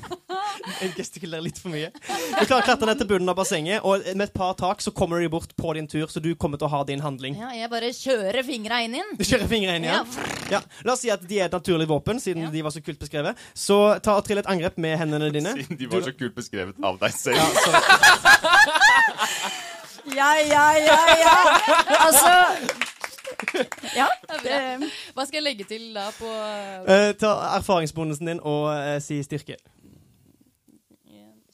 [0.80, 1.90] Jeg gestikulerer litt for mye.
[1.92, 4.92] Du klarer å klatre ned til bunnen av bassenget, og med et par tak så
[4.94, 7.38] kommer du deg bort på din tur, så du kommer til å ha din handling.
[7.40, 9.14] Ja, jeg bare kjører fingra inn inn.
[9.18, 10.06] Du kjører inn igjen?
[10.52, 10.62] Ja.
[10.86, 13.38] La oss si at de er et naturlig våpen, siden de var så kult beskrevet.
[13.54, 15.54] Så ta og trill et angrep med hendene dine.
[15.62, 17.42] Siden de var så kult beskrevet av deg selv.
[17.42, 17.42] Ja.
[20.16, 21.36] Ja, ja, ja, ja.
[22.06, 22.30] Altså
[23.96, 24.08] Ja.
[24.42, 24.56] Det,
[25.14, 29.58] Hva skal jeg legge til da på uh, ta erfaringsbonusen din og uh, si styrke.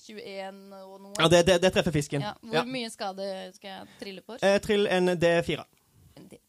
[0.08, 1.14] 21 og noe?
[1.20, 2.20] Ja, det, det, det treffer fisken.
[2.24, 2.64] Ja, Hvor Ja.
[2.68, 3.24] mye skade
[3.56, 4.36] skal jeg trille for?
[4.42, 5.64] Eh, trill en D4.
[6.18, 6.38] Det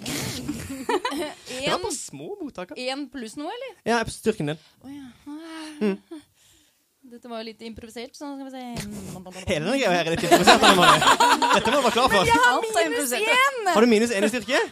[0.00, 2.74] Det var En, på små mottaker.
[2.78, 3.72] en pluss noe, eller?
[3.84, 4.60] Ja, på styrken din.
[4.84, 5.06] Å ja.
[7.10, 8.60] Dette var jo litt improvisert, så skal vi se
[9.48, 10.62] Hele denne greia her er litt improvisert.
[10.62, 11.00] Anne Marie.
[11.56, 12.18] Dette må du være klar for.
[12.52, 13.24] alt er improvisert.
[13.74, 14.58] Har du minus én i styrke?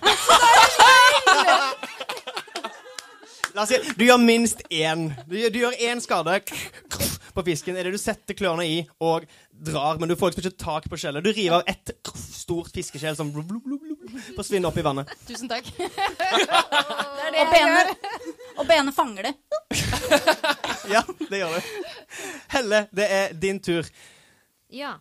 [3.57, 5.09] La oss si du gjør minst én.
[5.27, 6.37] Du, gjør- du gjør én skade
[7.39, 7.77] på fisken.
[7.79, 10.99] Er det du setter klørne i og drar, men du får liksom ikke tak på
[11.01, 11.25] skjellet.
[11.25, 15.13] Du river av ett stort fiskeskjell som blub, blub, blub, blub, forsvinner opp i vannet.
[15.29, 15.69] Tusen takk.
[17.39, 17.91] Og benet,
[18.59, 19.35] og benet fanger det.
[20.89, 21.67] Ja, det gjør du.
[22.55, 23.85] Helle, det er din tur.
[24.73, 24.95] Ja.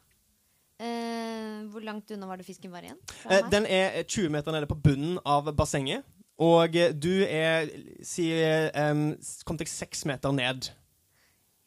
[0.83, 2.99] Eh, hvor langt unna var det fisken var igjen?
[3.31, 3.45] Eh.
[3.53, 6.03] Den er 20 meter nede på bunnen av bassenget.
[6.43, 7.71] Og eh, du er
[8.05, 8.27] si,
[8.75, 9.13] um,
[9.47, 10.69] kom deg seks meter ned.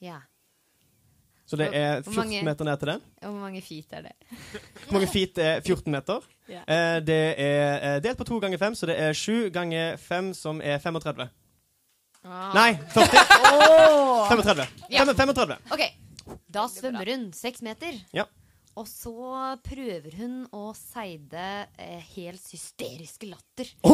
[0.04, 0.20] Ja.
[1.50, 3.00] Så det er 14 mange- meter ned til den.
[3.24, 4.12] Hvor mange feet er det?
[4.86, 6.20] Hvor mange feet er 14 meter?
[6.48, 6.60] Ja.
[6.62, 10.30] Eh, det er eh, delt på to ganger fem, så det er sju ganger fem,
[10.34, 11.26] som er 35.
[12.24, 12.52] Ah.
[12.54, 13.24] Nei, 40.
[14.30, 14.66] 35.
[14.94, 15.04] Ja.
[15.04, 15.56] 35.
[15.72, 15.82] OK.
[16.50, 17.96] Da svømmer hun seks meter.
[18.14, 18.24] Ja.
[18.80, 19.12] Og så
[19.60, 21.40] prøver hun å seide
[21.76, 23.68] eh, helt hysteriske latter.
[23.84, 23.92] Å,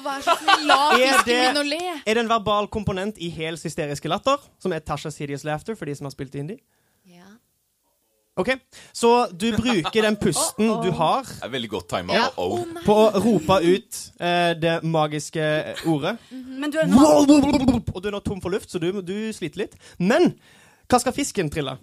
[0.00, 1.80] vær så snill, la fisken å le.
[2.06, 5.84] Er det en verbal komponent i helt hysteriske latter, som er Tasha's Hideous Laughter, for
[5.90, 6.56] de som har spilt indie?
[7.10, 7.28] Ja.
[8.40, 8.54] Ok,
[8.96, 12.16] Så du bruker den pusten du har, Det er veldig godt tima.
[12.16, 12.30] Ja.
[12.40, 15.50] Oh, på å rope ut eh, det magiske
[15.84, 16.14] ordet.
[16.32, 17.28] Men du er nå Og
[18.00, 19.76] du er nå tom for luft, så du, du sliter litt.
[20.00, 20.32] Men
[20.88, 21.76] hva skal fisken trille?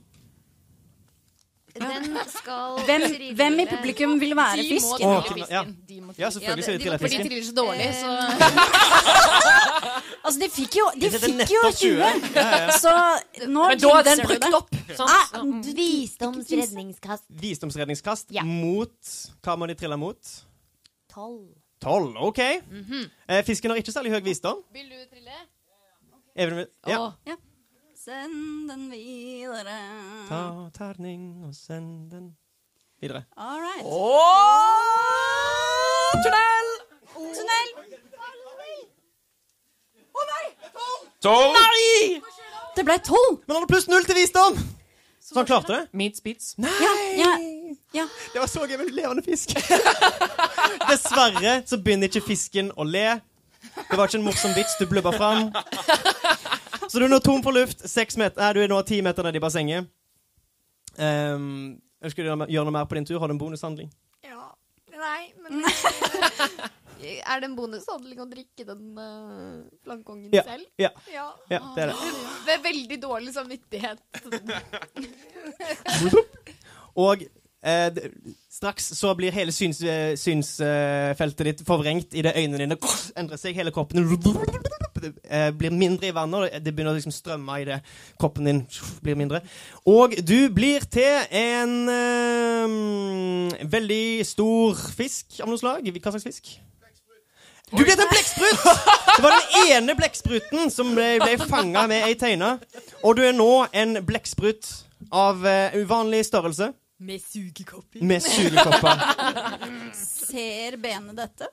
[2.03, 5.07] Den skal hvem, trille- hvem i publikum vil være De må fisken?
[5.27, 5.61] Trille ja.
[5.63, 5.77] fisken.
[5.89, 6.31] De må Ja, trille.
[6.31, 8.09] selvfølgelig Ja, skal de trille fisken Fordi For de triller så dårlig, så
[10.25, 11.73] Altså, de fikk jo, de fikk jo 20.
[11.79, 11.97] 20.
[12.35, 12.71] Ja, ja.
[12.79, 12.91] Så
[13.51, 14.69] nå Men da er den brukt opp.
[14.95, 15.09] Sånn.
[15.11, 15.25] Ah,
[15.75, 18.43] Visdomsredningskast Visdomsredningskast Ja.
[18.47, 18.95] mot
[19.43, 20.21] Hva må de trille mot?
[21.13, 21.43] tolv.
[21.83, 22.15] Tolv.
[22.25, 22.39] OK.
[22.39, 24.57] eh, fisken har ikke særlig høy visdom.
[24.73, 25.35] Vil du trille?
[26.35, 26.97] Even, ja.
[26.97, 27.13] Å,
[28.03, 29.77] Send den videre.
[30.27, 32.25] Ta terning og send den
[32.99, 33.21] videre.
[33.37, 33.85] All right.
[36.25, 36.67] Tunnel!
[37.13, 37.69] Tunnel.
[41.23, 41.55] Tolv!
[42.75, 43.39] Det ble tolv.
[43.47, 44.59] Men han har pluss null til visdom!
[45.23, 45.81] Så han klarte det?
[45.95, 46.55] Meat spits.
[46.59, 47.31] Ja, ja,
[47.95, 48.07] ja.
[48.33, 49.55] Det var så gøy med en levende fisk.
[50.91, 53.21] Dessverre så begynner ikke fisken å le.
[53.63, 55.53] Det var ikke en morsom vits du blubba fram.
[56.93, 57.79] Så du er nå tom for luft.
[57.89, 59.87] Seks meter, nei, du er nå ti meter nede i bassenget.
[60.93, 63.17] Um, ønsker du å gjøre noe mer på din tur?
[63.17, 63.89] Har du en bonushandling?
[64.21, 64.51] Ja.
[64.93, 65.63] Nei, men
[67.03, 70.43] Er det en bonushandling å drikke den uh, flankongen Ja.
[70.45, 70.69] selv?
[70.77, 70.91] Ja.
[71.09, 71.25] ja.
[71.49, 72.11] Ja, det er det.
[72.45, 73.99] Med veldig dårlig samvittighet.
[76.93, 77.99] Og eh,
[78.53, 82.77] straks så blir hele syns, eh, synsfeltet ditt forvrengt idet øynene dine
[83.17, 83.57] endrer seg.
[83.57, 84.05] Hele kroppen
[85.03, 87.79] eh, blir mindre i vannet, og det begynner å liksom strømme i det.
[88.21, 88.61] Kroppen din
[89.03, 89.43] blir mindre.
[89.89, 95.89] Og du blir til en eh, veldig stor fisk av noe slag.
[95.99, 96.53] Hva slags fisk?
[97.73, 98.65] Du ble til en blekksprut!
[99.13, 102.55] Det var den ene blekkspruten som ble, ble fanga med ei teine.
[103.01, 104.69] Og du er nå en blekksprut
[105.13, 106.69] av uh, uvanlig størrelse.
[107.03, 108.03] Med sugekopper.
[108.05, 109.01] Med sugekopper.
[109.97, 111.49] Ser benet dette?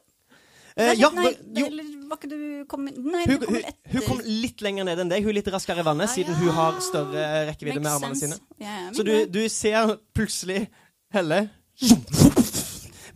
[0.77, 1.67] Eh, Nei, ja, nei, jo,
[2.11, 3.95] var ikke du kom, Nei, hun, du kom hun, etter.
[3.95, 5.25] hun kom litt lenger ned enn deg.
[5.25, 8.39] Hun er litt raskere i vannet, siden hun har større rekkevidde med armene sense.
[8.39, 8.61] sine.
[8.63, 10.69] Ja, ja, Så du, du ser plutselig
[11.11, 11.49] Helle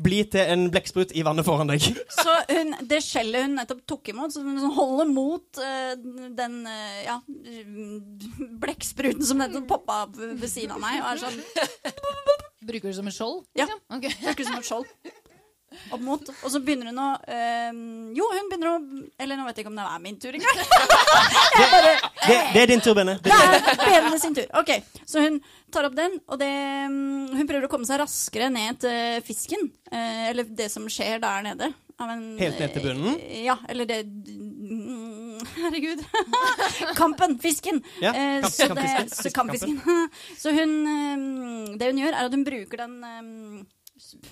[0.04, 1.84] bli til en blekksprut i vannet foran deg.
[2.18, 5.92] Så hun, det skjellet hun nettopp tok imot, så hun holder mot uh,
[6.34, 7.18] den uh, ja,
[8.62, 11.38] blekkspruten som nettopp poppa opp ved siden av meg, og er sånn
[12.64, 13.42] Bruker du som et skjold?
[13.58, 13.66] Ja.
[13.92, 14.08] Okay.
[14.08, 15.14] Bruker Bruker som et skjold.
[15.92, 16.30] Opp mot.
[16.42, 17.80] Og så begynner hun å øh,
[18.18, 18.76] Jo, hun begynner å
[19.20, 20.62] Eller nå vet jeg ikke om det er min tur engang.
[22.24, 23.18] Det, det er din tur, Benne.
[23.22, 24.46] Det Det er Bene sin tur.
[24.58, 24.70] Ok,
[25.06, 25.36] Så hun
[25.74, 26.48] tar opp den, og det,
[26.88, 29.66] mm, hun prøver å komme seg raskere ned til fisken.
[29.92, 31.68] Øh, eller det som skjer der nede.
[32.00, 33.18] En, Helt ned til bunnen?
[33.22, 36.02] eh, Ja, eller det mm, Herregud.
[37.00, 37.36] Kampen.
[37.42, 37.82] Fisken.
[38.02, 39.12] Ja, kamp- så kampfisken.
[39.20, 39.78] så kampfisken.
[40.42, 40.74] Så hun
[41.78, 42.96] Det hun gjør, er at hun bruker den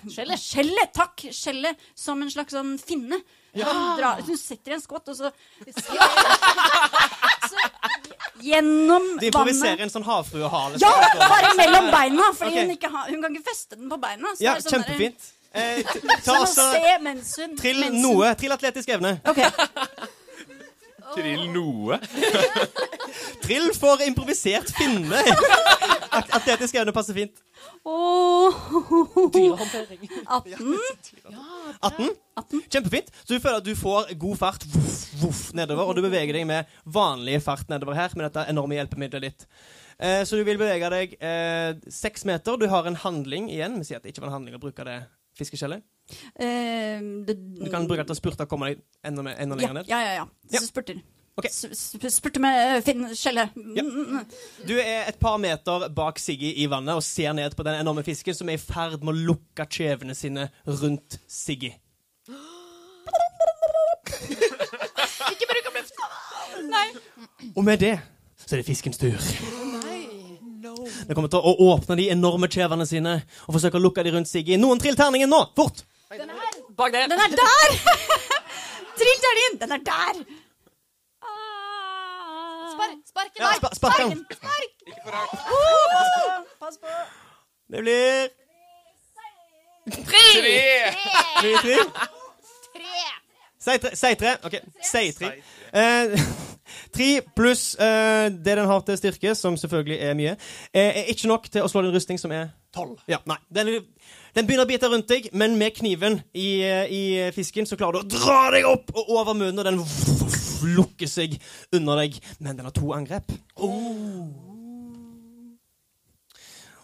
[0.09, 0.39] Skjellet.
[0.39, 1.25] Skjellet, takk!
[1.33, 3.19] Skjellet som en slags sånn finne.
[3.53, 3.69] Ja.
[3.99, 5.29] drar, hun setter i en skott, og så,
[7.49, 7.67] så
[8.41, 10.81] Gjennom Du improviserer vannet en sånn havfruehale.
[10.81, 10.89] Ja!
[11.21, 12.65] Bare mellom beina, for okay.
[12.65, 14.33] hun, hun kan ikke feste den på beina.
[14.33, 15.31] så Ja, det sånn der- kjempefint.
[15.53, 15.85] Eh,
[16.25, 16.65] ta også
[17.59, 18.33] Trill noe.
[18.41, 19.19] Trill atletisk evne.
[19.29, 19.43] Ok.
[21.15, 21.99] Trill noe.
[23.43, 25.19] Trill for improvisert finne.
[26.13, 27.41] At- Atletisk evne passer fint.
[27.87, 28.57] Åh.
[29.33, 30.09] Dyrehåndtering.
[30.27, 32.09] 18.
[32.35, 32.61] 18.
[32.69, 33.11] Kjempefint.
[33.23, 36.47] Så du føler at du får god fart voff, voff, nedover, og du beveger deg
[36.49, 39.47] med vanlig fart nedover her med dette enorme hjelpemiddelet ditt.
[40.03, 42.57] Eh, så du vil bevege deg eh, seks meter.
[42.61, 43.77] Du har en handling igjen.
[43.81, 45.01] Vi sier at det ikke var en handling å bruke det
[45.39, 45.83] fiskeskjellet.
[46.35, 49.79] Uh, det, Du kan bruke dette spurta og komme deg enda, mer- enda ja, lenger
[49.81, 49.91] ned.
[49.91, 50.25] ja, ja, ja.
[50.53, 50.61] Ja.
[50.65, 51.01] Spurter.
[51.35, 51.49] Okay.
[52.13, 53.55] Spurte med eh, Finn skjellet.
[53.73, 53.83] Ja.
[54.69, 58.03] Du er et par meter bak Siggy i vannet og ser ned på den enorme
[58.05, 61.71] fisken som er i ferd med å lukke kjevene sine rundt Siggy.
[65.33, 66.05] Ikke bruk opp lufta!
[67.55, 67.95] Og med det
[68.43, 69.17] så er det fiskens tur.
[70.63, 73.17] Den kommer til å åpne de enorme kjevene sine
[73.47, 74.55] og forsøke å lukke de rundt Siggy.
[74.61, 75.41] Noen trill terningen nå!
[75.57, 75.83] Fort!
[76.13, 76.31] Den
[76.77, 77.07] Bak det.
[77.11, 77.75] Den er der!
[78.99, 79.59] Trill terningen!
[79.65, 80.23] Den er der!
[82.73, 84.15] Spark, Spark, spark i Ja, spark.
[84.87, 85.35] Ikke for hardt.
[85.51, 86.95] Uh, Pass på.
[87.69, 88.31] Det blir
[89.93, 90.25] Tre!
[91.43, 91.77] Det tre.
[91.77, 92.22] Tre!
[93.63, 93.93] Si tre.
[93.95, 94.33] Si tre.
[94.43, 94.57] OK.
[94.83, 95.29] Si tre.
[95.73, 96.25] Eh,
[96.95, 100.35] tre pluss eh, det den har til styrke, som selvfølgelig er mye,
[100.73, 102.97] eh, er ikke nok til å slå din rustning, som er tolv.
[103.07, 103.39] Ja, nei.
[103.53, 103.71] Den,
[104.35, 107.03] den begynner å bite rundt deg, men med kniven i, eh, i
[107.35, 109.79] fisken så klarer du å dra deg opp og over munnen, og den
[110.75, 111.37] lukker seg
[111.75, 112.19] under deg.
[112.39, 113.31] Men den har to angrep.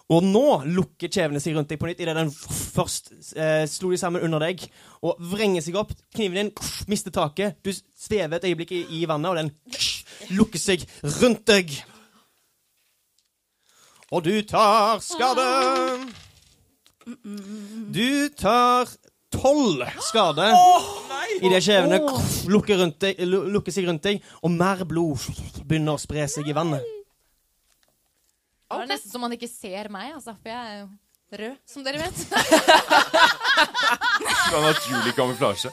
[0.10, 4.00] Og nå lukker kjevene seg rundt deg på nytt idet den først eh, slo de
[4.02, 4.64] sammen under deg
[5.06, 5.94] og vrenger seg opp.
[6.16, 6.50] Kniven din
[6.90, 7.60] mister taket.
[7.62, 10.88] Du svever et øyeblikk i, i vannet, og den lukker seg
[11.22, 11.76] rundt deg.
[14.10, 15.46] Og du tar skade.
[17.94, 18.90] Du tar
[19.30, 20.50] tolv skade
[21.46, 22.00] idet kjevene
[22.50, 25.22] lukker, rundt deg, lukker seg rundt deg, og mer blod
[25.62, 26.99] begynner å spre seg i vannet.
[28.70, 30.88] Det er nesten som man ikke ser meg, altså, for jeg er jo
[31.40, 32.20] rød, som dere vet.
[34.50, 35.72] Fra naturlig kamuflasje.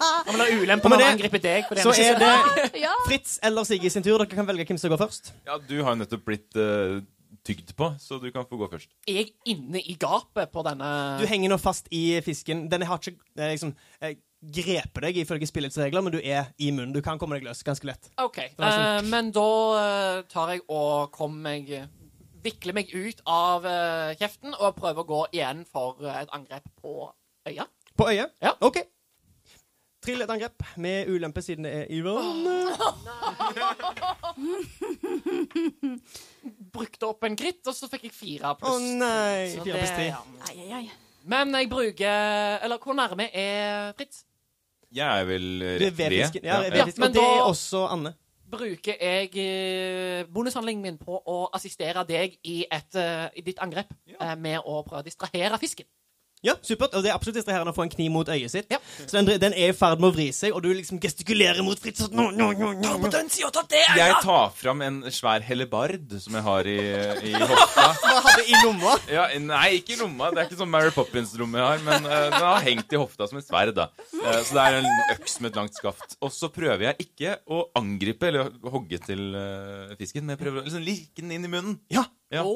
[0.00, 1.60] Han vil ha ulempe Og med med å det angripe deg.
[1.80, 2.92] Så er er det Ja.
[3.06, 4.16] Fritz eller Sigge sin tur.
[4.20, 5.32] Dere kan velge hvem som går først.
[5.48, 7.00] Ja, du har jo nettopp blitt uh,
[7.46, 8.90] tygd på, så du kan få gå først.
[9.08, 10.88] Er jeg inne i gapet på denne
[11.20, 12.66] Du henger nå fast i fisken.
[12.72, 16.70] Den har ikke eh, liksom, eh, grepet deg ifølge spillets regler, men du er i
[16.72, 16.94] munnen.
[16.96, 18.04] Du kan komme deg løs ganske lett.
[18.20, 18.38] OK.
[18.56, 19.48] Sånn- Uh, men da
[20.32, 21.72] tar jeg og kommer meg
[22.44, 26.64] Vikler meg ut av uh, kjeften og prøver å gå igjen for uh, et angrep
[26.80, 26.90] på
[27.50, 27.64] øya.
[27.98, 28.30] På øyet?
[28.40, 28.54] Ja.
[28.64, 28.78] OK.
[30.00, 32.80] Trill et angrep med ulempe siden det er i vannet.
[36.72, 38.80] Brukte opp en kritt, og så fikk jeg fire Å pluss.
[38.96, 39.50] nei!
[39.52, 40.06] Så Fire pluss tre.
[40.08, 40.20] ja.
[40.48, 40.86] Ai, ai, ai.
[41.30, 44.22] Men jeg bruker Eller hvor nærme er Fritz?
[44.90, 46.42] Jeg er vel rett ved fisken.
[46.48, 48.14] Ja, Ja, men Og det er også Anne.
[48.50, 53.92] Bruker jeg eh, bonushandlingen min på å assistere deg i, et, eh, i ditt angrep
[54.10, 54.34] ja.
[54.34, 55.86] med å prøve å distrahere fisken.
[56.46, 56.94] Ja, supert.
[56.96, 58.70] Og det er absolutt distraherende å få en kniv mot øyet sitt.
[58.72, 58.78] Ja.
[59.04, 61.76] Så den, den er i ferd med å vri seg, og du liksom gestikulerer mot
[61.80, 62.00] Fritz.
[62.06, 63.10] sånn, Nå, nå, nå, nå, nå.
[63.12, 63.82] den sida, ta det!
[63.98, 66.78] Jeg tar fram en svær hellebard som jeg har i,
[67.28, 67.84] i hofta.
[68.06, 68.94] Hva hadde i lomma?
[69.12, 70.30] Ja, nei, ikke i lomma.
[70.32, 73.28] Det er ikke sånn Mary Poppins-rom jeg har, men uh, den har hengt i hofta
[73.28, 73.74] som et sverd.
[73.76, 73.90] da.
[74.16, 76.16] Uh, så det er en øks med et langt skaft.
[76.24, 80.62] Og så prøver jeg ikke å angripe eller hogge til uh, fisken, men jeg prøver
[80.64, 81.80] å liksom lirke den inn i munnen.
[81.92, 82.46] Ja, Ja.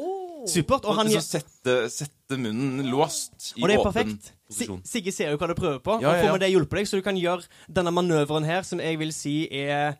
[0.50, 0.84] Supert.
[0.84, 4.24] Og, Og han, liksom sette, sette munnen låst i og det er åpen perfekt.
[4.28, 4.82] Si- posisjon.
[4.88, 6.88] Sigge ser jo hva du prøver på, Ja, ja, ja, får med det hjulpet deg,
[6.90, 9.96] så du kan gjøre denne manøveren her, som jeg vil si er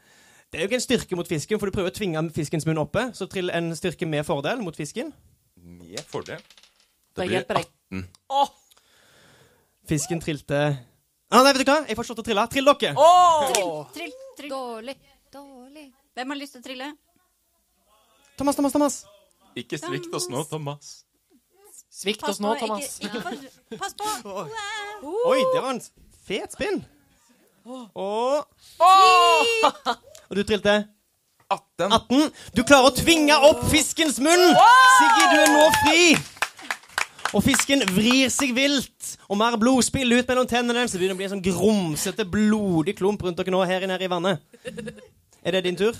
[0.53, 2.79] Det er jo ikke en styrke mot fisken, for du prøver å tvinge fiskens munn
[2.79, 3.09] oppe.
[3.12, 5.11] Så trill en styrke med fordel mot fisken.
[5.59, 6.39] Med fordel.
[7.16, 7.66] Blir det deg.
[7.91, 8.05] 18.
[8.31, 8.53] Åh!
[9.89, 10.61] Fisken trilte
[11.31, 11.81] ah, Nei, vet du hva?
[11.89, 12.47] Jeg får slått å trille.
[12.53, 12.95] Trill dere!
[12.95, 13.51] Åh!
[13.97, 14.53] Trill, trill.
[14.55, 14.95] Dårlig.
[15.35, 15.89] Dårlig.
[16.15, 16.93] Hvem har lyst til å trille?
[18.39, 19.01] Thomas, Thomas, Thomas.
[19.57, 21.05] Ikke svikt oss nå, Thomas.
[21.95, 22.99] Svikt oss nå, Thomas.
[23.05, 23.21] Ikke,
[23.71, 24.09] ikke pass på.
[25.31, 25.83] Oi, det var en
[26.27, 26.83] fet spinn.
[27.65, 28.45] Og
[30.29, 30.85] Og du trilte
[31.51, 31.93] 18.
[31.93, 32.31] 18.
[32.57, 34.45] Du klarer å tvinge opp fiskens munn!
[34.99, 36.01] Siggy, du er nå fri!
[37.35, 40.85] Og fisken vrir seg vilt, og mer blod spiller ut mellom tennene.
[40.87, 44.07] Så begynner det å bli en sånn grumsete, blodig klump rundt dere nå her nede
[44.07, 44.43] i vannet.
[45.45, 45.99] Er det din tur?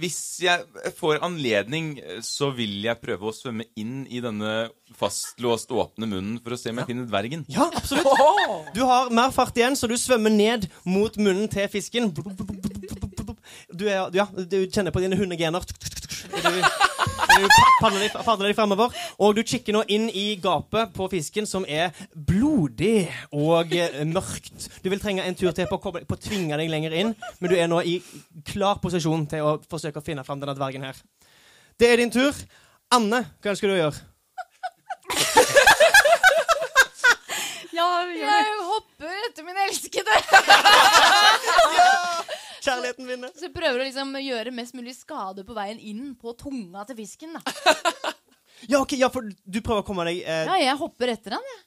[0.00, 6.08] Hvis jeg får anledning, så vil jeg prøve å svømme inn i denne fastlåst åpne
[6.08, 7.44] munnen for å se om jeg finner dvergen.
[7.52, 8.08] Ja, absolutt.
[8.74, 12.10] Du har mer fart igjen, så du svømmer ned mot munnen til fisken.
[13.76, 15.62] Du, er, ja, du kjenner på dine hundegener.
[15.62, 16.50] Du,
[17.80, 21.66] padler deg, padler deg fremover, og du kikker nå inn i gapet på fisken, som
[21.68, 24.68] er blodig og eh, mørkt.
[24.82, 27.14] Du vil trenge en tur til på å, koble, på å tvinge deg lenger inn,
[27.40, 27.98] men du er nå i
[28.48, 31.00] klar posisjon til å forsøke å finne fram denne dvergen her.
[31.76, 32.36] Det er din tur.
[32.94, 34.04] Anne, hva ønsker du å gjøre?
[37.76, 37.88] Ja.
[38.08, 40.14] Jeg hopper etter min elskede.
[42.66, 43.32] Kjærligheten vinner.
[43.34, 46.98] Så så prøver å liksom gjøre mest mulig skade på veien inn på tunga til
[47.02, 47.38] fisken.
[47.38, 47.42] da.
[48.66, 51.44] Ja, ok, ja, for du prøver å komme deg eh, Ja, jeg hopper etter han,
[51.44, 51.58] jeg.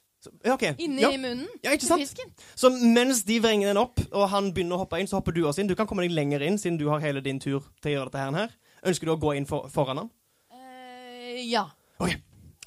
[0.42, 0.72] ja, okay.
[0.82, 1.10] Inni ja.
[1.14, 2.32] munnen Ja, til fisken.
[2.58, 5.44] Så mens de vrenger den opp, og han begynner å hoppe inn, så hopper du
[5.46, 5.70] også inn.
[5.70, 8.10] Du kan komme deg lenger inn, siden du har hele din tur til å gjøre
[8.10, 8.50] dette her.
[8.90, 10.10] Ønsker du å gå inn for, foran han?
[10.50, 11.68] Uh, ja.
[12.02, 12.18] Ok.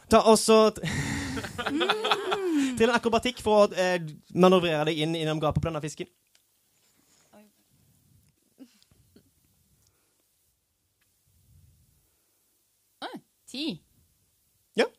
[0.09, 0.71] Ta også
[2.77, 3.99] Til en akrobatikk for å eh,
[4.33, 6.07] manøvrere deg inn innom gapet på denne fisken.
[13.01, 13.17] Ah,
[13.53, 13.67] ti.
[14.79, 14.89] Ja.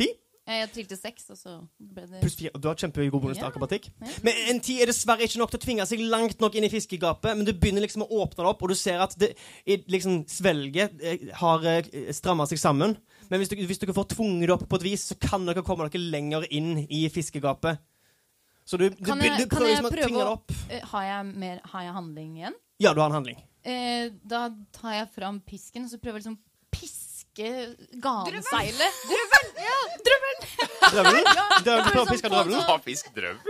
[0.00, 0.08] Ti.
[0.50, 2.50] Jeg trilte seks, og så ble det Pluss fire.
[2.58, 3.50] Du har kjempegod bonus til Ja.
[3.52, 3.84] akrobatikk.
[4.00, 4.14] Ja.
[4.26, 6.70] Men en ti er dessverre ikke nok til å tvinge seg langt nok inn i
[6.72, 9.28] fiskegapet, men du begynner liksom å åpne det opp, og du ser at det,
[9.86, 12.96] liksom, svelget eh, har eh, stramma seg sammen.
[13.30, 15.62] Men hvis, du, hvis dere får tvunget det opp på et vis, så kan dere
[15.62, 17.78] komme dere lenger inn i fiskegapet.
[18.66, 20.56] Så du, du, Kan jeg, du prøver liksom å tvinge det opp.
[20.70, 22.58] eh, har, jeg mer, har jeg handling igjen?
[22.80, 23.38] Ja, du har en handling.
[23.62, 26.38] Eh, da tar jeg fram pisken, og så prøver jeg liksom
[26.74, 29.00] piske ganeseilet.
[29.10, 29.46] Drøvel!
[29.64, 30.36] Ja, drøvel!
[30.90, 31.24] Drøvel?
[31.24, 32.60] Du prøver prøver å sånn piske på drøvelen?
[32.68, 33.40] Ha fisk drøvel.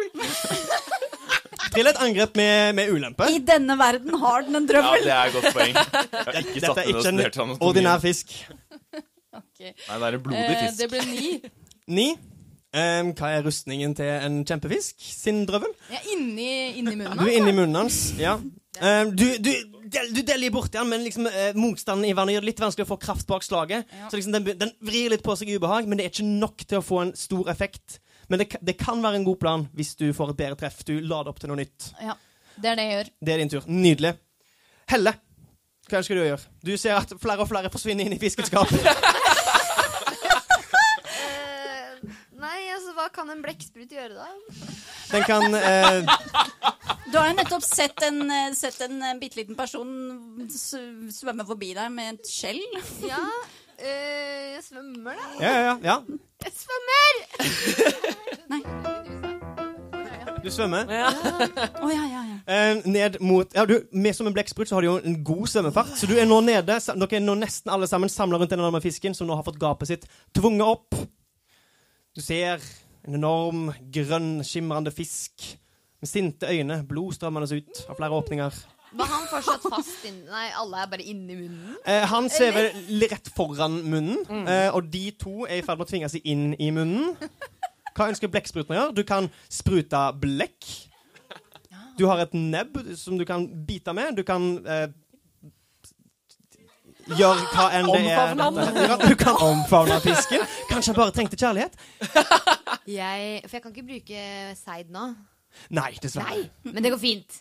[1.71, 3.29] Trill et angrep med, med ulempe.
[3.31, 5.75] I denne verden har den en Ja, det er et godt poeng.
[5.77, 8.35] Jeg har ikke Dette satt er ikke en sånn ordinær fisk.
[9.41, 9.73] Okay.
[9.77, 10.79] Nei, det er en blodig Eh, fisk.
[10.81, 11.31] det ble ni.
[12.01, 12.09] Ni.
[12.71, 15.73] Um, hva er rustningen til en kjempefisk sin drøvel?
[15.91, 17.97] Jeg er inni, inni munnen Du er inni munnen hans.
[18.19, 18.37] Ja.
[18.79, 19.51] Um, du, du,
[19.95, 22.87] del, du deler borti den, men liksom, eh, motstanden i vannet gjør det litt vanskelig
[22.87, 23.91] å få kraft bak slaget.
[23.99, 24.11] Ja.
[24.11, 26.59] Så liksom, den, den vrir litt på seg i ubehag, men det er ikke nok
[26.67, 27.87] til å få en stor effekt.
[28.31, 30.79] Men det, det kan være en god plan hvis du får et bedre treff.
[30.87, 31.91] Du lader opp til noe nytt.
[32.03, 32.15] Ja,
[32.57, 33.09] det er det jeg gjør.
[33.27, 33.65] Det er din tur.
[33.67, 34.13] Nydelig.
[34.91, 35.13] Helle,
[35.91, 36.45] hva ønsker du å gjøre?
[36.67, 38.71] Du ser at flere og flere forsvinner inn i fiskens gap.
[38.71, 38.77] Eh,
[42.41, 44.29] nei, altså, hva kan en blekksprut gjøre da?
[45.11, 46.03] Den kan eh,
[47.11, 49.89] Du har jo nettopp sett en, eh, sett en eh, bitte liten person
[50.51, 52.63] svømme forbi deg med et skjell.
[53.07, 53.23] Ja,
[53.81, 55.31] øh, jeg svømmer, da.
[55.43, 55.79] Ja, ja, ja.
[55.85, 55.99] ja.
[56.45, 57.13] Jeg svømmer!
[58.55, 58.63] Nei.
[60.41, 60.89] Du svømmer.
[60.89, 62.37] Å ja, ja, ja.
[62.49, 65.51] Eh, ned mot ja, du, Med som en blekksprut så har du jo en god
[65.53, 65.93] svømmefart.
[66.01, 66.79] Så du er nå nede.
[66.81, 69.61] Dere er nå nesten alle sammen samla rundt den enorme fisken som nå har fått
[69.61, 70.97] gapet sitt tvunget opp.
[72.17, 72.63] Du ser
[73.07, 75.47] en enorm, grønn, skimrende fisk
[76.01, 78.61] med sinte øyne, blod strømmende ut av flere åpninger.
[78.91, 81.77] Var han fortsatt fast inni Nei, alle er bare inni munnen?
[81.87, 85.87] Eh, han ser vel rett foran munnen, eh, og de to er i ferd med
[85.87, 87.15] å tvinge seg inn i munnen.
[87.95, 88.97] Hva ønsker blekkspruten å gjøre?
[88.97, 90.67] Du kan sprute blekk.
[91.99, 94.17] Du har et nebb som du kan bite med.
[94.17, 94.89] Du kan eh,
[97.19, 98.35] gjøre hva enn det er.
[98.39, 99.09] Dette.
[99.11, 100.45] Du kan, omfavne fisken.
[100.71, 101.75] Kanskje han bare trengte kjærlighet?
[102.91, 104.25] Jeg, for jeg kan ikke bruke
[104.59, 105.05] seid nå.
[105.75, 106.31] Nei, dessverre.
[106.31, 107.41] Nei, men det går fint.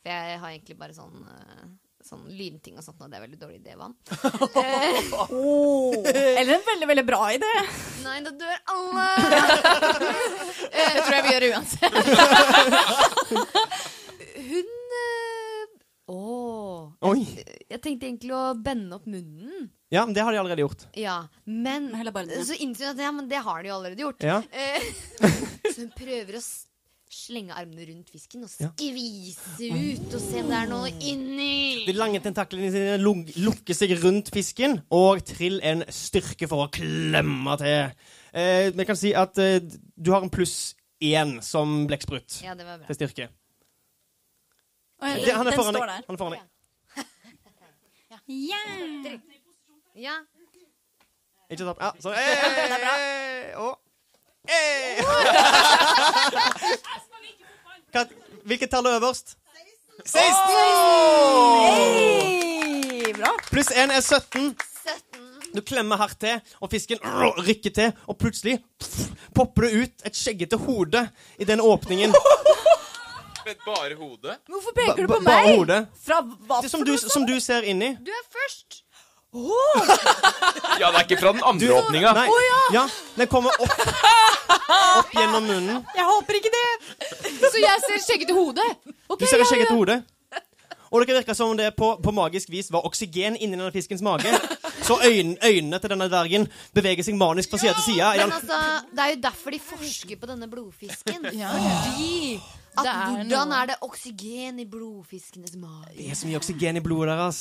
[0.00, 1.64] For jeg har egentlig bare sånn, eh,
[2.04, 3.94] sånn lynting og sånt, og det er veldig dårlig idé, Vann.
[4.10, 5.00] Eh,
[6.40, 7.52] Eller en veldig, veldig bra idé.
[8.04, 9.06] nei, da dør alle!
[10.72, 11.94] Det tror jeg vi gjør uansett.
[14.50, 14.68] Hun
[16.10, 16.92] Å.
[17.06, 17.20] Oi.
[17.70, 19.68] Jeg tenkte egentlig å bende opp munnen.
[19.94, 20.84] Ja, men det har de allerede gjort.
[20.98, 24.22] Ja, men så innså hun at ja, men det har de jo allerede gjort.
[24.26, 24.40] Ja.
[24.50, 24.90] Eh,
[25.72, 26.42] så hun prøver å
[27.10, 28.68] slenge armene rundt fisken og Ja.
[28.70, 30.90] skvise ut og se om det er noe
[31.86, 37.56] De lange tentaklene sine lukker seg rundt fisken, og trill en styrke for å klemme
[37.58, 37.90] til.
[38.32, 39.58] Eh, Vi kan si at eh,
[39.98, 42.86] du har en pluss én som blekksprut Ja, det var bra.
[42.86, 43.28] til styrke.
[45.00, 45.20] Den
[45.52, 46.02] står der.
[46.06, 46.40] Han er foran deg.
[48.30, 48.60] Ja.
[49.96, 50.12] Ja.
[51.50, 51.80] Ikke sant?
[51.82, 52.14] Ja, sånn.
[52.14, 53.78] Hey, og
[54.46, 55.02] hey.
[57.90, 58.04] Hva,
[58.48, 59.34] hvilket tall er øverst?
[60.06, 60.30] 16!
[61.66, 63.34] Hey, bra.
[63.50, 64.54] Pluss 1 er 17.
[65.50, 67.02] Du klemmer hardt til, og fisken
[67.48, 71.02] rykker til, og plutselig pff, popper det ut et skjeggete hode
[71.42, 72.14] i den åpningen.
[73.46, 74.36] Men bare hodet?
[74.48, 75.26] Hvorfor Ba- peker du på meg?
[75.32, 75.80] bare hodet.
[76.04, 77.94] Fra hva Det som du, som du ser inni.
[78.04, 78.82] Du er først!
[80.80, 82.12] Ja, det er ikke fra den andre åpninga.
[82.16, 82.84] Nei, ja, ja.
[83.16, 83.82] den kommer opp,
[84.98, 85.84] opp gjennom munnen.
[85.94, 86.64] Jeg håper ikke det.
[87.44, 88.64] Så jeg ser skjeggete hode.
[89.08, 89.68] Okay, Du ser ja, ja.
[89.74, 90.00] hode.
[90.90, 94.02] Og det virker som om det på, på magisk vis var oksygen inni denne fiskens
[94.02, 94.26] mage.
[94.90, 98.08] Så øyn, øynene til denne dvergen beveger seg manisk fra side til side.
[98.20, 98.58] Men altså,
[98.90, 101.28] det er jo derfor de forsker på denne blodfisken.
[101.38, 101.52] Ja.
[101.54, 102.40] Fordi
[102.78, 105.94] at Det er hvordan noe- er det oksygen i blodfiskenes mage?
[105.96, 107.40] Det er så mye oksygen i blodet deres.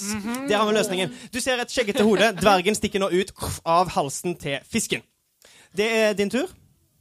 [0.50, 1.14] Der har vi løsningen.
[1.34, 2.32] Du ser et skjeggete hode.
[2.42, 3.32] Dvergen stikker nå ut
[3.66, 5.02] av halsen til fisken.
[5.78, 6.48] Det er din tur.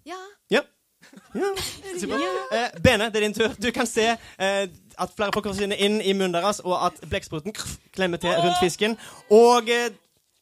[0.07, 0.19] Ja.
[0.51, 0.61] Ja.
[1.35, 1.55] ja.
[2.01, 2.21] Super.
[2.53, 3.49] Eh, Bene, det er din tur.
[3.63, 4.69] Du kan se eh,
[4.99, 7.53] at flere folk kommer inn i munnen deres, og at blekkspruten
[7.97, 8.97] klemmer til rundt fisken.
[9.31, 9.89] Og eh,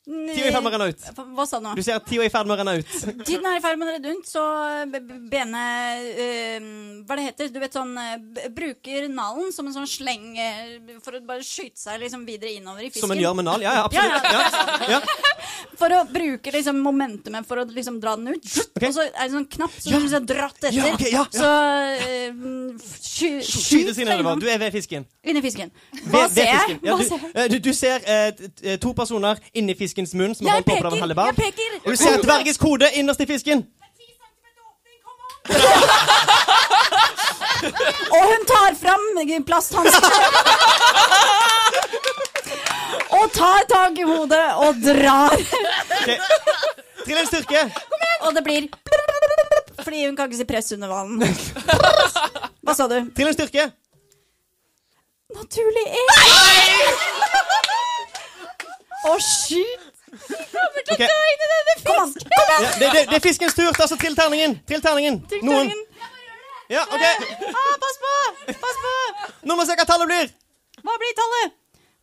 [0.07, 1.07] tida er i ferd med å renne ut.
[1.37, 1.73] Hva sa du nå?
[1.75, 2.93] Du ser at tida er i ferd med å renne ut.
[3.27, 4.43] Tiden er i ferd med å renne ut, så
[4.93, 5.01] b-
[5.33, 5.63] Bene
[6.07, 6.69] eh,
[7.09, 11.19] Hva det heter Du vet sånn eh, Bruker nalen som en sånn sleng eh, for
[11.19, 13.09] å bare skyte seg liksom videre innover i fisken.
[13.09, 13.65] Som en gjør med nal.
[13.67, 14.87] Ja, ja, absolutt.
[14.87, 15.01] Ja, ja.
[15.77, 18.47] For å bruke liksom momentumet for å liksom dra den ut.
[18.81, 19.99] Og så er det sånn knapp som Ja.
[20.01, 20.73] liksom er dratt etter.
[20.77, 21.25] Ja, ok, ja, ja.
[21.37, 21.51] Så
[22.07, 24.41] eh, sky, Skyt seg nedover.
[24.41, 25.05] Du er ved fisken.
[25.27, 25.71] inni fisken.
[26.09, 26.79] Hva ser jeg?
[26.87, 30.67] Ja, du, eh, du, du ser eh, to personer inni fiskens munn som har holdt
[30.67, 31.81] på en peker.
[31.85, 33.65] Og du ser dvergens kode innerst i fisken.
[38.13, 39.01] Og hun tar fram
[39.47, 40.13] plasthansker.
[43.17, 45.33] og tar tak i hodet og drar.
[46.03, 46.19] Okay.
[47.05, 47.65] Trill en styrke.
[48.27, 48.69] Og det blir
[49.83, 51.23] Fordi hun kan ikke si press under vann.
[52.67, 52.99] Hva sa du?
[53.17, 53.71] Trill en styrke.
[55.37, 57.07] Naturlig én.
[60.17, 60.93] Å, skyt!
[60.97, 61.05] Ok.
[61.87, 62.15] Kom an.
[62.33, 62.65] Kom an.
[62.65, 63.71] Ja, det, det, det er fiskens tur.
[63.77, 64.59] Ta så trill terningen.
[64.69, 65.21] Trill terningen.
[65.47, 65.73] Noen.
[66.73, 67.05] Ja, OK.
[67.53, 68.15] Ah, pass på!
[68.65, 68.95] Pass på!
[69.47, 70.33] Nå må vi se hva tallet blir.
[70.83, 71.55] Hva blir tallet?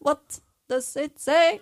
[0.03, 0.39] What
[0.71, 1.59] does it say?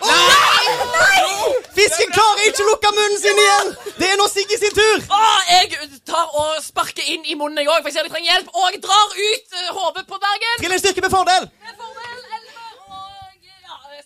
[0.00, 1.28] Nei!
[1.76, 3.70] Fisken klarer ikke å lukke munnen sin igjen.
[3.98, 5.04] Det er nå Siggy sin tur.
[5.12, 8.34] Oh, jeg tar og sparker inn i munnen, jeg òg, for jeg ser de trenger
[8.34, 8.50] hjelp.
[8.52, 10.58] Og jeg drar ut uh, hodet på Bergen.
[10.60, 11.48] Trill en styrke med fordel.
[11.64, 11.87] Med fordel 11 og ja,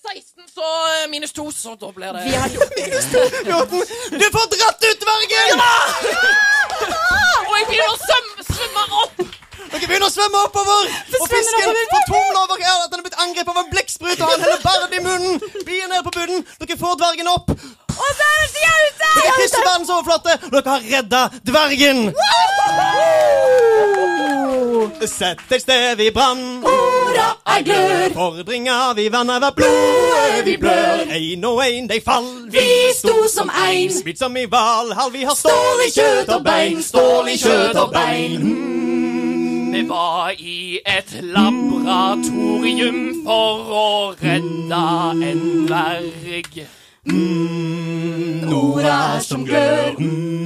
[0.02, 3.18] 16, så eh, minus 2, så da blir det Vi har minus 2.
[4.20, 5.62] Du får dratt ut dvergen.
[7.48, 9.22] Og jeg begynner å svømme, svømme opp.
[9.72, 10.90] Dere begynner å svømme oppover.
[11.20, 14.26] Og fisken fortumler tumle over her at den er blitt angrepet av en blekksprut og
[14.32, 15.62] han heller hellebard i munnen.
[15.68, 16.44] Blir ned på bunnen.
[16.60, 17.54] Dere får dvergen opp.
[17.98, 19.06] Og der er de ute!
[19.16, 21.98] Dere krysser verdens overflate, og dere har redda dvergen.
[25.06, 26.62] Sett et sted vi brann.
[26.64, 28.08] Orda er glør.
[28.14, 30.98] Fordringa vi vann over blodet vi blør.
[31.10, 32.28] Ein og ein de fall.
[32.50, 33.92] Vi sto som ein.
[33.92, 35.12] Smitt som i Valhall.
[35.12, 36.82] vi har stål i kjøtt og bein.
[36.82, 38.42] Stål i kjøtt og bein.
[39.72, 44.84] Vi var i et laboratorium for å redde
[45.30, 46.81] en dverg.
[48.46, 49.98] Nora er som glør.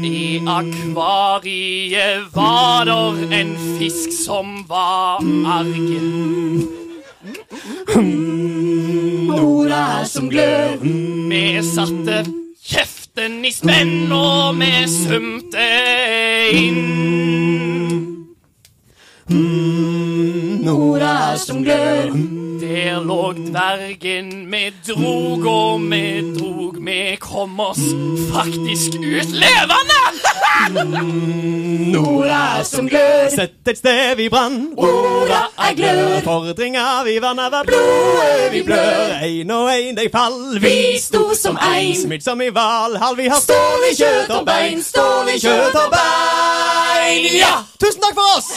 [0.06, 5.90] I akvariet var der en fisk som var arg.
[9.28, 10.78] Nora er som glør.
[10.80, 12.24] Vi satte
[12.64, 15.68] kjeften i spenn, og vi svømte
[16.56, 17.16] inn.
[21.46, 22.45] som glør.
[22.60, 26.76] Der lå dvergen vi drog, og vi drog.
[26.86, 27.82] Vi kom oss
[28.32, 30.00] faktisk ut levende!
[31.92, 33.28] Nora som glør.
[33.30, 34.72] Sett et sted vi brann.
[34.76, 36.20] Orda er glør.
[36.24, 39.18] Fordringa vi vanna var blodet vi blør.
[39.20, 40.58] Ein og ein de fall.
[40.62, 41.94] Vi sto som ein.
[41.96, 43.16] Smidd som i Valhall.
[43.20, 44.82] Vi har stål i kjøtt og bein.
[44.82, 47.32] Stål i kjøtt og bein.
[47.36, 47.54] Ja!
[47.80, 48.52] Tusen takk for oss!